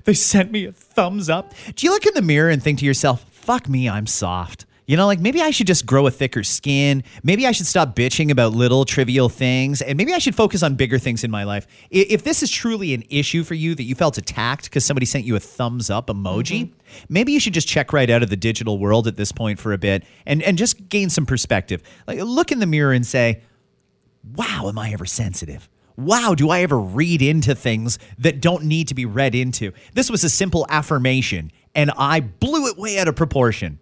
they 0.04 0.14
sent 0.14 0.50
me 0.50 0.64
a 0.66 0.72
thumbs 0.72 1.28
up," 1.28 1.54
do 1.74 1.86
you 1.86 1.92
look 1.92 2.06
in 2.06 2.14
the 2.14 2.22
mirror 2.22 2.50
and 2.50 2.62
think 2.62 2.78
to 2.80 2.84
yourself, 2.84 3.24
"Fuck 3.30 3.68
me, 3.68 3.88
I'm 3.88 4.06
soft." 4.06 4.66
You 4.86 4.96
know, 4.96 5.06
like 5.06 5.20
maybe 5.20 5.40
I 5.40 5.50
should 5.52 5.68
just 5.68 5.86
grow 5.86 6.06
a 6.06 6.10
thicker 6.10 6.42
skin. 6.42 7.04
Maybe 7.22 7.46
I 7.46 7.52
should 7.52 7.66
stop 7.66 7.94
bitching 7.94 8.30
about 8.30 8.52
little 8.52 8.84
trivial 8.84 9.28
things. 9.28 9.80
And 9.80 9.96
maybe 9.96 10.12
I 10.12 10.18
should 10.18 10.34
focus 10.34 10.62
on 10.62 10.74
bigger 10.74 10.98
things 10.98 11.22
in 11.22 11.30
my 11.30 11.44
life. 11.44 11.66
If 11.90 12.24
this 12.24 12.42
is 12.42 12.50
truly 12.50 12.92
an 12.92 13.04
issue 13.08 13.44
for 13.44 13.54
you 13.54 13.74
that 13.76 13.84
you 13.84 13.94
felt 13.94 14.18
attacked 14.18 14.64
because 14.64 14.84
somebody 14.84 15.06
sent 15.06 15.24
you 15.24 15.36
a 15.36 15.40
thumbs 15.40 15.88
up 15.88 16.08
emoji, 16.08 16.64
mm-hmm. 16.64 17.04
maybe 17.08 17.32
you 17.32 17.38
should 17.38 17.54
just 17.54 17.68
check 17.68 17.92
right 17.92 18.10
out 18.10 18.22
of 18.22 18.30
the 18.30 18.36
digital 18.36 18.78
world 18.78 19.06
at 19.06 19.16
this 19.16 19.30
point 19.30 19.60
for 19.60 19.72
a 19.72 19.78
bit 19.78 20.04
and, 20.26 20.42
and 20.42 20.58
just 20.58 20.88
gain 20.88 21.08
some 21.08 21.26
perspective. 21.26 21.82
Like 22.08 22.18
look 22.20 22.50
in 22.50 22.58
the 22.58 22.66
mirror 22.66 22.92
and 22.92 23.06
say, 23.06 23.40
wow, 24.34 24.66
am 24.68 24.78
I 24.78 24.92
ever 24.92 25.06
sensitive? 25.06 25.68
Wow, 25.96 26.34
do 26.34 26.50
I 26.50 26.60
ever 26.60 26.78
read 26.78 27.22
into 27.22 27.54
things 27.54 27.98
that 28.18 28.40
don't 28.40 28.64
need 28.64 28.88
to 28.88 28.94
be 28.94 29.04
read 29.04 29.34
into? 29.34 29.72
This 29.94 30.10
was 30.10 30.24
a 30.24 30.30
simple 30.30 30.66
affirmation, 30.68 31.52
and 31.74 31.90
I 31.96 32.20
blew 32.20 32.66
it 32.68 32.78
way 32.78 32.98
out 32.98 33.08
of 33.08 33.16
proportion. 33.16 33.78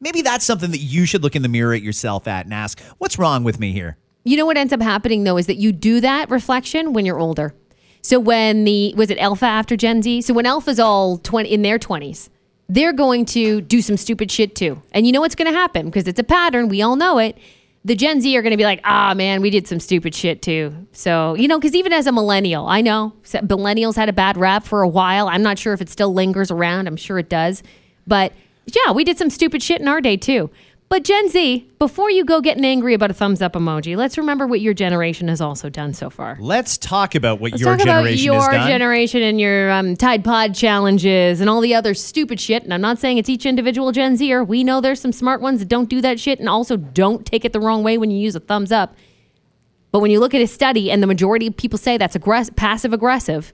Maybe 0.00 0.22
that's 0.22 0.44
something 0.44 0.70
that 0.72 0.78
you 0.78 1.06
should 1.06 1.22
look 1.22 1.36
in 1.36 1.42
the 1.42 1.48
mirror 1.48 1.72
at 1.72 1.82
yourself 1.82 2.28
at 2.28 2.44
and 2.44 2.52
ask, 2.52 2.80
what's 2.98 3.18
wrong 3.18 3.44
with 3.44 3.58
me 3.58 3.72
here? 3.72 3.96
You 4.24 4.36
know 4.36 4.46
what 4.46 4.56
ends 4.56 4.72
up 4.72 4.80
happening 4.80 5.24
though 5.24 5.36
is 5.36 5.46
that 5.46 5.56
you 5.56 5.70
do 5.70 6.00
that 6.00 6.30
reflection 6.30 6.92
when 6.92 7.04
you're 7.04 7.18
older. 7.18 7.54
So 8.02 8.18
when 8.18 8.64
the 8.64 8.94
was 8.96 9.10
it 9.10 9.18
Alpha 9.18 9.46
after 9.46 9.76
Gen 9.76 10.02
Z? 10.02 10.22
So 10.22 10.34
when 10.34 10.46
Alpha's 10.46 10.78
all 10.80 11.18
20 11.18 11.50
in 11.50 11.62
their 11.62 11.78
20s, 11.78 12.28
they're 12.68 12.92
going 12.92 13.26
to 13.26 13.60
do 13.60 13.80
some 13.82 13.96
stupid 13.96 14.30
shit 14.30 14.54
too. 14.54 14.82
And 14.92 15.06
you 15.06 15.12
know 15.12 15.20
what's 15.20 15.34
going 15.34 15.50
to 15.50 15.58
happen 15.58 15.86
because 15.86 16.08
it's 16.08 16.18
a 16.18 16.24
pattern, 16.24 16.68
we 16.68 16.82
all 16.82 16.96
know 16.96 17.18
it. 17.18 17.38
The 17.86 17.94
Gen 17.94 18.20
Z 18.22 18.34
are 18.36 18.40
going 18.40 18.52
to 18.52 18.56
be 18.56 18.64
like, 18.64 18.80
"Ah, 18.84 19.12
man, 19.14 19.42
we 19.42 19.50
did 19.50 19.68
some 19.68 19.78
stupid 19.78 20.14
shit 20.14 20.40
too." 20.40 20.74
So, 20.92 21.34
you 21.34 21.46
know, 21.48 21.60
cuz 21.60 21.74
even 21.74 21.92
as 21.92 22.06
a 22.06 22.12
millennial, 22.12 22.66
I 22.66 22.80
know 22.80 23.12
millennials 23.24 23.96
had 23.96 24.08
a 24.08 24.12
bad 24.12 24.36
rap 24.36 24.64
for 24.64 24.82
a 24.82 24.88
while. 24.88 25.28
I'm 25.28 25.42
not 25.42 25.58
sure 25.58 25.74
if 25.74 25.80
it 25.82 25.90
still 25.90 26.12
lingers 26.14 26.50
around. 26.50 26.86
I'm 26.86 26.96
sure 26.96 27.18
it 27.18 27.28
does. 27.28 27.62
But 28.06 28.32
yeah, 28.66 28.92
we 28.92 29.04
did 29.04 29.18
some 29.18 29.28
stupid 29.28 29.62
shit 29.62 29.80
in 29.80 29.88
our 29.88 30.00
day 30.00 30.16
too. 30.16 30.50
But 30.94 31.02
Gen 31.02 31.28
Z, 31.28 31.68
before 31.80 32.08
you 32.08 32.24
go 32.24 32.40
getting 32.40 32.64
angry 32.64 32.94
about 32.94 33.10
a 33.10 33.14
thumbs 33.14 33.42
up 33.42 33.54
emoji, 33.54 33.96
let's 33.96 34.16
remember 34.16 34.46
what 34.46 34.60
your 34.60 34.74
generation 34.74 35.26
has 35.26 35.40
also 35.40 35.68
done 35.68 35.92
so 35.92 36.08
far. 36.08 36.38
Let's 36.40 36.78
talk 36.78 37.16
about 37.16 37.40
what 37.40 37.50
Let's 37.50 37.60
your 37.60 37.72
talk 37.72 37.82
about 37.82 38.02
generation 38.04 38.24
your 38.24 38.40
has 38.40 38.46
done. 38.46 38.68
generation 38.68 39.22
and 39.24 39.40
your 39.40 39.72
um, 39.72 39.96
Tide 39.96 40.22
Pod 40.22 40.54
challenges 40.54 41.40
and 41.40 41.50
all 41.50 41.60
the 41.60 41.74
other 41.74 41.94
stupid 41.94 42.38
shit. 42.38 42.62
And 42.62 42.72
I'm 42.72 42.80
not 42.80 43.00
saying 43.00 43.18
it's 43.18 43.28
each 43.28 43.44
individual 43.44 43.90
Gen 43.90 44.16
Zer. 44.16 44.44
We 44.44 44.62
know 44.62 44.80
there's 44.80 45.00
some 45.00 45.10
smart 45.10 45.40
ones 45.40 45.58
that 45.58 45.68
don't 45.68 45.90
do 45.90 46.00
that 46.00 46.20
shit 46.20 46.38
and 46.38 46.48
also 46.48 46.76
don't 46.76 47.26
take 47.26 47.44
it 47.44 47.52
the 47.52 47.58
wrong 47.58 47.82
way 47.82 47.98
when 47.98 48.12
you 48.12 48.20
use 48.20 48.36
a 48.36 48.40
thumbs 48.40 48.70
up. 48.70 48.94
But 49.90 49.98
when 49.98 50.12
you 50.12 50.20
look 50.20 50.32
at 50.32 50.42
a 50.42 50.46
study 50.46 50.92
and 50.92 51.02
the 51.02 51.08
majority 51.08 51.48
of 51.48 51.56
people 51.56 51.76
say 51.76 51.98
that's 51.98 52.16
aggress- 52.16 52.54
passive 52.54 52.92
aggressive, 52.92 53.52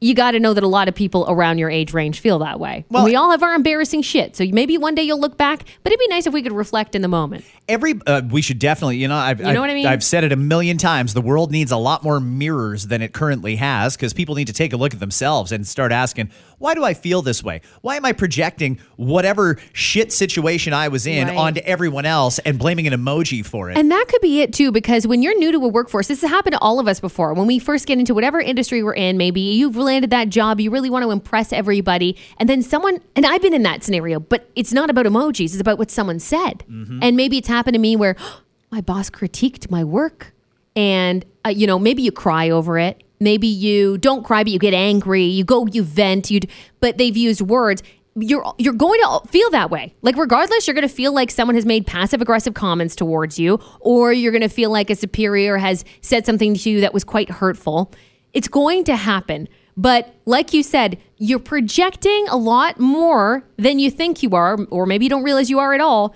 you 0.00 0.14
got 0.14 0.32
to 0.32 0.40
know 0.40 0.52
that 0.52 0.62
a 0.62 0.68
lot 0.68 0.88
of 0.88 0.94
people 0.94 1.24
around 1.28 1.56
your 1.58 1.70
age 1.70 1.94
range 1.94 2.20
feel 2.20 2.38
that 2.40 2.60
way. 2.60 2.84
Well- 2.90 3.04
we 3.04 3.16
all 3.16 3.30
have 3.30 3.42
our 3.42 3.54
embarrassing 3.54 4.02
shit. 4.02 4.36
So 4.36 4.44
maybe 4.44 4.76
one 4.76 4.94
day 4.94 5.02
you'll 5.02 5.20
look 5.20 5.36
back, 5.38 5.64
but 5.82 5.90
it'd 5.92 5.98
be 6.00 6.08
nice 6.08 6.26
if 6.26 6.34
we 6.34 6.42
could 6.42 6.52
reflect 6.52 6.94
in 6.94 7.02
the 7.02 7.08
moment. 7.08 7.44
Every 7.68 7.94
uh, 8.06 8.22
we 8.30 8.42
should 8.42 8.58
definitely, 8.58 8.98
you 8.98 9.08
know, 9.08 9.16
I've, 9.16 9.40
You 9.40 9.52
know 9.52 9.60
what 9.60 9.70
I 9.70 9.74
mean? 9.74 9.86
I've 9.86 10.04
said 10.04 10.22
it 10.22 10.32
a 10.32 10.36
million 10.36 10.76
times. 10.76 11.14
The 11.14 11.20
world 11.22 11.50
needs 11.50 11.70
a 11.72 11.76
lot 11.76 12.02
more 12.04 12.20
mirrors 12.20 12.86
than 12.88 13.00
it 13.02 13.12
currently 13.12 13.56
has 13.56 13.96
because 13.96 14.12
people 14.12 14.34
need 14.34 14.46
to 14.46 14.52
take 14.52 14.72
a 14.72 14.76
look 14.76 14.92
at 14.94 15.00
themselves 15.00 15.50
and 15.50 15.66
start 15.66 15.92
asking, 15.92 16.30
why 16.58 16.74
do 16.74 16.84
I 16.84 16.94
feel 16.94 17.22
this 17.22 17.42
way? 17.42 17.60
Why 17.82 17.96
am 17.96 18.04
I 18.04 18.12
projecting 18.12 18.78
whatever 18.96 19.58
shit 19.72 20.12
situation 20.12 20.72
I 20.72 20.88
was 20.88 21.06
in 21.06 21.28
Right. 21.28 21.36
onto 21.36 21.60
everyone 21.64 22.06
else 22.06 22.38
and 22.40 22.58
blaming 22.58 22.86
an 22.86 22.92
emoji 22.92 23.44
for 23.44 23.70
it? 23.70 23.76
And 23.78 23.90
that 23.90 24.06
could 24.08 24.20
be 24.20 24.40
it 24.42 24.52
too, 24.52 24.72
because 24.72 25.06
when 25.06 25.22
you're 25.22 25.36
new 25.38 25.52
to 25.52 25.58
a 25.58 25.68
workforce, 25.68 26.08
this 26.08 26.20
has 26.22 26.30
happened 26.30 26.52
to 26.54 26.58
all 26.60 26.78
of 26.80 26.86
us 26.88 27.00
before. 27.00 27.34
When 27.34 27.46
we 27.46 27.58
first 27.58 27.86
get 27.86 27.98
into 27.98 28.14
whatever 28.14 28.40
industry 28.40 28.82
we're 28.82 28.94
in, 28.94 29.16
maybe 29.16 29.40
you've 29.40 29.76
landed 29.86 30.10
that 30.10 30.28
job, 30.28 30.60
you 30.60 30.70
really 30.70 30.90
want 30.90 31.02
to 31.04 31.10
impress 31.10 31.52
everybody, 31.52 32.16
and 32.38 32.48
then 32.48 32.60
someone, 32.62 33.00
and 33.16 33.24
I've 33.24 33.40
been 33.40 33.54
in 33.54 33.62
that 33.62 33.82
scenario, 33.82 34.20
but 34.20 34.50
it's 34.54 34.72
not 34.72 34.90
about 34.90 35.06
emojis, 35.06 35.46
it's 35.46 35.60
about 35.60 35.78
what 35.78 35.90
someone 35.90 36.18
said. 36.18 36.64
And 37.02 37.16
maybe 37.16 37.38
it's 37.38 37.48
happened 37.48 37.74
to 37.74 37.80
me 37.80 37.96
where 37.96 38.16
my 38.70 38.82
boss 38.82 39.08
critiqued 39.08 39.70
my 39.70 39.82
work, 39.82 40.34
and 40.74 41.24
uh, 41.46 41.48
you 41.48 41.66
know, 41.66 41.78
maybe 41.78 42.02
you 42.02 42.12
cry 42.12 42.50
over 42.50 42.78
it. 42.78 43.02
Maybe 43.18 43.46
you 43.46 43.96
don't 43.96 44.22
cry, 44.24 44.44
but 44.44 44.52
you 44.52 44.58
get 44.58 44.74
angry. 44.74 45.24
You 45.24 45.42
go, 45.42 45.66
you 45.66 45.82
vent. 45.82 46.30
You, 46.30 46.40
but 46.80 46.98
they've 46.98 47.16
used 47.16 47.40
words 47.40 47.82
you're 48.16 48.54
you're 48.58 48.72
going 48.72 49.00
to 49.00 49.20
feel 49.28 49.50
that 49.50 49.70
way. 49.70 49.94
Like 50.02 50.16
regardless, 50.16 50.66
you're 50.66 50.74
going 50.74 50.88
to 50.88 50.94
feel 50.94 51.12
like 51.12 51.30
someone 51.30 51.54
has 51.54 51.66
made 51.66 51.86
passive 51.86 52.22
aggressive 52.22 52.54
comments 52.54 52.96
towards 52.96 53.38
you 53.38 53.60
or 53.80 54.12
you're 54.12 54.32
going 54.32 54.42
to 54.42 54.48
feel 54.48 54.70
like 54.70 54.90
a 54.90 54.96
superior 54.96 55.58
has 55.58 55.84
said 56.00 56.24
something 56.24 56.54
to 56.54 56.70
you 56.70 56.80
that 56.80 56.94
was 56.94 57.04
quite 57.04 57.30
hurtful. 57.30 57.92
It's 58.32 58.48
going 58.48 58.84
to 58.84 58.96
happen. 58.96 59.48
But 59.76 60.14
like 60.24 60.54
you 60.54 60.62
said, 60.62 60.98
you're 61.18 61.38
projecting 61.38 62.26
a 62.28 62.36
lot 62.36 62.80
more 62.80 63.44
than 63.56 63.78
you 63.78 63.90
think 63.90 64.22
you 64.22 64.30
are 64.30 64.58
or 64.70 64.86
maybe 64.86 65.04
you 65.04 65.10
don't 65.10 65.22
realize 65.22 65.50
you 65.50 65.58
are 65.58 65.74
at 65.74 65.80
all 65.80 66.14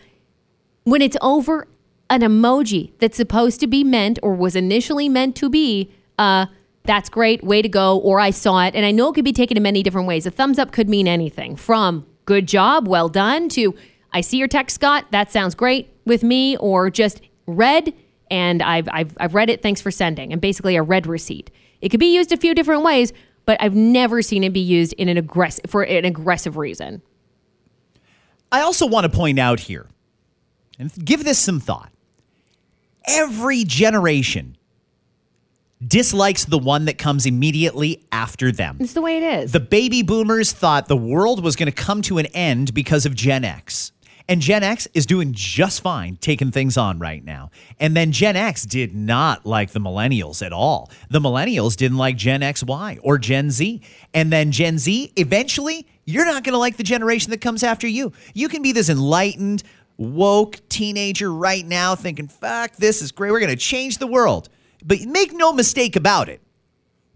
when 0.84 1.02
it's 1.02 1.16
over 1.20 1.68
an 2.08 2.22
emoji 2.22 2.92
that's 2.98 3.16
supposed 3.16 3.60
to 3.60 3.66
be 3.66 3.84
meant 3.84 4.18
or 4.22 4.34
was 4.34 4.56
initially 4.56 5.08
meant 5.08 5.36
to 5.36 5.48
be 5.48 5.90
uh 6.18 6.46
that's 6.84 7.08
great 7.08 7.44
way 7.44 7.62
to 7.62 7.68
go 7.68 7.98
or 7.98 8.18
i 8.18 8.30
saw 8.30 8.64
it. 8.64 8.74
And 8.74 8.84
i 8.84 8.90
know 8.90 9.10
it 9.10 9.14
could 9.14 9.24
be 9.24 9.32
taken 9.32 9.56
in 9.56 9.62
many 9.62 9.82
different 9.82 10.08
ways. 10.08 10.26
A 10.26 10.30
thumbs 10.30 10.58
up 10.58 10.72
could 10.72 10.88
mean 10.88 11.06
anything 11.06 11.56
from 11.56 12.06
good 12.24 12.46
job 12.46 12.88
well 12.88 13.08
done 13.08 13.48
to 13.50 13.74
i 14.12 14.20
see 14.20 14.36
your 14.36 14.48
text 14.48 14.74
scott 14.74 15.06
that 15.10 15.30
sounds 15.30 15.54
great 15.54 15.88
with 16.04 16.22
me 16.22 16.56
or 16.58 16.90
just 16.90 17.20
read 17.46 17.92
and 18.30 18.62
i've 18.62 18.88
i've, 18.92 19.16
I've 19.18 19.34
read 19.34 19.50
it 19.50 19.62
thanks 19.62 19.80
for 19.80 19.90
sending 19.90 20.32
and 20.32 20.40
basically 20.40 20.76
a 20.76 20.82
read 20.82 21.06
receipt. 21.06 21.50
It 21.80 21.88
could 21.88 22.00
be 22.00 22.14
used 22.14 22.30
a 22.30 22.36
few 22.36 22.54
different 22.54 22.82
ways 22.82 23.12
but 23.46 23.60
i've 23.60 23.74
never 23.74 24.22
seen 24.22 24.44
it 24.44 24.52
be 24.52 24.60
used 24.60 24.92
in 24.94 25.08
an 25.08 25.16
aggressive 25.16 25.64
for 25.68 25.82
an 25.82 26.04
aggressive 26.04 26.56
reason 26.56 27.02
I 28.52 28.62
also 28.62 28.86
want 28.86 29.04
to 29.04 29.16
point 29.16 29.38
out 29.38 29.60
here 29.60 29.86
and 30.78 30.92
give 31.04 31.24
this 31.24 31.38
some 31.38 31.60
thought. 31.60 31.92
Every 33.06 33.64
generation 33.64 34.56
dislikes 35.86 36.44
the 36.44 36.58
one 36.58 36.84
that 36.86 36.98
comes 36.98 37.26
immediately 37.26 38.04
after 38.12 38.52
them. 38.52 38.76
it's 38.80 38.92
the 38.92 39.00
way 39.00 39.16
it 39.16 39.22
is 39.22 39.52
The 39.52 39.60
baby 39.60 40.02
boomers 40.02 40.52
thought 40.52 40.88
the 40.88 40.96
world 40.96 41.42
was 41.42 41.56
going 41.56 41.66
to 41.66 41.72
come 41.72 42.02
to 42.02 42.18
an 42.18 42.26
end 42.26 42.74
because 42.74 43.06
of 43.06 43.14
Gen 43.14 43.44
X. 43.44 43.92
And 44.28 44.40
Gen 44.40 44.62
X 44.62 44.86
is 44.94 45.06
doing 45.06 45.32
just 45.32 45.82
fine 45.82 46.16
taking 46.16 46.50
things 46.50 46.76
on 46.76 46.98
right 46.98 47.24
now. 47.24 47.50
And 47.78 47.96
then 47.96 48.12
Gen 48.12 48.36
X 48.36 48.64
did 48.64 48.94
not 48.94 49.44
like 49.44 49.70
the 49.70 49.80
millennials 49.80 50.44
at 50.44 50.52
all. 50.52 50.90
The 51.08 51.20
millennials 51.20 51.76
didn't 51.76 51.98
like 51.98 52.16
Gen 52.16 52.40
XY 52.40 52.98
or 53.02 53.18
Gen 53.18 53.50
Z. 53.50 53.80
And 54.14 54.32
then 54.32 54.52
Gen 54.52 54.78
Z, 54.78 55.12
eventually, 55.16 55.86
you're 56.04 56.26
not 56.26 56.44
going 56.44 56.52
to 56.52 56.58
like 56.58 56.76
the 56.76 56.82
generation 56.82 57.30
that 57.30 57.40
comes 57.40 57.62
after 57.62 57.86
you. 57.86 58.12
You 58.34 58.48
can 58.48 58.62
be 58.62 58.72
this 58.72 58.88
enlightened, 58.88 59.62
woke 59.96 60.60
teenager 60.68 61.32
right 61.32 61.64
now 61.64 61.94
thinking, 61.94 62.28
fuck, 62.28 62.76
this 62.76 63.02
is 63.02 63.12
great. 63.12 63.32
We're 63.32 63.40
going 63.40 63.50
to 63.50 63.56
change 63.56 63.98
the 63.98 64.06
world. 64.06 64.48
But 64.84 65.00
make 65.02 65.32
no 65.32 65.52
mistake 65.52 65.94
about 65.96 66.28
it 66.28 66.40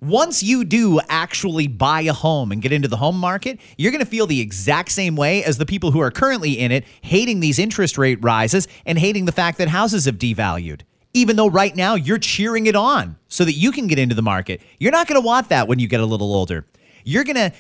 once 0.05 0.43
you 0.43 0.65
do 0.65 1.01
actually 1.09 1.67
buy 1.67 2.03
a 2.03 2.13
home 2.13 2.53
and 2.53 2.61
get 2.61 2.73
into 2.73 2.89
the 2.89 2.97
home 2.97 3.19
market, 3.19 3.59
you're 3.79 3.93
going 3.93 4.05
to 4.05 4.11
feel 4.11 4.27
the 4.27 4.41
exact 4.41 4.91
same 4.91 5.17
way 5.17 5.43
as 5.45 5.59
the 5.59 5.67
people 5.67 5.91
who 5.91 6.01
are 6.01 6.11
currently 6.11 6.59
in 6.59 6.71
it, 6.71 6.85
hating 7.03 7.41
these 7.41 7.59
interest 7.59 7.97
rate 7.97 8.23
rises 8.23 8.69
and 8.85 8.99
hating 8.99 9.25
the 9.25 9.33
fact 9.33 9.59
that 9.59 9.69
houses 9.69 10.05
have 10.05 10.17
devalued. 10.17 10.83
Even 11.15 11.37
though 11.37 11.49
right 11.49 11.75
now 11.75 11.95
you're 11.95 12.19
cheering 12.19 12.67
it 12.67 12.77
on 12.77 13.17
so 13.29 13.45
that 13.45 13.53
you 13.53 13.73
can 13.73 13.87
get 13.87 13.99
into 13.99 14.15
the 14.15 14.23
market. 14.23 14.61
You're 14.79 14.93
not 14.93 15.07
going 15.07 15.21
to 15.21 15.25
want 15.25 15.49
that 15.49 15.69
when 15.69 15.79
you 15.79 15.89
get 15.89 16.01
a 16.01 16.07
little 16.07 16.35
older. 16.35 16.67
You're 17.05 17.25
going 17.25 17.37
to, 17.37 17.53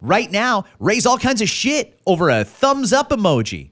right 0.00 0.30
now, 0.30 0.66
raise 0.78 1.06
all 1.06 1.18
kinds 1.18 1.40
of 1.40 1.48
shit 1.48 1.98
over 2.06 2.30
a 2.30 2.44
thumbs 2.44 2.92
up 2.92 3.10
emoji. 3.10 3.71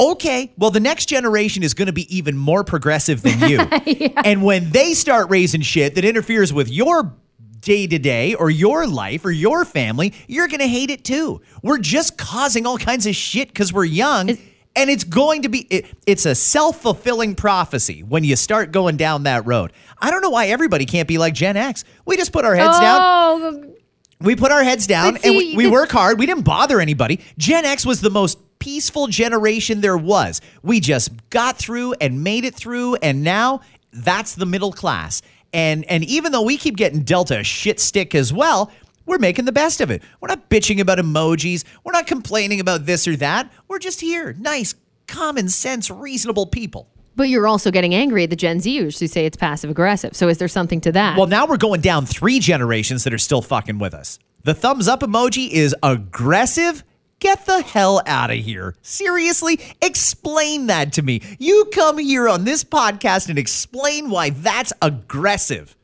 Okay, 0.00 0.52
well, 0.56 0.70
the 0.70 0.78
next 0.80 1.06
generation 1.06 1.62
is 1.64 1.74
going 1.74 1.86
to 1.86 1.92
be 1.92 2.14
even 2.16 2.36
more 2.36 2.62
progressive 2.62 3.22
than 3.22 3.40
you. 3.48 3.58
And 4.24 4.42
when 4.44 4.70
they 4.70 4.94
start 4.94 5.28
raising 5.30 5.60
shit 5.62 5.94
that 5.96 6.04
interferes 6.04 6.52
with 6.52 6.68
your 6.70 7.14
day 7.60 7.86
to 7.86 7.98
day 7.98 8.34
or 8.34 8.50
your 8.50 8.86
life 8.86 9.24
or 9.24 9.30
your 9.32 9.64
family, 9.64 10.14
you're 10.28 10.46
going 10.48 10.60
to 10.60 10.68
hate 10.68 10.90
it 10.90 11.04
too. 11.04 11.40
We're 11.62 11.78
just 11.78 12.16
causing 12.16 12.64
all 12.66 12.78
kinds 12.78 13.06
of 13.06 13.16
shit 13.16 13.48
because 13.48 13.72
we're 13.72 13.84
young. 13.86 14.30
and 14.76 14.90
it's 14.90 15.02
going 15.04 15.42
to 15.42 15.48
be, 15.48 15.60
it, 15.70 15.86
it's 16.06 16.26
a 16.26 16.34
self 16.34 16.80
fulfilling 16.80 17.34
prophecy 17.34 18.02
when 18.04 18.22
you 18.22 18.36
start 18.36 18.70
going 18.70 18.96
down 18.96 19.24
that 19.24 19.46
road. 19.46 19.72
I 19.98 20.10
don't 20.12 20.22
know 20.22 20.30
why 20.30 20.46
everybody 20.46 20.84
can't 20.86 21.08
be 21.08 21.18
like 21.18 21.34
Gen 21.34 21.56
X. 21.56 21.82
We 22.04 22.16
just 22.16 22.32
put 22.32 22.44
our 22.44 22.54
heads 22.54 22.78
down. 22.78 23.00
oh 23.00 23.74
We 24.20 24.36
put 24.36 24.52
our 24.52 24.62
heads 24.62 24.86
down 24.86 25.14
But 25.14 25.24
and 25.24 25.36
we, 25.36 25.56
we 25.56 25.66
work 25.68 25.90
hard. 25.90 26.18
We 26.18 26.26
didn't 26.26 26.44
bother 26.44 26.80
anybody. 26.80 27.20
Gen 27.38 27.64
X 27.64 27.84
was 27.84 28.00
the 28.00 28.10
most 28.10 28.38
peaceful 28.58 29.06
generation 29.06 29.80
there 29.80 29.96
was. 29.96 30.40
We 30.62 30.80
just 30.80 31.10
got 31.30 31.56
through 31.56 31.94
and 32.00 32.22
made 32.24 32.44
it 32.44 32.54
through, 32.54 32.96
and 32.96 33.22
now 33.22 33.60
that's 33.92 34.34
the 34.34 34.46
middle 34.46 34.72
class. 34.72 35.22
And 35.52 35.84
and 35.86 36.04
even 36.04 36.32
though 36.32 36.42
we 36.42 36.56
keep 36.56 36.76
getting 36.76 37.02
dealt 37.02 37.30
a 37.30 37.42
shit 37.42 37.80
stick 37.80 38.14
as 38.14 38.32
well, 38.32 38.70
we're 39.06 39.18
making 39.18 39.46
the 39.46 39.52
best 39.52 39.80
of 39.80 39.90
it. 39.90 40.02
We're 40.20 40.28
not 40.28 40.50
bitching 40.50 40.80
about 40.80 40.98
emojis. 40.98 41.64
We're 41.82 41.92
not 41.92 42.06
complaining 42.06 42.60
about 42.60 42.86
this 42.86 43.08
or 43.08 43.16
that. 43.16 43.50
We're 43.66 43.78
just 43.78 44.00
here, 44.00 44.34
nice, 44.38 44.74
common 45.06 45.48
sense, 45.48 45.90
reasonable 45.90 46.46
people. 46.46 46.88
But 47.16 47.30
you're 47.30 47.48
also 47.48 47.72
getting 47.72 47.94
angry 47.94 48.24
at 48.24 48.30
the 48.30 48.36
Gen 48.36 48.58
Zers 48.60 49.00
who 49.00 49.08
say 49.08 49.26
it's 49.26 49.36
passive 49.36 49.70
aggressive. 49.70 50.14
So 50.14 50.28
is 50.28 50.38
there 50.38 50.46
something 50.46 50.80
to 50.82 50.92
that? 50.92 51.16
Well, 51.16 51.26
now 51.26 51.46
we're 51.46 51.56
going 51.56 51.80
down 51.80 52.06
three 52.06 52.38
generations 52.38 53.02
that 53.04 53.12
are 53.12 53.18
still 53.18 53.42
fucking 53.42 53.78
with 53.80 53.92
us. 53.92 54.20
The 54.44 54.54
thumbs 54.54 54.86
up 54.86 55.00
emoji 55.00 55.50
is 55.50 55.74
aggressive 55.82 56.84
Get 57.20 57.46
the 57.46 57.62
hell 57.62 58.00
out 58.06 58.30
of 58.30 58.38
here. 58.38 58.76
Seriously? 58.82 59.60
Explain 59.82 60.68
that 60.68 60.92
to 60.94 61.02
me. 61.02 61.20
You 61.38 61.68
come 61.74 61.98
here 61.98 62.28
on 62.28 62.44
this 62.44 62.62
podcast 62.62 63.28
and 63.28 63.38
explain 63.38 64.08
why 64.08 64.30
that's 64.30 64.72
aggressive. 64.80 65.74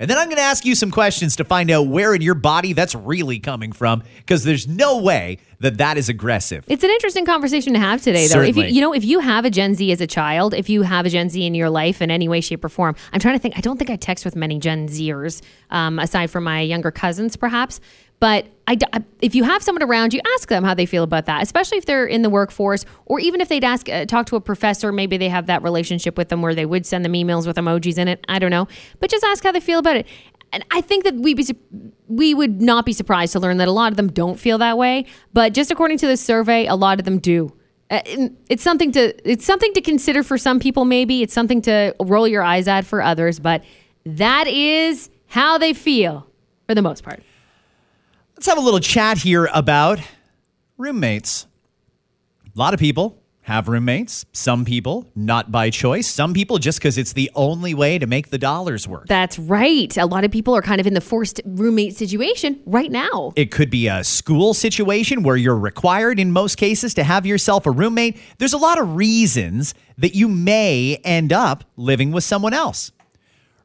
And 0.00 0.10
then 0.10 0.18
I'm 0.18 0.26
going 0.26 0.38
to 0.38 0.42
ask 0.42 0.64
you 0.64 0.74
some 0.74 0.90
questions 0.90 1.36
to 1.36 1.44
find 1.44 1.70
out 1.70 1.86
where 1.86 2.14
in 2.14 2.20
your 2.20 2.34
body 2.34 2.72
that's 2.72 2.96
really 2.96 3.38
coming 3.38 3.70
from 3.70 4.02
because 4.16 4.42
there's 4.42 4.66
no 4.66 4.98
way 4.98 5.38
that 5.60 5.78
that 5.78 5.96
is 5.96 6.08
aggressive. 6.08 6.64
It's 6.66 6.82
an 6.82 6.90
interesting 6.90 7.24
conversation 7.24 7.74
to 7.74 7.78
have 7.78 8.02
today, 8.02 8.26
though. 8.26 8.40
If 8.40 8.56
you, 8.56 8.64
you 8.64 8.80
know, 8.80 8.92
if 8.92 9.04
you 9.04 9.20
have 9.20 9.44
a 9.44 9.50
Gen 9.50 9.76
Z 9.76 9.92
as 9.92 10.00
a 10.00 10.06
child, 10.08 10.52
if 10.52 10.68
you 10.68 10.82
have 10.82 11.06
a 11.06 11.08
Gen 11.08 11.30
Z 11.30 11.46
in 11.46 11.54
your 11.54 11.70
life 11.70 12.02
in 12.02 12.10
any 12.10 12.28
way, 12.28 12.40
shape, 12.40 12.64
or 12.64 12.68
form, 12.68 12.96
I'm 13.12 13.20
trying 13.20 13.36
to 13.36 13.38
think. 13.38 13.56
I 13.56 13.60
don't 13.60 13.76
think 13.76 13.88
I 13.88 13.94
text 13.94 14.24
with 14.24 14.34
many 14.34 14.58
Gen 14.58 14.88
Zers, 14.88 15.40
um, 15.70 16.00
aside 16.00 16.28
from 16.28 16.42
my 16.42 16.60
younger 16.60 16.90
cousins, 16.90 17.36
perhaps. 17.36 17.80
But 18.18 18.46
I, 18.66 18.78
if 19.20 19.34
you 19.34 19.44
have 19.44 19.62
someone 19.62 19.82
around 19.82 20.14
you, 20.14 20.20
ask 20.34 20.48
them 20.48 20.64
how 20.64 20.72
they 20.74 20.86
feel 20.86 21.02
about 21.02 21.26
that, 21.26 21.42
especially 21.42 21.78
if 21.78 21.84
they're 21.84 22.06
in 22.06 22.22
the 22.22 22.30
workforce, 22.30 22.86
or 23.04 23.20
even 23.20 23.40
if 23.40 23.48
they'd 23.48 23.64
ask, 23.64 23.88
uh, 23.90 24.06
talk 24.06 24.26
to 24.26 24.36
a 24.36 24.40
professor. 24.40 24.90
Maybe 24.90 25.18
they 25.18 25.28
have 25.28 25.46
that 25.46 25.62
relationship 25.62 26.16
with 26.16 26.30
them 26.30 26.40
where 26.40 26.54
they 26.54 26.64
would 26.64 26.86
send 26.86 27.04
them 27.04 27.12
emails 27.12 27.46
with 27.46 27.56
emojis 27.56 27.98
in 27.98 28.08
it. 28.08 28.24
I 28.28 28.38
don't 28.38 28.50
know, 28.50 28.66
but 29.00 29.10
just 29.10 29.22
ask 29.22 29.44
how 29.44 29.52
they 29.52 29.60
feel 29.60 29.78
about 29.78 29.96
it. 29.96 30.06
And 30.52 30.64
I 30.70 30.80
think 30.80 31.04
that 31.04 31.16
we 31.16 31.34
be, 31.34 31.46
we 32.06 32.32
would 32.32 32.62
not 32.62 32.86
be 32.86 32.92
surprised 32.92 33.32
to 33.32 33.40
learn 33.40 33.56
that 33.58 33.68
a 33.68 33.72
lot 33.72 33.92
of 33.92 33.96
them 33.96 34.10
don't 34.10 34.38
feel 34.38 34.56
that 34.58 34.78
way. 34.78 35.04
But 35.32 35.52
just 35.52 35.70
according 35.70 35.98
to 35.98 36.06
this 36.06 36.22
survey, 36.22 36.66
a 36.66 36.76
lot 36.76 36.98
of 36.98 37.04
them 37.04 37.18
do. 37.18 37.52
Uh, 37.90 38.00
It's 38.48 38.62
something 38.62 38.92
to 38.92 39.30
it's 39.30 39.44
something 39.44 39.74
to 39.74 39.80
consider 39.80 40.22
for 40.22 40.38
some 40.38 40.58
people. 40.58 40.84
Maybe 40.84 41.22
it's 41.22 41.34
something 41.34 41.60
to 41.62 41.94
roll 42.00 42.26
your 42.26 42.42
eyes 42.42 42.66
at 42.68 42.86
for 42.86 43.02
others. 43.02 43.40
But 43.40 43.62
that 44.06 44.46
is 44.46 45.10
how 45.26 45.58
they 45.58 45.74
feel 45.74 46.26
for 46.66 46.74
the 46.74 46.82
most 46.82 47.02
part. 47.02 47.22
Let's 48.36 48.46
have 48.46 48.58
a 48.58 48.60
little 48.60 48.80
chat 48.80 49.18
here 49.18 49.48
about 49.54 50.00
roommates. 50.76 51.46
A 52.44 52.58
lot 52.58 52.74
of 52.74 52.80
people 52.80 53.22
have 53.42 53.68
roommates, 53.68 54.24
some 54.32 54.64
people 54.64 55.08
not 55.14 55.52
by 55.52 55.70
choice, 55.70 56.08
some 56.08 56.34
people 56.34 56.58
just 56.58 56.78
because 56.80 56.98
it's 56.98 57.12
the 57.12 57.30
only 57.36 57.74
way 57.74 57.96
to 57.98 58.06
make 58.06 58.30
the 58.30 58.38
dollars 58.38 58.88
work. 58.88 59.06
That's 59.06 59.38
right. 59.38 59.96
A 59.96 60.06
lot 60.06 60.24
of 60.24 60.32
people 60.32 60.54
are 60.56 60.62
kind 60.62 60.80
of 60.80 60.86
in 60.86 60.94
the 60.94 61.00
forced 61.00 61.40
roommate 61.44 61.94
situation 61.94 62.60
right 62.66 62.90
now. 62.90 63.32
It 63.36 63.52
could 63.52 63.70
be 63.70 63.86
a 63.86 64.02
school 64.02 64.52
situation 64.52 65.22
where 65.22 65.36
you're 65.36 65.56
required 65.58 66.18
in 66.18 66.32
most 66.32 66.56
cases 66.56 66.92
to 66.94 67.04
have 67.04 67.24
yourself 67.26 67.66
a 67.66 67.70
roommate. 67.70 68.18
There's 68.38 68.54
a 68.54 68.58
lot 68.58 68.80
of 68.80 68.96
reasons 68.96 69.74
that 69.98 70.16
you 70.16 70.26
may 70.26 70.98
end 71.04 71.32
up 71.32 71.64
living 71.76 72.10
with 72.10 72.24
someone 72.24 72.52
else. 72.52 72.90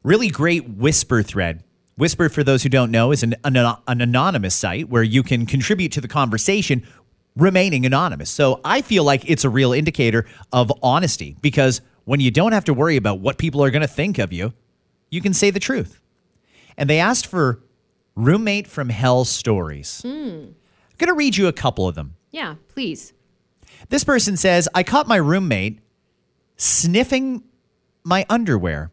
Really 0.04 0.28
great 0.28 0.68
whisper 0.68 1.22
thread. 1.22 1.64
Whisper, 2.00 2.30
for 2.30 2.42
those 2.42 2.62
who 2.62 2.70
don't 2.70 2.90
know, 2.90 3.12
is 3.12 3.22
an, 3.22 3.36
an, 3.44 3.56
an 3.56 4.00
anonymous 4.00 4.54
site 4.54 4.88
where 4.88 5.02
you 5.02 5.22
can 5.22 5.44
contribute 5.44 5.92
to 5.92 6.00
the 6.00 6.08
conversation 6.08 6.86
remaining 7.36 7.84
anonymous. 7.84 8.30
So 8.30 8.60
I 8.64 8.80
feel 8.80 9.04
like 9.04 9.28
it's 9.28 9.44
a 9.44 9.50
real 9.50 9.74
indicator 9.74 10.26
of 10.50 10.72
honesty 10.82 11.36
because 11.42 11.82
when 12.04 12.18
you 12.18 12.30
don't 12.30 12.52
have 12.52 12.64
to 12.64 12.74
worry 12.74 12.96
about 12.96 13.20
what 13.20 13.36
people 13.36 13.62
are 13.62 13.70
going 13.70 13.82
to 13.82 13.88
think 13.88 14.18
of 14.18 14.32
you, 14.32 14.54
you 15.10 15.20
can 15.20 15.34
say 15.34 15.50
the 15.50 15.60
truth. 15.60 16.00
And 16.78 16.88
they 16.88 16.98
asked 16.98 17.26
for 17.26 17.62
roommate 18.14 18.66
from 18.66 18.88
hell 18.88 19.26
stories. 19.26 20.00
Hmm. 20.02 20.08
I'm 20.08 20.54
going 20.96 21.08
to 21.08 21.14
read 21.14 21.36
you 21.36 21.48
a 21.48 21.52
couple 21.52 21.86
of 21.86 21.94
them. 21.94 22.16
Yeah, 22.30 22.54
please. 22.68 23.12
This 23.90 24.04
person 24.04 24.38
says, 24.38 24.68
I 24.74 24.84
caught 24.84 25.06
my 25.06 25.16
roommate 25.16 25.80
sniffing 26.56 27.44
my 28.04 28.24
underwear. 28.30 28.90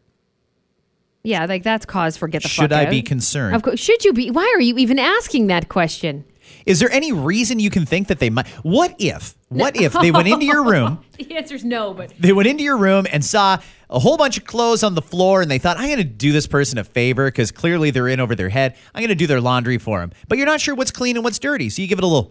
Yeah, 1.24 1.44
like 1.46 1.62
that's 1.62 1.84
cause 1.84 2.16
for 2.16 2.28
get 2.28 2.42
the 2.42 2.48
Should 2.48 2.70
fuck 2.70 2.78
I 2.78 2.84
out. 2.84 2.90
be 2.90 3.02
concerned? 3.02 3.54
Of 3.56 3.62
course. 3.62 3.80
Should 3.80 4.04
you 4.04 4.12
be? 4.12 4.30
Why 4.30 4.52
are 4.56 4.60
you 4.60 4.78
even 4.78 4.98
asking 4.98 5.48
that 5.48 5.68
question? 5.68 6.24
Is 6.64 6.80
there 6.80 6.90
any 6.90 7.12
reason 7.12 7.58
you 7.58 7.70
can 7.70 7.84
think 7.86 8.08
that 8.08 8.18
they 8.20 8.30
might? 8.30 8.46
What 8.62 8.94
if? 8.98 9.34
What 9.48 9.76
if 9.76 9.92
they 9.92 10.10
went 10.10 10.28
into 10.28 10.46
your 10.46 10.64
room? 10.64 11.00
The 11.18 11.36
answer's 11.36 11.64
no, 11.64 11.92
but 11.94 12.12
They 12.20 12.32
went 12.32 12.46
into 12.48 12.62
your 12.62 12.76
room 12.76 13.04
and 13.12 13.24
saw 13.24 13.58
a 13.90 13.98
whole 13.98 14.16
bunch 14.16 14.38
of 14.38 14.44
clothes 14.44 14.84
on 14.84 14.94
the 14.94 15.02
floor, 15.02 15.42
and 15.42 15.50
they 15.50 15.58
thought, 15.58 15.76
"I'm 15.76 15.86
going 15.86 15.98
to 15.98 16.04
do 16.04 16.30
this 16.30 16.46
person 16.46 16.78
a 16.78 16.84
favor 16.84 17.26
because 17.26 17.50
clearly 17.50 17.90
they're 17.90 18.06
in 18.06 18.20
over 18.20 18.36
their 18.36 18.48
head. 18.50 18.76
I'm 18.94 19.00
going 19.00 19.08
to 19.08 19.14
do 19.16 19.26
their 19.26 19.40
laundry 19.40 19.78
for 19.78 19.98
them." 19.98 20.12
But 20.28 20.38
you're 20.38 20.46
not 20.46 20.60
sure 20.60 20.76
what's 20.76 20.92
clean 20.92 21.16
and 21.16 21.24
what's 21.24 21.40
dirty, 21.40 21.70
so 21.70 21.82
you 21.82 21.88
give 21.88 21.98
it 21.98 22.04
a 22.04 22.06
little. 22.06 22.30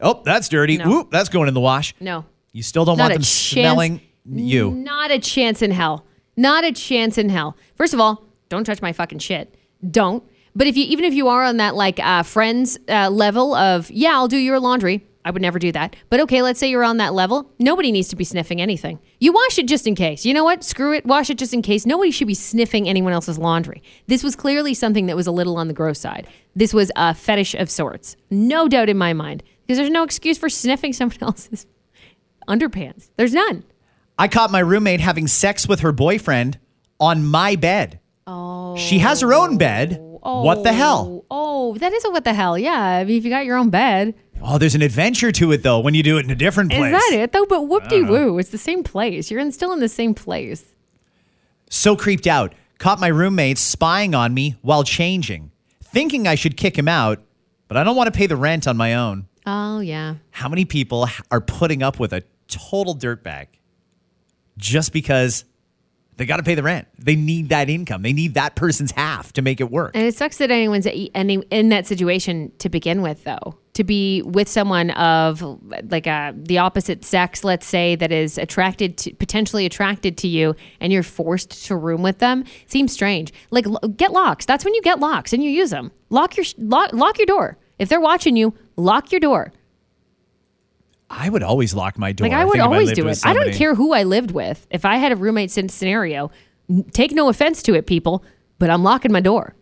Oh, 0.00 0.20
that's 0.24 0.48
dirty. 0.48 0.78
No. 0.78 0.88
Whoop, 0.88 1.10
that's 1.12 1.28
going 1.28 1.46
in 1.46 1.54
the 1.54 1.60
wash. 1.60 1.94
no. 2.00 2.24
You 2.52 2.62
still 2.64 2.84
don't 2.84 2.98
Not 2.98 3.04
want 3.04 3.12
them 3.14 3.22
chance. 3.22 3.28
smelling 3.28 4.00
you. 4.28 4.70
Not 4.72 5.10
a 5.12 5.18
chance 5.20 5.62
in 5.62 5.70
hell. 5.70 6.04
Not 6.36 6.64
a 6.64 6.72
chance 6.72 7.18
in 7.18 7.28
hell. 7.28 7.56
First 7.76 7.94
of 7.94 8.00
all, 8.00 8.24
don't 8.48 8.64
touch 8.64 8.82
my 8.82 8.92
fucking 8.92 9.20
shit. 9.20 9.54
Don't. 9.90 10.22
But 10.56 10.66
if 10.66 10.76
you 10.76 10.84
even 10.84 11.04
if 11.04 11.14
you 11.14 11.28
are 11.28 11.42
on 11.42 11.56
that 11.56 11.74
like 11.74 11.98
uh, 12.00 12.22
friends 12.22 12.78
uh, 12.88 13.10
level 13.10 13.54
of 13.54 13.90
yeah, 13.90 14.12
I'll 14.12 14.28
do 14.28 14.36
your 14.36 14.60
laundry. 14.60 15.04
I 15.26 15.30
would 15.30 15.40
never 15.40 15.58
do 15.58 15.72
that. 15.72 15.96
But 16.10 16.20
okay, 16.20 16.42
let's 16.42 16.60
say 16.60 16.68
you're 16.68 16.84
on 16.84 16.98
that 16.98 17.14
level. 17.14 17.50
Nobody 17.58 17.90
needs 17.90 18.08
to 18.08 18.16
be 18.16 18.24
sniffing 18.24 18.60
anything. 18.60 18.98
You 19.20 19.32
wash 19.32 19.58
it 19.58 19.66
just 19.66 19.86
in 19.86 19.94
case. 19.94 20.26
You 20.26 20.34
know 20.34 20.44
what? 20.44 20.62
Screw 20.62 20.92
it. 20.92 21.06
Wash 21.06 21.30
it 21.30 21.38
just 21.38 21.54
in 21.54 21.62
case. 21.62 21.86
Nobody 21.86 22.10
should 22.10 22.26
be 22.26 22.34
sniffing 22.34 22.86
anyone 22.86 23.14
else's 23.14 23.38
laundry. 23.38 23.82
This 24.06 24.22
was 24.22 24.36
clearly 24.36 24.74
something 24.74 25.06
that 25.06 25.16
was 25.16 25.26
a 25.26 25.32
little 25.32 25.56
on 25.56 25.66
the 25.66 25.72
gross 25.72 25.98
side. 25.98 26.28
This 26.54 26.74
was 26.74 26.92
a 26.94 27.14
fetish 27.14 27.54
of 27.54 27.70
sorts. 27.70 28.16
No 28.30 28.68
doubt 28.68 28.90
in 28.90 28.98
my 28.98 29.14
mind. 29.14 29.42
Because 29.66 29.78
there's 29.78 29.90
no 29.90 30.02
excuse 30.02 30.36
for 30.36 30.50
sniffing 30.50 30.92
someone 30.92 31.16
else's 31.22 31.66
underpants. 32.46 33.08
There's 33.16 33.32
none. 33.32 33.64
I 34.18 34.28
caught 34.28 34.50
my 34.50 34.60
roommate 34.60 35.00
having 35.00 35.26
sex 35.26 35.66
with 35.66 35.80
her 35.80 35.92
boyfriend 35.92 36.58
on 37.00 37.24
my 37.24 37.56
bed. 37.56 38.00
Oh. 38.26 38.76
She 38.76 39.00
has 39.00 39.20
her 39.20 39.34
own 39.34 39.58
bed. 39.58 39.98
Oh. 40.22 40.42
What 40.42 40.62
the 40.62 40.72
hell? 40.72 41.24
Oh, 41.30 41.72
oh, 41.74 41.78
that 41.78 41.92
is 41.92 42.04
a 42.04 42.10
what 42.10 42.24
the 42.24 42.32
hell. 42.32 42.56
Yeah. 42.56 42.80
I 42.80 43.04
mean, 43.04 43.18
if 43.18 43.24
you 43.24 43.30
got 43.30 43.44
your 43.44 43.56
own 43.56 43.70
bed. 43.70 44.14
Oh, 44.42 44.58
there's 44.58 44.74
an 44.74 44.82
adventure 44.82 45.32
to 45.32 45.52
it 45.52 45.62
though 45.62 45.80
when 45.80 45.94
you 45.94 46.02
do 46.02 46.18
it 46.18 46.24
in 46.24 46.30
a 46.30 46.34
different 46.36 46.70
place. 46.70 46.94
Is 46.94 47.10
that 47.10 47.18
it 47.18 47.32
though? 47.32 47.46
But 47.46 47.62
whoop 47.62 47.88
de 47.88 48.02
woo. 48.02 48.30
Uh-huh. 48.30 48.36
It's 48.38 48.50
the 48.50 48.58
same 48.58 48.82
place. 48.82 49.30
You're 49.30 49.40
in, 49.40 49.52
still 49.52 49.72
in 49.72 49.80
the 49.80 49.88
same 49.88 50.14
place. 50.14 50.64
So 51.68 51.96
creeped 51.96 52.26
out. 52.26 52.54
Caught 52.78 53.00
my 53.00 53.08
roommate 53.08 53.58
spying 53.58 54.14
on 54.14 54.34
me 54.34 54.56
while 54.62 54.84
changing, 54.84 55.52
thinking 55.82 56.26
I 56.26 56.34
should 56.34 56.56
kick 56.56 56.76
him 56.76 56.88
out, 56.88 57.22
but 57.68 57.76
I 57.76 57.84
don't 57.84 57.96
want 57.96 58.12
to 58.12 58.16
pay 58.16 58.26
the 58.26 58.36
rent 58.36 58.66
on 58.66 58.76
my 58.76 58.94
own. 58.94 59.28
Oh, 59.46 59.80
yeah. 59.80 60.16
How 60.30 60.48
many 60.48 60.64
people 60.64 61.08
are 61.30 61.40
putting 61.40 61.82
up 61.82 62.00
with 62.00 62.12
a 62.12 62.22
total 62.48 62.94
dirtbag 62.96 63.46
just 64.56 64.92
because 64.92 65.44
they 66.16 66.26
got 66.26 66.36
to 66.36 66.42
pay 66.42 66.54
the 66.54 66.62
rent? 66.62 66.86
They 66.98 67.16
need 67.16 67.48
that 67.48 67.68
income. 67.68 68.02
They 68.02 68.12
need 68.12 68.34
that 68.34 68.54
person's 68.54 68.92
half 68.92 69.32
to 69.32 69.42
make 69.42 69.60
it 69.60 69.70
work. 69.70 69.92
And 69.94 70.04
it 70.04 70.14
sucks 70.14 70.38
that 70.38 70.50
anyone's 70.50 70.86
any 70.86 71.36
in 71.50 71.70
that 71.70 71.86
situation 71.86 72.52
to 72.58 72.68
begin 72.68 73.02
with, 73.02 73.24
though. 73.24 73.58
To 73.74 73.82
be 73.82 74.22
with 74.22 74.48
someone 74.48 74.90
of 74.90 75.42
like 75.90 76.06
a, 76.06 76.32
the 76.36 76.58
opposite 76.58 77.04
sex, 77.04 77.42
let's 77.42 77.66
say, 77.66 77.96
that 77.96 78.12
is 78.12 78.38
attracted 78.38 78.96
to 78.98 79.14
potentially 79.14 79.66
attracted 79.66 80.16
to 80.18 80.28
you, 80.28 80.54
and 80.78 80.92
you're 80.92 81.02
forced 81.02 81.66
to 81.66 81.74
room 81.74 82.00
with 82.02 82.20
them, 82.20 82.44
seems 82.66 82.92
strange. 82.92 83.32
Like 83.50 83.66
get 83.96 84.12
locks. 84.12 84.46
That's 84.46 84.64
when 84.64 84.74
you 84.74 84.82
get 84.82 85.00
locks 85.00 85.32
and 85.32 85.42
you 85.42 85.50
use 85.50 85.70
them. 85.70 85.90
Lock 86.10 86.36
your 86.36 86.46
lock, 86.58 86.92
lock 86.92 87.18
your 87.18 87.26
door. 87.26 87.58
If 87.80 87.88
they're 87.88 88.00
watching 88.00 88.36
you, 88.36 88.54
lock 88.76 89.10
your 89.10 89.20
door. 89.20 89.52
I 91.16 91.28
would 91.28 91.42
always 91.42 91.74
lock 91.74 91.96
my 91.96 92.12
door. 92.12 92.28
Like 92.28 92.36
I 92.36 92.44
would 92.44 92.52
think 92.52 92.60
if 92.62 92.66
always 92.66 92.88
lived 92.88 93.00
do 93.00 93.08
it. 93.08 93.20
I 93.24 93.32
don't 93.32 93.52
care 93.54 93.74
who 93.74 93.92
I 93.92 94.02
lived 94.02 94.32
with. 94.32 94.66
If 94.70 94.84
I 94.84 94.96
had 94.96 95.12
a 95.12 95.16
roommate 95.16 95.50
sin- 95.50 95.68
scenario, 95.68 96.30
take 96.92 97.12
no 97.12 97.28
offense 97.28 97.62
to 97.64 97.74
it, 97.74 97.86
people, 97.86 98.24
but 98.58 98.68
I'm 98.68 98.82
locking 98.82 99.12
my 99.12 99.20
door. 99.20 99.54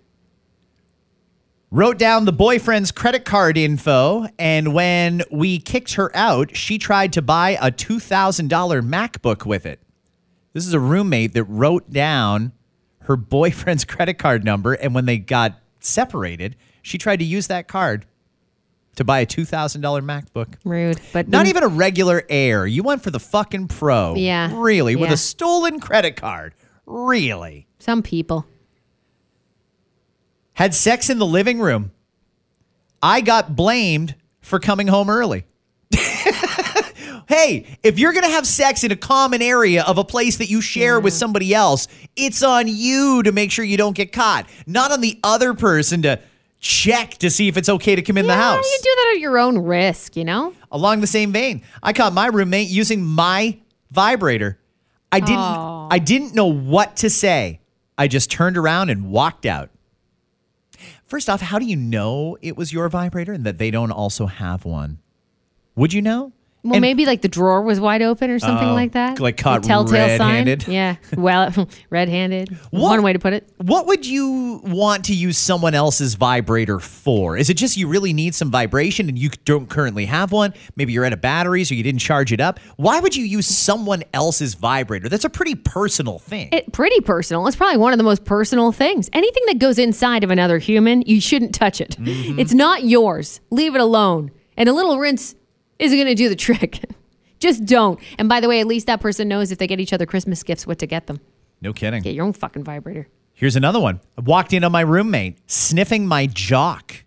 wrote 1.70 1.98
down 1.98 2.24
the 2.24 2.32
boyfriend's 2.32 2.90
credit 2.90 3.24
card 3.24 3.58
info, 3.58 4.26
and 4.38 4.74
when 4.74 5.22
we 5.30 5.58
kicked 5.58 5.94
her 5.94 6.14
out, 6.16 6.56
she 6.56 6.78
tried 6.78 7.12
to 7.14 7.22
buy 7.22 7.50
a 7.60 7.70
$2,000 7.70 8.48
MacBook 8.82 9.46
with 9.46 9.66
it. 9.66 9.80
This 10.52 10.66
is 10.66 10.74
a 10.74 10.80
roommate 10.80 11.32
that 11.34 11.44
wrote 11.44 11.90
down 11.90 12.52
her 13.00 13.16
boyfriend's 13.36 13.84
credit 13.84 14.14
card 14.14 14.44
number, 14.44 14.72
and 14.74 14.94
when 14.94 15.06
they 15.06 15.18
got 15.18 15.60
separated, 15.80 16.56
she 16.82 16.98
tried 16.98 17.18
to 17.20 17.24
use 17.24 17.46
that 17.46 17.68
card 17.68 18.06
to 18.96 19.04
buy 19.04 19.20
a 19.20 19.26
$2,000 19.26 19.80
MacBook. 20.04 20.54
Rude, 20.64 21.00
but 21.12 21.28
Not 21.28 21.46
even 21.46 21.62
a 21.62 21.68
regular 21.68 22.24
Air. 22.28 22.66
You 22.66 22.82
went 22.82 23.02
for 23.02 23.10
the 23.10 23.20
fucking 23.20 23.68
Pro. 23.68 24.14
Yeah. 24.14 24.50
Really? 24.54 24.96
With 24.96 25.10
a 25.10 25.16
stolen 25.16 25.80
credit 25.80 26.16
card. 26.16 26.54
Really? 26.86 27.66
some 27.78 28.02
people. 28.02 28.46
had 30.54 30.74
sex 30.74 31.10
in 31.10 31.18
the 31.18 31.26
living 31.26 31.58
room. 31.60 31.90
I 33.02 33.20
got 33.20 33.56
blamed 33.56 34.14
for 34.40 34.60
coming 34.60 34.86
home 34.86 35.10
early. 35.10 35.44
hey, 37.28 37.66
if 37.82 37.98
you're 37.98 38.12
going 38.12 38.24
to 38.24 38.30
have 38.30 38.46
sex 38.46 38.84
in 38.84 38.92
a 38.92 38.96
common 38.96 39.42
area 39.42 39.82
of 39.82 39.98
a 39.98 40.04
place 40.04 40.36
that 40.36 40.48
you 40.48 40.60
share 40.60 41.00
with 41.00 41.12
somebody 41.12 41.54
else, 41.54 41.88
it's 42.14 42.42
on 42.42 42.68
you 42.68 43.22
to 43.22 43.32
make 43.32 43.50
sure 43.50 43.64
you 43.64 43.76
don't 43.76 43.96
get 43.96 44.12
caught, 44.12 44.48
not 44.66 44.92
on 44.92 45.00
the 45.00 45.18
other 45.24 45.54
person 45.54 46.02
to 46.02 46.20
check 46.62 47.18
to 47.18 47.28
see 47.28 47.48
if 47.48 47.56
it's 47.58 47.68
okay 47.68 47.94
to 47.96 48.00
come 48.02 48.16
in 48.16 48.26
the 48.26 48.32
Yeah, 48.32 48.54
house. 48.54 48.64
you 48.64 48.78
do 48.82 48.90
that 48.96 49.12
at 49.16 49.20
your 49.20 49.36
own 49.36 49.58
risk, 49.58 50.16
you 50.16 50.24
know. 50.24 50.54
Along 50.70 51.00
the 51.02 51.06
same 51.06 51.32
vein, 51.32 51.62
I 51.82 51.92
caught 51.92 52.14
my 52.14 52.28
roommate 52.28 52.68
using 52.68 53.04
my 53.04 53.58
vibrator. 53.90 54.58
I 55.10 55.20
didn't 55.20 55.38
I 55.90 55.98
didn't 55.98 56.34
know 56.34 56.46
what 56.46 56.96
to 56.98 57.10
say. 57.10 57.60
I 57.98 58.08
just 58.08 58.30
turned 58.30 58.56
around 58.56 58.88
and 58.88 59.10
walked 59.10 59.44
out. 59.44 59.68
First 61.04 61.28
off, 61.28 61.42
how 61.42 61.58
do 61.58 61.66
you 61.66 61.76
know 61.76 62.38
it 62.40 62.56
was 62.56 62.72
your 62.72 62.88
vibrator 62.88 63.32
and 63.34 63.44
that 63.44 63.58
they 63.58 63.70
don't 63.70 63.90
also 63.90 64.24
have 64.26 64.64
one? 64.64 64.98
Would 65.74 65.92
you 65.92 66.00
know? 66.00 66.32
Well, 66.64 66.74
And- 66.74 66.80
maybe 66.80 67.06
like 67.06 67.22
the 67.22 67.28
drawer 67.28 67.60
was 67.62 67.80
wide 67.80 68.02
open 68.02 68.30
or 68.30 68.38
something 68.38 68.68
Oh, 68.68 68.74
like 68.74 68.92
that. 68.92 69.18
like 69.18 69.36
The 69.36 69.42
caught 69.42 69.62
telltale 69.64 70.16
sign. 70.16 70.46
red-handed? 70.46 70.68
Yeah. 70.68 70.94
Well, 71.16 71.66
red-handed. 71.90 72.56
What- 72.70 72.90
One 72.90 73.02
way 73.02 73.12
to 73.12 73.18
put 73.18 73.32
it. 73.32 73.48
What 73.56 73.86
would 73.88 74.06
you 74.06 74.60
want 74.64 75.06
to 75.06 75.14
use 75.14 75.36
someone 75.38 75.74
else's 75.74 76.14
vibrator 76.14 76.78
for? 76.78 77.36
Is 77.36 77.50
it 77.50 77.54
just 77.54 77.76
you 77.76 77.88
really 77.88 78.12
need 78.12 78.34
some 78.36 78.50
vibration 78.52 79.08
and 79.08 79.18
you 79.18 79.30
don't 79.44 79.68
currently 79.68 80.04
have 80.06 80.30
one? 80.30 80.54
Maybe 80.76 80.92
you're 80.92 81.04
out 81.04 81.12
of 81.12 81.20
batteries 81.20 81.70
or 81.72 81.74
you 81.74 81.82
didn't 81.82 82.00
charge 82.00 82.32
it 82.32 82.40
up. 82.40 82.60
Why 82.76 83.00
would 83.00 83.16
you 83.16 83.24
use 83.24 83.46
someone 83.46 84.04
else's 84.14 84.54
vibrator? 84.54 85.08
That's 85.08 85.24
a 85.24 85.30
pretty 85.30 85.56
personal 85.56 86.20
thing. 86.20 86.48
It 86.52 86.72
pretty 86.72 87.00
personal. 87.00 87.44
It's 87.48 87.56
probably 87.56 87.78
one 87.78 87.92
of 87.92 87.98
the 87.98 88.04
most 88.04 88.24
personal 88.24 88.70
things. 88.70 89.10
Anything 89.12 89.42
that 89.48 89.58
goes 89.58 89.78
inside 89.80 90.22
of 90.22 90.30
another 90.30 90.58
human, 90.58 91.02
you 91.02 91.20
shouldn't 91.20 91.56
touch 91.56 91.80
it. 91.80 91.96
Mm-hmm. 91.98 92.38
It's 92.38 92.54
not 92.54 92.84
yours. 92.84 93.40
Leave 93.50 93.74
it 93.74 93.80
alone. 93.80 94.30
And 94.56 94.68
a 94.68 94.72
little 94.72 94.98
rinse 94.98 95.34
isn't 95.82 95.96
going 95.96 96.06
to 96.08 96.14
do 96.14 96.28
the 96.28 96.36
trick. 96.36 96.80
Just 97.40 97.64
don't. 97.66 97.98
And 98.18 98.28
by 98.28 98.40
the 98.40 98.48
way, 98.48 98.60
at 98.60 98.66
least 98.66 98.86
that 98.86 99.00
person 99.00 99.26
knows 99.28 99.50
if 99.50 99.58
they 99.58 99.66
get 99.66 99.80
each 99.80 99.92
other 99.92 100.06
Christmas 100.06 100.42
gifts, 100.42 100.66
what 100.66 100.78
to 100.78 100.86
get 100.86 101.06
them. 101.08 101.20
no 101.60 101.72
kidding. 101.72 102.02
Get 102.02 102.14
your 102.14 102.24
own 102.24 102.32
fucking 102.32 102.62
vibrator. 102.64 103.08
Here's 103.34 103.56
another 103.56 103.80
one. 103.80 104.00
I 104.16 104.20
walked 104.20 104.52
in 104.52 104.62
on 104.62 104.70
my 104.72 104.82
roommate 104.82 105.38
sniffing 105.50 106.06
my 106.06 106.26
jock. 106.26 107.04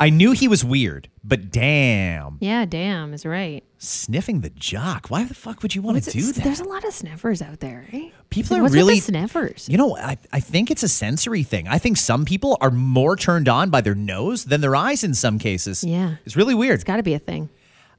I 0.00 0.10
knew 0.10 0.30
he 0.32 0.46
was 0.46 0.64
weird, 0.64 1.08
but 1.24 1.50
damn, 1.50 2.36
Yeah, 2.40 2.66
damn, 2.66 3.12
is 3.14 3.26
right. 3.26 3.64
sniffing 3.78 4.42
the 4.42 4.50
jock. 4.50 5.08
Why 5.08 5.24
the 5.24 5.34
fuck 5.34 5.60
would 5.62 5.74
you 5.74 5.82
want 5.82 6.00
to 6.04 6.10
do 6.10 6.30
that? 6.32 6.44
There's 6.44 6.60
a 6.60 6.64
lot 6.68 6.84
of 6.84 6.92
sniffers 6.94 7.42
out 7.42 7.58
there. 7.58 7.84
Eh? 7.92 8.10
People 8.30 8.58
Like, 8.58 8.70
are 8.70 8.74
really 8.74 9.00
sniffers. 9.00 9.68
You 9.68 9.76
know, 9.76 9.96
I, 9.96 10.16
I 10.32 10.38
think 10.38 10.70
it's 10.70 10.84
a 10.84 10.88
sensory 10.88 11.42
thing. 11.42 11.66
I 11.66 11.78
think 11.78 11.96
some 11.96 12.24
people 12.24 12.56
are 12.60 12.70
more 12.70 13.16
turned 13.16 13.48
on 13.48 13.70
by 13.70 13.80
their 13.80 13.96
nose 13.96 14.44
than 14.44 14.60
their 14.60 14.76
eyes 14.76 15.02
in 15.02 15.14
some 15.14 15.38
cases. 15.40 15.82
Yeah. 15.82 16.16
It's 16.24 16.36
really 16.36 16.54
weird. 16.54 16.74
It's 16.74 16.84
got 16.84 16.98
to 16.98 17.02
be 17.02 17.14
a 17.14 17.18
thing. 17.18 17.48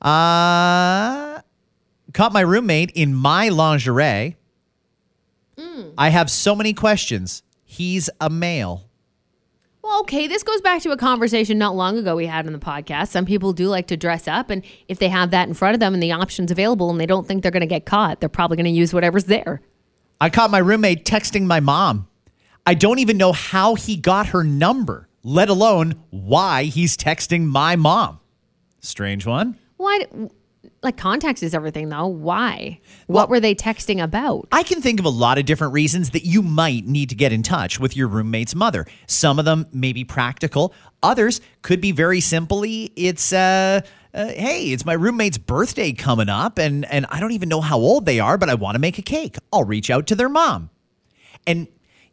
Uh, 0.01 1.41
caught 2.13 2.31
my 2.33 2.41
roommate 2.41 2.91
in 2.91 3.13
my 3.13 3.49
lingerie. 3.49 4.37
Hmm. 5.57 5.89
I 5.97 6.09
have 6.09 6.29
so 6.31 6.55
many 6.55 6.73
questions. 6.73 7.43
He's 7.63 8.09
a 8.21 8.29
male. 8.29 8.85
Well, 9.83 10.01
okay, 10.01 10.27
this 10.27 10.43
goes 10.43 10.61
back 10.61 10.81
to 10.83 10.91
a 10.91 10.97
conversation 10.97 11.57
not 11.57 11.75
long 11.75 11.97
ago 11.97 12.15
we 12.15 12.27
had 12.27 12.45
on 12.45 12.53
the 12.53 12.59
podcast. 12.59 13.07
Some 13.07 13.25
people 13.25 13.53
do 13.53 13.67
like 13.67 13.87
to 13.87 13.97
dress 13.97 14.27
up, 14.27 14.49
and 14.49 14.63
if 14.87 14.99
they 14.99 15.09
have 15.09 15.31
that 15.31 15.47
in 15.47 15.53
front 15.53 15.73
of 15.73 15.79
them 15.79 15.93
and 15.93 16.03
the 16.03 16.11
options 16.11 16.51
available 16.51 16.89
and 16.89 16.99
they 16.99 17.05
don't 17.05 17.27
think 17.27 17.41
they're 17.41 17.51
going 17.51 17.61
to 17.61 17.67
get 17.67 17.85
caught, 17.85 18.19
they're 18.19 18.29
probably 18.29 18.57
going 18.57 18.65
to 18.65 18.71
use 18.71 18.93
whatever's 18.93 19.25
there. 19.25 19.61
I 20.21 20.29
caught 20.29 20.51
my 20.51 20.59
roommate 20.59 21.05
texting 21.05 21.45
my 21.45 21.59
mom. 21.59 22.07
I 22.65 22.73
don't 22.73 22.99
even 22.99 23.17
know 23.17 23.31
how 23.31 23.75
he 23.75 23.95
got 23.95 24.27
her 24.27 24.43
number, 24.43 25.09
let 25.23 25.49
alone 25.49 26.03
why 26.11 26.65
he's 26.65 26.95
texting 26.95 27.45
my 27.45 27.75
mom. 27.75 28.19
Strange 28.81 29.25
one. 29.25 29.57
Why? 29.79 30.05
Like, 30.83 30.97
context 30.97 31.41
is 31.41 31.55
everything, 31.55 31.87
though. 31.87 32.07
Why? 32.07 32.81
what 33.07 33.29
were 33.29 33.39
they 33.39 33.55
texting 33.55 34.03
about? 34.03 34.49
I 34.51 34.61
can 34.63 34.81
think 34.81 34.99
of 34.99 35.05
a 35.05 35.09
lot 35.09 35.37
of 35.37 35.45
different 35.45 35.71
reasons 35.71 36.09
that 36.09 36.25
you 36.25 36.41
might 36.41 36.85
need 36.85 37.07
to 37.09 37.15
get 37.15 37.31
in 37.31 37.43
touch 37.43 37.79
with 37.79 37.95
your 37.95 38.09
roommate's 38.09 38.53
mother. 38.53 38.85
Some 39.07 39.39
of 39.39 39.45
them 39.45 39.67
may 39.71 39.93
be 39.93 40.03
practical, 40.03 40.73
others 41.01 41.39
could 41.61 41.79
be 41.79 41.93
very 41.93 42.19
simply 42.19 42.91
it's 42.97 43.31
uh, 43.31 43.79
uh 44.13 44.27
hey, 44.27 44.65
it's 44.71 44.85
my 44.85 44.93
roommate's 44.93 45.37
birthday 45.37 45.93
coming 45.93 46.27
up 46.27 46.59
and 46.59 46.83
and 46.91 47.05
I 47.09 47.21
don't 47.21 47.31
even 47.31 47.47
know 47.47 47.61
how 47.61 47.77
old 47.77 48.05
they 48.05 48.19
are, 48.19 48.37
but 48.37 48.49
I 48.49 48.55
want 48.55 48.75
to 48.75 48.79
make 48.79 48.97
a 48.97 49.01
cake. 49.01 49.37
I'll 49.53 49.63
reach 49.63 49.89
out 49.89 50.07
to 50.07 50.15
their 50.15 50.29
mom. 50.29 50.71
And 51.47 51.69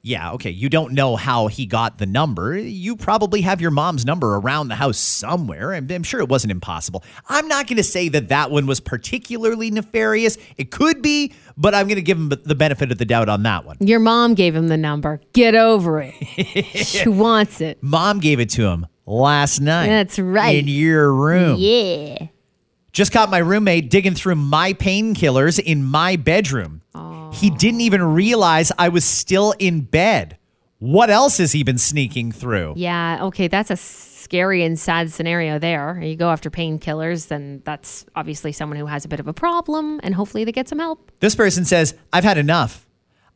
yeah, 0.07 0.31
okay, 0.35 0.51
you 0.51 0.69
don't 0.69 0.93
know 0.93 1.17
how 1.17 1.49
he 1.49 1.67
got 1.67 1.99
the 1.99 2.07
number. 2.07 2.57
You 2.57 2.95
probably 2.95 3.41
have 3.41 3.61
your 3.61 3.73
mom's 3.73 4.07
number 4.07 4.37
around 4.37 4.69
the 4.69 4.77
house 4.77 4.99
somewhere. 4.99 5.75
I'm, 5.75 5.91
I'm 5.91 6.05
sure 6.05 6.21
it 6.21 6.29
wasn't 6.29 6.53
impossible. 6.53 7.03
I'm 7.29 7.49
not 7.49 7.67
going 7.67 7.79
to 7.79 7.83
say 7.83 8.09
that 8.11 8.29
that 8.29 8.53
one 8.53 8.67
was 8.67 8.79
particularly 8.79 9.73
nefarious. 9.73 10.39
It 10.57 10.71
could 10.71 11.03
be, 11.03 11.35
but 11.57 11.75
I'm 11.75 11.89
going 11.89 11.97
to 11.97 12.03
give 12.03 12.19
him 12.19 12.29
the 12.29 12.55
benefit 12.55 12.93
of 12.93 12.99
the 12.99 13.05
doubt 13.05 13.29
on 13.29 13.43
that 13.43 13.65
one. 13.65 13.79
Your 13.81 13.99
mom 13.99 14.35
gave 14.35 14.55
him 14.55 14.69
the 14.69 14.77
number. 14.77 15.21
Get 15.33 15.57
over 15.57 16.01
it. 16.01 16.15
she 16.77 17.09
wants 17.09 17.61
it. 17.61 17.83
Mom 17.83 18.21
gave 18.21 18.39
it 18.39 18.51
to 18.51 18.69
him 18.69 18.87
last 19.07 19.59
night. 19.59 19.89
That's 19.89 20.21
right. 20.21 20.57
In 20.57 20.69
your 20.69 21.13
room. 21.13 21.57
Yeah. 21.59 22.29
Just 22.93 23.13
caught 23.13 23.29
my 23.29 23.39
roommate 23.39 23.91
digging 23.91 24.15
through 24.15 24.37
my 24.37 24.73
painkillers 24.73 25.59
in 25.59 25.83
my 25.83 26.15
bedroom. 26.15 26.81
He 27.33 27.51
didn't 27.51 27.83
even 27.83 28.03
realize 28.03 28.73
I 28.79 28.89
was 28.89 29.05
still 29.05 29.53
in 29.59 29.83
bed. 29.83 30.39
What 30.79 31.11
else 31.11 31.39
has 31.39 31.53
he 31.53 31.63
been 31.63 31.79
sneaking 31.79 32.33
through? 32.33 32.75
Yeah. 32.77 33.25
Okay. 33.27 33.49
That's 33.49 33.71
a 33.71 33.77
scary 33.77 34.65
and 34.65 34.79
sad 34.79 35.11
scenario 35.13 35.59
there. 35.59 36.01
You 36.03 36.17
go 36.17 36.31
after 36.31 36.51
painkillers, 36.51 37.29
then 37.29 37.63
that's 37.65 38.05
obviously 38.15 38.53
someone 38.53 38.79
who 38.79 38.87
has 38.87 39.05
a 39.05 39.09
bit 39.09 39.21
of 39.21 39.29
a 39.29 39.33
problem, 39.33 40.01
and 40.03 40.15
hopefully 40.15 40.45
they 40.45 40.53
get 40.53 40.69
some 40.69 40.79
help. 40.79 41.13
This 41.21 41.35
person 41.35 41.65
says, 41.65 41.95
I've 42.13 42.25
had 42.25 42.37
enough. 42.37 42.87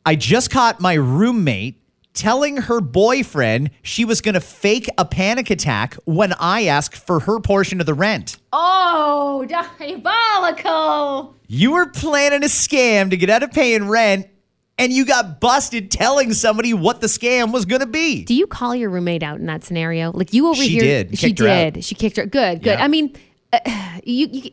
I 0.05 0.15
just 0.15 0.51
caught 0.51 0.79
my 0.79 0.93
roommate 0.93 1.80
telling 2.13 2.57
her 2.57 2.81
boyfriend 2.81 3.71
she 3.83 4.03
was 4.05 4.21
going 4.21 4.33
to 4.33 4.41
fake 4.41 4.89
a 4.97 5.05
panic 5.05 5.49
attack 5.49 5.95
when 6.05 6.33
I 6.39 6.65
asked 6.65 6.97
for 6.97 7.21
her 7.21 7.39
portion 7.39 7.79
of 7.79 7.85
the 7.85 7.93
rent. 7.93 8.37
Oh, 8.53 9.45
diabolical. 9.79 11.35
You 11.47 11.71
were 11.73 11.87
planning 11.87 12.43
a 12.43 12.47
scam 12.47 13.09
to 13.09 13.17
get 13.17 13.29
out 13.29 13.43
of 13.43 13.51
paying 13.51 13.87
rent, 13.87 14.27
and 14.77 14.91
you 14.91 15.05
got 15.05 15.39
busted 15.39 15.91
telling 15.91 16.33
somebody 16.33 16.73
what 16.73 17.01
the 17.01 17.07
scam 17.07 17.51
was 17.53 17.65
going 17.65 17.81
to 17.81 17.85
be. 17.87 18.23
Do 18.23 18.33
you 18.33 18.47
call 18.47 18.75
your 18.75 18.89
roommate 18.89 19.23
out 19.23 19.39
in 19.39 19.45
that 19.47 19.63
scenario? 19.63 20.11
Like 20.11 20.33
you 20.33 20.47
over 20.47 20.61
She 20.61 20.69
here? 20.69 20.81
did. 20.81 21.17
She 21.17 21.27
Kicked 21.27 21.39
did. 21.39 21.83
She 21.83 21.95
kicked 21.95 22.17
her. 22.17 22.25
Good. 22.25 22.63
Good. 22.63 22.77
Yeah. 22.79 22.83
I 22.83 22.87
mean, 22.87 23.15
uh, 23.53 23.59
you. 24.03 24.27
you 24.31 24.51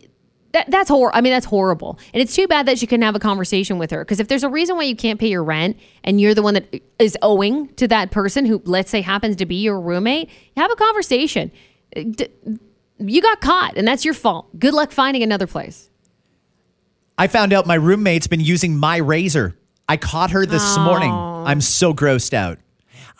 that, 0.52 0.70
that's 0.70 0.88
hor- 0.88 1.14
I 1.14 1.20
mean, 1.20 1.32
that's 1.32 1.46
horrible, 1.46 1.98
and 2.14 2.22
it's 2.22 2.34
too 2.34 2.48
bad 2.48 2.66
that 2.66 2.78
she 2.78 2.86
couldn't 2.86 3.02
have 3.02 3.14
a 3.14 3.18
conversation 3.20 3.78
with 3.78 3.90
her. 3.90 4.04
Because 4.04 4.20
if 4.20 4.28
there's 4.28 4.44
a 4.44 4.48
reason 4.48 4.76
why 4.76 4.84
you 4.84 4.96
can't 4.96 5.20
pay 5.20 5.28
your 5.28 5.44
rent, 5.44 5.78
and 6.04 6.20
you're 6.20 6.34
the 6.34 6.42
one 6.42 6.54
that 6.54 6.82
is 6.98 7.16
owing 7.22 7.68
to 7.74 7.86
that 7.88 8.10
person 8.10 8.46
who, 8.46 8.62
let's 8.64 8.90
say, 8.90 9.00
happens 9.00 9.36
to 9.36 9.46
be 9.46 9.56
your 9.56 9.80
roommate, 9.80 10.30
have 10.56 10.70
a 10.70 10.76
conversation. 10.76 11.50
You 12.98 13.22
got 13.22 13.40
caught, 13.40 13.76
and 13.76 13.86
that's 13.86 14.04
your 14.04 14.14
fault. 14.14 14.58
Good 14.58 14.74
luck 14.74 14.90
finding 14.90 15.22
another 15.22 15.46
place. 15.46 15.88
I 17.16 17.26
found 17.26 17.52
out 17.52 17.66
my 17.66 17.74
roommate's 17.74 18.26
been 18.26 18.40
using 18.40 18.76
my 18.76 18.96
razor. 18.96 19.58
I 19.88 19.96
caught 19.96 20.30
her 20.30 20.46
this 20.46 20.78
morning. 20.78 21.10
I'm 21.12 21.60
so 21.60 21.92
grossed 21.92 22.32
out. 22.32 22.58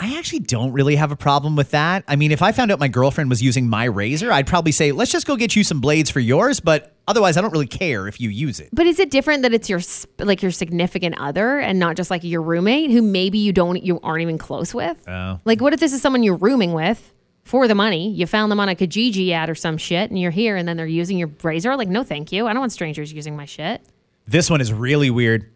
I 0.01 0.17
actually 0.17 0.41
don't 0.41 0.71
really 0.73 0.95
have 0.95 1.11
a 1.11 1.17
problem 1.17 1.57
with 1.57 1.73
that. 1.73 2.05
I 2.07 2.15
mean, 2.15 2.31
if 2.31 2.41
I 2.41 2.53
found 2.53 2.71
out 2.71 2.79
my 2.79 2.87
girlfriend 2.87 3.31
was 3.31 3.43
using 3.43 3.69
my 3.69 3.85
razor, 3.85 4.31
I'd 4.31 4.47
probably 4.47 4.71
say, 4.71 4.93
let's 4.93 5.11
just 5.11 5.27
go 5.27 5.35
get 5.35 5.57
you 5.57 5.65
some 5.65 5.81
blades 5.81 6.09
for 6.09 6.21
yours. 6.21 6.61
But 6.61 6.95
otherwise, 7.09 7.37
I 7.37 7.41
don't 7.41 7.51
really 7.51 7.67
care 7.67 8.07
if 8.07 8.21
you 8.21 8.29
use 8.29 8.61
it. 8.61 8.69
But 8.73 8.87
is 8.87 9.01
it 9.01 9.11
different 9.11 9.43
that 9.43 9.53
it's 9.53 9.69
your 9.69 9.81
like 10.21 10.41
your 10.41 10.53
significant 10.53 11.19
other 11.19 11.59
and 11.59 11.81
not 11.81 11.97
just 11.97 12.13
like 12.13 12.23
your 12.23 12.43
roommate 12.43 12.93
who 12.93 13.03
maybe 13.03 13.39
you 13.39 13.53
don't 13.53 13.83
you 13.83 13.99
aren't 14.05 14.23
even 14.23 14.39
close 14.39 14.73
with? 14.73 15.03
Oh. 15.09 15.41
Like 15.45 15.61
what 15.61 15.73
if 15.73 15.81
this 15.81 15.93
is 15.93 16.01
someone 16.01 16.23
you're 16.23 16.37
rooming 16.37 16.75
with 16.75 17.13
for 17.43 17.67
the 17.67 17.75
money? 17.75 18.13
You 18.13 18.27
found 18.29 18.53
them 18.53 18.61
on 18.61 18.69
a 18.69 18.77
Kijiji 18.77 19.33
ad 19.33 19.51
or 19.51 19.57
some 19.57 19.79
shit 19.79 20.11
and 20.11 20.19
you're 20.21 20.31
here 20.31 20.57
and 20.57 20.69
then 20.69 20.77
they're 20.77 20.87
using 20.87 21.19
your 21.19 21.31
razor? 21.43 21.75
Like 21.77 21.89
no 21.89 22.05
thank 22.05 22.31
you. 22.31 22.47
I 22.47 22.53
don't 22.53 22.61
want 22.61 22.73
strangers 22.73 23.13
using 23.13 23.37
my 23.37 23.47
shit. 23.47 23.83
This 24.29 24.49
one 24.49 24.61
is 24.61 24.73
really 24.73 25.11
weird. 25.11 25.51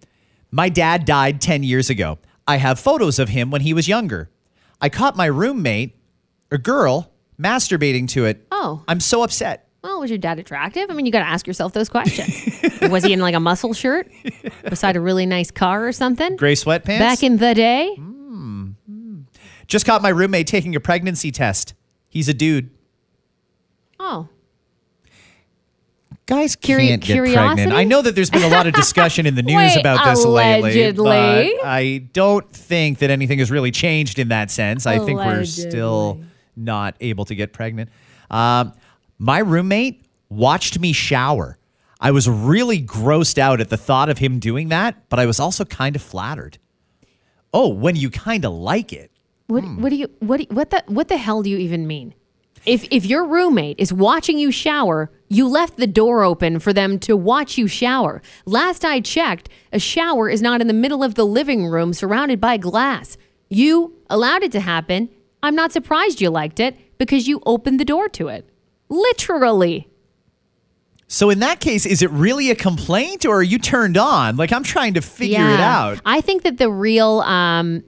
My 0.50 0.68
dad 0.68 1.04
died 1.04 1.40
10 1.40 1.62
years 1.62 1.90
ago. 1.90 2.18
I 2.46 2.56
have 2.56 2.78
photos 2.78 3.18
of 3.18 3.28
him 3.28 3.50
when 3.50 3.60
he 3.60 3.74
was 3.74 3.88
younger. 3.88 4.30
I 4.80 4.88
caught 4.88 5.16
my 5.16 5.26
roommate, 5.26 5.96
a 6.50 6.58
girl, 6.58 7.12
masturbating 7.40 8.08
to 8.08 8.24
it. 8.24 8.46
Oh. 8.50 8.82
I'm 8.88 9.00
so 9.00 9.22
upset. 9.22 9.68
Well, 9.82 10.00
was 10.00 10.10
your 10.10 10.18
dad 10.18 10.38
attractive? 10.38 10.90
I 10.90 10.94
mean, 10.94 11.06
you 11.06 11.12
got 11.12 11.20
to 11.20 11.28
ask 11.28 11.46
yourself 11.46 11.72
those 11.72 11.88
questions. 11.88 12.60
was 12.90 13.02
he 13.02 13.12
in 13.12 13.20
like 13.20 13.34
a 13.34 13.40
muscle 13.40 13.72
shirt 13.72 14.08
beside 14.68 14.96
a 14.96 15.00
really 15.00 15.26
nice 15.26 15.50
car 15.50 15.86
or 15.86 15.92
something? 15.92 16.36
Gray 16.36 16.54
sweatpants? 16.54 16.98
Back 17.00 17.22
in 17.22 17.38
the 17.38 17.54
day? 17.54 17.94
Hmm. 17.96 18.70
Hmm. 18.86 19.20
Just 19.66 19.84
caught 19.86 20.02
my 20.02 20.10
roommate 20.10 20.46
taking 20.46 20.76
a 20.76 20.80
pregnancy 20.80 21.32
test. 21.32 21.74
He's 22.08 22.28
a 22.28 22.34
dude. 22.34 22.70
Oh. 23.98 24.28
Guys 26.26 26.54
Curi- 26.56 26.88
can't 26.88 27.02
get 27.02 27.14
curiosity? 27.14 27.54
pregnant. 27.56 27.72
I 27.72 27.84
know 27.84 28.00
that 28.00 28.14
there's 28.14 28.30
been 28.30 28.44
a 28.44 28.48
lot 28.48 28.66
of 28.66 28.74
discussion 28.74 29.26
in 29.26 29.34
the 29.34 29.42
news 29.52 29.56
Wait, 29.56 29.80
about 29.80 30.04
this 30.04 30.24
lately, 30.24 30.70
allegedly. 30.84 31.04
but 31.60 31.66
I 31.66 31.98
don't 32.12 32.48
think 32.52 33.00
that 33.00 33.10
anything 33.10 33.40
has 33.40 33.50
really 33.50 33.70
changed 33.72 34.18
in 34.20 34.28
that 34.28 34.50
sense. 34.50 34.86
I 34.86 34.98
think 34.98 35.18
we're 35.18 35.24
Allegedly. 35.38 35.70
still 35.70 36.20
not 36.56 36.94
able 37.00 37.24
to 37.24 37.34
get 37.34 37.52
pregnant. 37.52 37.90
Um, 38.30 38.72
my 39.18 39.40
roommate 39.40 40.04
watched 40.28 40.78
me 40.78 40.92
shower. 40.92 41.58
I 42.00 42.12
was 42.12 42.28
really 42.28 42.80
grossed 42.80 43.38
out 43.38 43.60
at 43.60 43.68
the 43.68 43.76
thought 43.76 44.08
of 44.08 44.18
him 44.18 44.38
doing 44.38 44.68
that, 44.68 45.08
but 45.08 45.18
I 45.18 45.26
was 45.26 45.38
also 45.40 45.64
kind 45.64 45.96
of 45.96 46.02
flattered. 46.02 46.58
Oh, 47.52 47.68
when 47.68 47.96
you 47.96 48.10
kind 48.10 48.44
of 48.44 48.52
like 48.52 48.92
it. 48.92 49.10
What 49.48 49.62
what 49.64 49.90
do 49.90 49.96
you 49.96 50.08
what 50.20 50.36
do 50.38 50.46
you- 50.48 50.54
what 50.54 50.70
the 50.70 50.82
what 50.86 51.08
the 51.08 51.16
hell 51.16 51.42
do 51.42 51.50
you 51.50 51.58
even 51.58 51.86
mean? 51.86 52.14
If 52.64 52.86
if 52.90 53.04
your 53.04 53.26
roommate 53.26 53.78
is 53.78 53.92
watching 53.92 54.38
you 54.38 54.50
shower, 54.50 55.10
you 55.32 55.48
left 55.48 55.78
the 55.78 55.86
door 55.86 56.22
open 56.22 56.58
for 56.58 56.72
them 56.72 56.98
to 57.00 57.16
watch 57.16 57.56
you 57.56 57.66
shower. 57.66 58.20
Last 58.44 58.84
I 58.84 59.00
checked, 59.00 59.48
a 59.72 59.78
shower 59.78 60.28
is 60.28 60.42
not 60.42 60.60
in 60.60 60.66
the 60.66 60.74
middle 60.74 61.02
of 61.02 61.14
the 61.14 61.24
living 61.24 61.66
room 61.66 61.94
surrounded 61.94 62.40
by 62.40 62.58
glass. 62.58 63.16
You 63.48 63.96
allowed 64.10 64.42
it 64.42 64.52
to 64.52 64.60
happen. 64.60 65.08
I'm 65.42 65.54
not 65.54 65.72
surprised 65.72 66.20
you 66.20 66.28
liked 66.28 66.60
it 66.60 66.76
because 66.98 67.26
you 67.26 67.40
opened 67.46 67.80
the 67.80 67.84
door 67.84 68.08
to 68.10 68.28
it. 68.28 68.48
Literally. 68.90 69.88
So 71.08 71.30
in 71.30 71.38
that 71.40 71.60
case, 71.60 71.86
is 71.86 72.02
it 72.02 72.10
really 72.10 72.50
a 72.50 72.54
complaint 72.54 73.24
or 73.24 73.36
are 73.36 73.42
you 73.42 73.58
turned 73.58 73.96
on? 73.96 74.36
Like 74.36 74.52
I'm 74.52 74.62
trying 74.62 74.94
to 74.94 75.00
figure 75.00 75.48
it 75.48 75.60
out. 75.60 76.00
I 76.04 76.20
think 76.20 76.42
that 76.42 76.58
the 76.58 76.70
real 76.70 77.20
um 77.20 77.84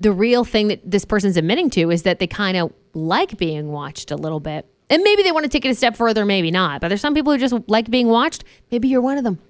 the 0.00 0.12
real 0.12 0.44
thing 0.44 0.68
that 0.68 0.80
this 0.88 1.04
person's 1.04 1.36
admitting 1.36 1.70
to 1.70 1.90
is 1.90 2.02
that 2.02 2.18
they 2.18 2.26
kind 2.26 2.56
of 2.56 2.72
like 2.94 3.38
being 3.38 3.68
watched 3.68 4.10
a 4.10 4.16
little 4.16 4.40
bit. 4.40 4.66
And 4.94 5.02
maybe 5.02 5.24
they 5.24 5.32
want 5.32 5.42
to 5.42 5.48
take 5.48 5.64
it 5.64 5.70
a 5.70 5.74
step 5.74 5.96
further, 5.96 6.24
maybe 6.24 6.52
not. 6.52 6.80
But 6.80 6.86
there's 6.86 7.00
some 7.00 7.14
people 7.14 7.32
who 7.32 7.38
just 7.40 7.52
like 7.66 7.90
being 7.90 8.06
watched. 8.06 8.44
Maybe 8.70 8.86
you're 8.86 9.00
one 9.00 9.18
of 9.18 9.24
them. 9.24 9.40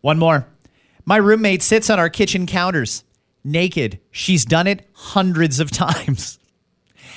One 0.00 0.18
more. 0.18 0.46
My 1.04 1.18
roommate 1.18 1.62
sits 1.62 1.90
on 1.90 1.98
our 1.98 2.08
kitchen 2.08 2.46
counters 2.46 3.04
naked. 3.44 4.00
She's 4.10 4.46
done 4.46 4.66
it 4.66 4.88
hundreds 4.94 5.60
of 5.60 5.70
times. 5.84 6.38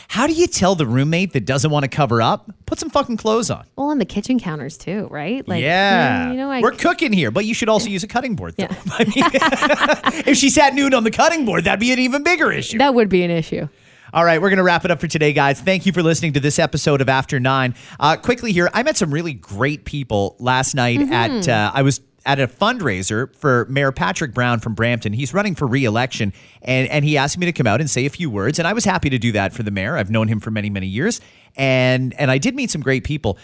How 0.09 0.27
do 0.27 0.33
you 0.33 0.45
tell 0.45 0.75
the 0.75 0.85
roommate 0.85 1.31
that 1.31 1.45
doesn't 1.45 1.71
want 1.71 1.83
to 1.83 1.87
cover 1.87 2.21
up? 2.21 2.51
Put 2.65 2.79
some 2.79 2.89
fucking 2.89 3.15
clothes 3.15 3.49
on. 3.49 3.65
Well, 3.77 3.87
on 3.87 3.97
the 3.99 4.05
kitchen 4.05 4.41
counters 4.41 4.77
too, 4.77 5.07
right? 5.09 5.47
Like, 5.47 5.63
yeah. 5.63 6.31
You 6.31 6.35
know, 6.35 6.51
I, 6.51 6.59
We're 6.59 6.71
cooking 6.71 7.13
here, 7.13 7.31
but 7.31 7.45
you 7.45 7.53
should 7.53 7.69
also 7.69 7.87
use 7.87 8.03
a 8.03 8.07
cutting 8.09 8.35
board. 8.35 8.55
Though. 8.57 8.67
I 8.91 9.03
mean, 9.05 10.23
if 10.27 10.35
she 10.35 10.49
sat 10.49 10.73
nude 10.73 10.93
on 10.93 11.05
the 11.05 11.11
cutting 11.11 11.45
board, 11.45 11.63
that'd 11.63 11.79
be 11.79 11.93
an 11.93 11.99
even 11.99 12.23
bigger 12.23 12.51
issue. 12.51 12.79
that 12.79 12.93
would 12.93 13.07
be 13.07 13.23
an 13.23 13.31
issue. 13.31 13.69
All 14.11 14.25
right, 14.25 14.41
we're 14.41 14.49
going 14.49 14.57
to 14.57 14.63
wrap 14.63 14.85
it 14.85 14.91
up 14.91 14.99
for 14.99 15.07
today, 15.07 15.33
guys. 15.33 15.61
Thank 15.61 15.85
you 15.85 15.91
for 15.91 16.01
listening 16.01 16.33
to 16.33 16.39
this 16.39 16.57
episode 16.57 16.99
of 16.99 17.09
After 17.09 17.39
Nine. 17.39 17.75
Uh, 17.99 18.17
quickly 18.17 18.51
here, 18.51 18.67
I 18.73 18.81
met 18.81 18.97
some 18.97 19.13
really 19.13 19.33
great 19.33 19.85
people 19.85 20.35
last 20.39 20.73
night 20.73 20.99
at, 21.11 21.47
uh, 21.47 21.71
I 21.75 21.83
was 21.83 22.01
at 22.25 22.39
a 22.39 22.47
fundraiser 22.47 23.35
for 23.35 23.65
Mayor 23.69 23.91
Patrick 23.91 24.33
Brown 24.33 24.61
from 24.61 24.73
Brampton. 24.73 25.13
He's 25.13 25.31
running 25.31 25.53
for 25.53 25.67
re-election, 25.67 26.33
and, 26.63 26.89
and 26.89 27.05
he 27.05 27.17
asked 27.17 27.37
me 27.37 27.45
to 27.45 27.51
come 27.53 27.67
out 27.67 27.81
and 27.81 27.89
say 27.89 28.07
a 28.07 28.09
few 28.09 28.31
words, 28.31 28.57
and 28.57 28.67
I 28.67 28.73
was 28.73 28.83
happy 28.83 29.11
to 29.11 29.19
do 29.19 29.31
that 29.33 29.53
for 29.53 29.61
the 29.61 29.69
mayor. 29.69 29.95
I've 29.95 30.09
known 30.09 30.27
him 30.27 30.39
for 30.39 30.49
many, 30.49 30.71
many 30.71 30.87
years, 30.87 31.21
and, 31.55 32.15
and 32.15 32.31
I 32.31 32.39
did 32.39 32.55
meet 32.55 32.71
some 32.71 32.81
great 32.81 33.03
people. 33.03 33.37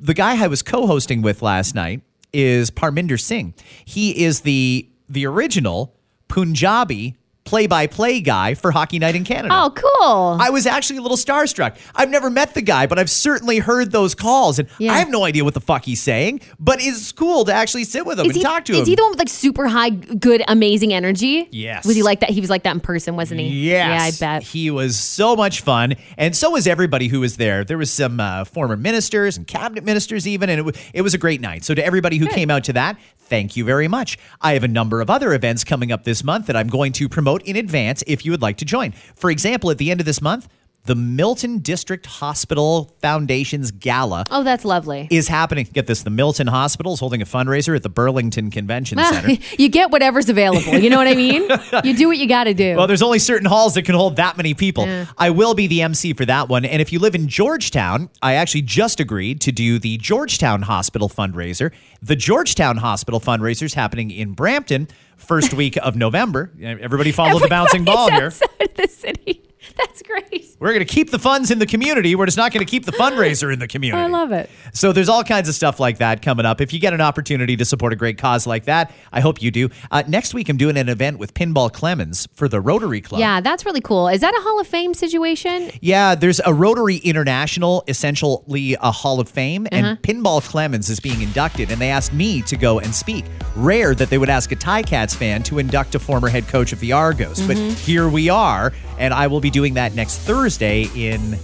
The 0.00 0.14
guy 0.14 0.42
I 0.42 0.48
was 0.48 0.62
co-hosting 0.62 1.22
with 1.22 1.42
last 1.42 1.76
night 1.76 2.02
is 2.32 2.72
Parminder 2.72 3.20
Singh. 3.20 3.54
He 3.84 4.24
is 4.24 4.40
the 4.40 4.88
the 5.08 5.26
original 5.26 5.94
Punjabi 6.28 7.16
play-by-play 7.48 8.20
guy 8.20 8.54
for 8.54 8.70
Hockey 8.70 8.98
Night 8.98 9.14
in 9.16 9.24
Canada. 9.24 9.54
Oh, 9.56 9.70
cool. 9.74 10.38
I 10.40 10.50
was 10.50 10.66
actually 10.66 10.98
a 10.98 11.02
little 11.02 11.16
starstruck. 11.16 11.76
I've 11.94 12.10
never 12.10 12.30
met 12.30 12.54
the 12.54 12.62
guy, 12.62 12.86
but 12.86 12.98
I've 12.98 13.10
certainly 13.10 13.58
heard 13.58 13.90
those 13.90 14.14
calls, 14.14 14.58
and 14.58 14.68
Yeah. 14.78 14.92
I 14.92 14.98
have 14.98 15.08
no 15.08 15.24
idea 15.24 15.44
what 15.44 15.54
the 15.54 15.60
fuck 15.60 15.84
he's 15.84 16.00
saying. 16.02 16.40
But 16.60 16.78
it's 16.80 17.10
cool 17.12 17.44
to 17.46 17.52
actually 17.52 17.84
sit 17.84 18.04
with 18.06 18.18
him 18.20 18.26
and 18.26 18.34
he, 18.34 18.42
talk 18.42 18.64
to 18.66 18.72
is 18.72 18.78
him. 18.78 18.82
Is 18.82 18.88
he 18.88 18.94
the 18.94 19.02
one 19.02 19.10
with 19.12 19.18
like 19.18 19.28
super 19.28 19.66
high, 19.66 19.90
good, 19.90 20.42
amazing 20.46 20.92
energy? 20.92 21.48
Yes. 21.50 21.84
Was 21.86 21.96
he 21.96 22.02
like 22.02 22.20
that? 22.20 22.30
He 22.30 22.40
was 22.40 22.50
like 22.50 22.62
that 22.64 22.74
in 22.74 22.80
person, 22.80 23.16
wasn't 23.16 23.40
he? 23.40 23.48
Yes. 23.48 24.20
Yeah, 24.20 24.28
I 24.28 24.34
bet. 24.38 24.42
He 24.42 24.70
was 24.70 24.98
so 24.98 25.34
much 25.34 25.62
fun. 25.62 25.94
And 26.16 26.36
so 26.36 26.50
was 26.50 26.66
everybody 26.66 27.08
who 27.08 27.20
was 27.20 27.36
there. 27.36 27.64
There 27.64 27.78
was 27.78 27.90
some 27.90 28.20
uh, 28.20 28.44
former 28.44 28.76
ministers 28.76 29.36
and 29.36 29.46
cabinet 29.46 29.84
ministers 29.84 30.26
even. 30.28 30.50
And 30.50 30.60
it, 30.60 30.64
w- 30.64 30.84
it 30.92 31.02
was 31.02 31.14
a 31.14 31.18
great 31.18 31.40
night. 31.40 31.64
So 31.64 31.74
to 31.74 31.84
everybody 31.84 32.18
who 32.18 32.26
came 32.28 32.50
out 32.50 32.64
to 32.64 32.72
that, 32.74 32.98
thank 33.28 33.56
you 33.56 33.64
very 33.64 33.88
much. 33.88 34.18
I 34.40 34.54
have 34.54 34.64
a 34.64 34.68
number 34.68 35.00
of 35.00 35.10
other 35.10 35.32
events 35.32 35.64
coming 35.64 35.92
up 35.92 36.04
this 36.04 36.24
month 36.24 36.46
that 36.46 36.56
I'm 36.56 36.68
going 36.68 36.92
to 36.92 37.08
promote 37.08 37.42
in 37.42 37.56
advance 37.56 38.02
if 38.06 38.24
you 38.24 38.30
would 38.30 38.42
like 38.42 38.56
to 38.58 38.64
join. 38.64 38.92
For 39.14 39.30
example, 39.30 39.70
at 39.70 39.78
the 39.78 39.90
end 39.90 40.00
of 40.00 40.06
this 40.06 40.20
month, 40.20 40.48
the 40.88 40.94
Milton 40.94 41.58
District 41.58 42.06
Hospital 42.06 42.96
Foundation's 43.02 43.70
Gala 43.70 44.24
Oh, 44.30 44.42
that's 44.42 44.64
lovely. 44.64 45.06
is 45.10 45.28
happening. 45.28 45.68
Get 45.70 45.86
this, 45.86 46.02
the 46.02 46.08
Milton 46.08 46.46
Hospital 46.46 46.94
is 46.94 47.00
holding 47.00 47.20
a 47.20 47.26
fundraiser 47.26 47.76
at 47.76 47.82
the 47.82 47.90
Burlington 47.90 48.50
Convention 48.50 48.96
Center. 48.98 49.36
you 49.58 49.68
get 49.68 49.90
whatever's 49.90 50.30
available. 50.30 50.78
You 50.78 50.88
know 50.88 50.96
what 50.96 51.06
I 51.06 51.14
mean? 51.14 51.46
you 51.84 51.94
do 51.94 52.08
what 52.08 52.16
you 52.16 52.26
got 52.26 52.44
to 52.44 52.54
do. 52.54 52.74
Well, 52.74 52.86
there's 52.86 53.02
only 53.02 53.18
certain 53.18 53.46
halls 53.46 53.74
that 53.74 53.82
can 53.82 53.94
hold 53.94 54.16
that 54.16 54.38
many 54.38 54.54
people. 54.54 54.88
I 55.18 55.28
will 55.28 55.52
be 55.52 55.66
the 55.66 55.82
MC 55.82 56.14
for 56.14 56.24
that 56.24 56.48
one. 56.48 56.64
And 56.64 56.80
if 56.80 56.90
you 56.90 56.98
live 57.00 57.14
in 57.14 57.28
Georgetown, 57.28 58.08
I 58.22 58.34
actually 58.34 58.62
just 58.62 58.98
agreed 58.98 59.42
to 59.42 59.52
do 59.52 59.78
the 59.78 59.98
Georgetown 59.98 60.62
Hospital 60.62 61.10
fundraiser. 61.10 61.70
The 62.00 62.16
Georgetown 62.16 62.78
Hospital 62.78 63.20
fundraiser 63.20 63.64
is 63.64 63.74
happening 63.74 64.10
in 64.10 64.32
Brampton 64.32 64.88
first 65.18 65.52
week 65.62 65.76
of 65.76 65.96
November. 65.96 66.50
Everybody 66.62 67.12
follow 67.12 67.38
the 67.38 67.48
bouncing 67.48 67.84
ball 67.84 68.10
here. 68.10 68.30
The 68.30 68.88
city. 68.88 69.42
That's 69.86 70.02
great. 70.02 70.46
We're 70.60 70.72
going 70.72 70.84
to 70.84 70.92
keep 70.92 71.10
the 71.10 71.18
funds 71.18 71.50
in 71.52 71.58
the 71.60 71.66
community. 71.66 72.14
We're 72.16 72.26
just 72.26 72.36
not 72.36 72.52
going 72.52 72.64
to 72.66 72.70
keep 72.70 72.84
the 72.84 72.92
fundraiser 73.00 73.52
in 73.52 73.58
the 73.60 73.68
community. 73.68 74.02
I 74.02 74.06
love 74.08 74.32
it. 74.32 74.50
So 74.74 74.92
there's 74.92 75.08
all 75.08 75.22
kinds 75.22 75.48
of 75.48 75.54
stuff 75.54 75.78
like 75.78 75.98
that 75.98 76.20
coming 76.20 76.44
up. 76.46 76.60
If 76.60 76.72
you 76.72 76.80
get 76.80 76.92
an 76.92 77.00
opportunity 77.00 77.56
to 77.56 77.64
support 77.64 77.92
a 77.92 77.96
great 77.96 78.18
cause 78.18 78.46
like 78.46 78.64
that, 78.64 78.92
I 79.12 79.20
hope 79.20 79.40
you 79.40 79.50
do. 79.52 79.68
Uh, 79.90 80.02
next 80.08 80.34
week, 80.34 80.48
I'm 80.48 80.56
doing 80.56 80.76
an 80.76 80.88
event 80.88 81.18
with 81.18 81.32
Pinball 81.34 81.70
Clemons 81.70 82.26
for 82.34 82.48
the 82.48 82.60
Rotary 82.60 83.00
Club. 83.00 83.20
Yeah, 83.20 83.40
that's 83.40 83.64
really 83.64 83.80
cool. 83.80 84.08
Is 84.08 84.20
that 84.20 84.34
a 84.34 84.40
Hall 84.40 84.60
of 84.60 84.66
Fame 84.66 84.94
situation? 84.94 85.70
Yeah, 85.80 86.14
there's 86.16 86.40
a 86.44 86.52
Rotary 86.52 86.96
International, 86.96 87.84
essentially 87.86 88.76
a 88.80 88.90
Hall 88.90 89.20
of 89.20 89.28
Fame, 89.28 89.66
Uh-huh. 89.70 89.86
and 89.86 90.02
Pinball 90.02 90.40
Clemons 90.42 90.90
is 90.90 90.98
being 90.98 91.20
inducted, 91.22 91.70
and 91.70 91.80
they 91.80 91.90
asked 91.90 92.12
me 92.12 92.42
to 92.42 92.56
go 92.56 92.80
and 92.80 92.94
speak. 92.94 93.24
Rare 93.54 93.94
that 93.94 94.10
they 94.10 94.18
would 94.18 94.30
ask 94.30 94.50
a 94.52 94.56
Ticats 94.56 95.14
fan 95.14 95.42
to 95.44 95.58
induct 95.58 95.94
a 95.94 95.98
former 95.98 96.28
head 96.28 96.48
coach 96.48 96.72
of 96.72 96.80
the 96.80 96.92
Argos, 96.92 97.40
but 97.46 97.56
Mm-hmm. 97.58 97.74
here 97.84 98.08
we 98.08 98.28
are, 98.28 98.72
and 98.98 99.12
I 99.12 99.26
will 99.26 99.40
be 99.40 99.50
doing 99.50 99.67
that 99.74 99.94
next 99.94 100.18
Thursday 100.18 100.88
in. 100.94 101.38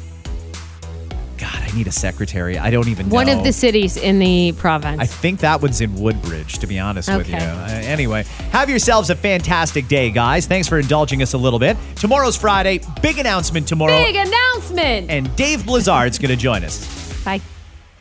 God, 1.37 1.62
I 1.62 1.77
need 1.77 1.89
a 1.89 1.93
secretary. 1.93 2.59
I 2.59 2.70
don't 2.70 2.87
even 2.89 3.11
One 3.11 3.27
know. 3.27 3.37
of 3.37 3.45
the 3.45 3.53
cities 3.53 3.97
in 3.97 4.20
the 4.20 4.53
province. 4.53 5.01
I 5.01 5.07
think 5.07 5.41
that 5.41 5.61
one's 5.61 5.81
in 5.81 5.95
Woodbridge, 5.97 6.59
to 6.61 6.66
be 6.68 6.79
honest 6.79 7.09
with 7.14 7.29
you. 7.29 7.35
Uh, 7.35 7.68
anyway, 7.85 8.22
have 8.53 8.70
yourselves 8.70 9.11
a 9.11 9.16
fantastic 9.16 9.89
day, 9.89 10.11
guys. 10.12 10.47
Thanks 10.47 10.68
for 10.68 10.79
indulging 10.79 11.22
us 11.22 11.35
a 11.35 11.39
little 11.39 11.59
bit. 11.59 11.77
Tomorrow's 11.97 12.37
Friday. 12.37 12.81
Big 13.03 13.18
announcement 13.18 13.66
tomorrow. 13.66 13.93
Big 14.05 14.14
announcement. 14.14 15.11
And 15.11 15.35
Dave 15.35 15.66
Blizzard's 15.66 16.18
going 16.18 16.31
to 16.31 16.37
join 16.37 16.62
us. 16.62 17.22
Bye. 17.25 17.41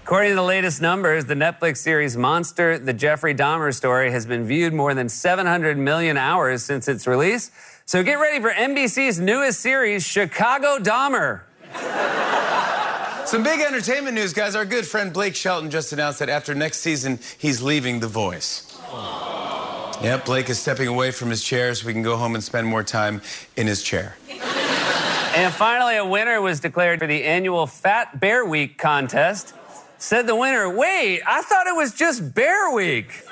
According 0.04 0.32
to 0.32 0.36
the 0.36 0.44
latest 0.44 0.82
numbers, 0.82 1.26
the 1.26 1.34
Netflix 1.34 1.78
series 1.78 2.16
Monster, 2.18 2.78
the 2.78 2.94
Jeffrey 2.94 3.34
Dahmer 3.34 3.74
story, 3.74 4.12
has 4.12 4.26
been 4.26 4.44
viewed 4.46 4.74
more 4.74 4.94
than 4.94 5.08
700 5.10 5.78
million 5.78 6.18
hours 6.18 6.62
since 6.62 6.88
its 6.88 7.08
release. 7.08 7.52
So 7.86 8.02
get 8.02 8.16
ready 8.16 8.42
for 8.42 8.50
NBC's 8.50 9.20
newest 9.20 9.60
series, 9.60 10.06
Chicago 10.06 10.78
Dahmer. 10.78 11.42
Some 13.26 13.44
big 13.44 13.60
entertainment 13.60 14.16
news, 14.16 14.32
guys. 14.32 14.56
Our 14.56 14.66
good 14.66 14.86
friend 14.88 15.12
Blake 15.12 15.36
Shelton 15.36 15.70
just 15.70 15.92
announced 15.92 16.20
that 16.20 16.30
after 16.30 16.56
next 16.56 16.80
season, 16.80 17.20
he's 17.38 17.62
leaving 17.62 18.00
The 18.00 18.08
Voice. 18.08 18.80
Yep, 20.02 20.26
Blake 20.26 20.50
is 20.50 20.60
stepping 20.60 20.88
away 20.88 21.12
from 21.12 21.30
his 21.30 21.44
chair 21.44 21.74
so 21.76 21.86
we 21.88 21.94
can 21.94 22.02
go 22.02 22.16
home 22.18 22.36
and 22.36 22.44
spend 22.44 22.68
more 22.68 22.84
time 22.84 23.22
in 23.56 23.68
his 23.68 23.84
chair. 23.84 24.16
And 25.36 25.52
finally, 25.52 25.96
a 25.96 26.06
winner 26.06 26.40
was 26.42 26.60
declared 26.60 27.00
for 27.00 27.08
the 27.08 27.24
annual 27.24 27.66
Fat 27.66 28.20
Bear 28.20 28.46
Week 28.46 28.78
contest. 28.78 29.56
Said 29.98 30.28
the 30.28 30.36
winner, 30.36 30.70
wait, 30.70 31.24
I 31.26 31.42
thought 31.42 31.66
it 31.66 31.76
was 31.76 31.92
just 31.96 32.36
Bear 32.36 32.72
Week. 32.72 33.10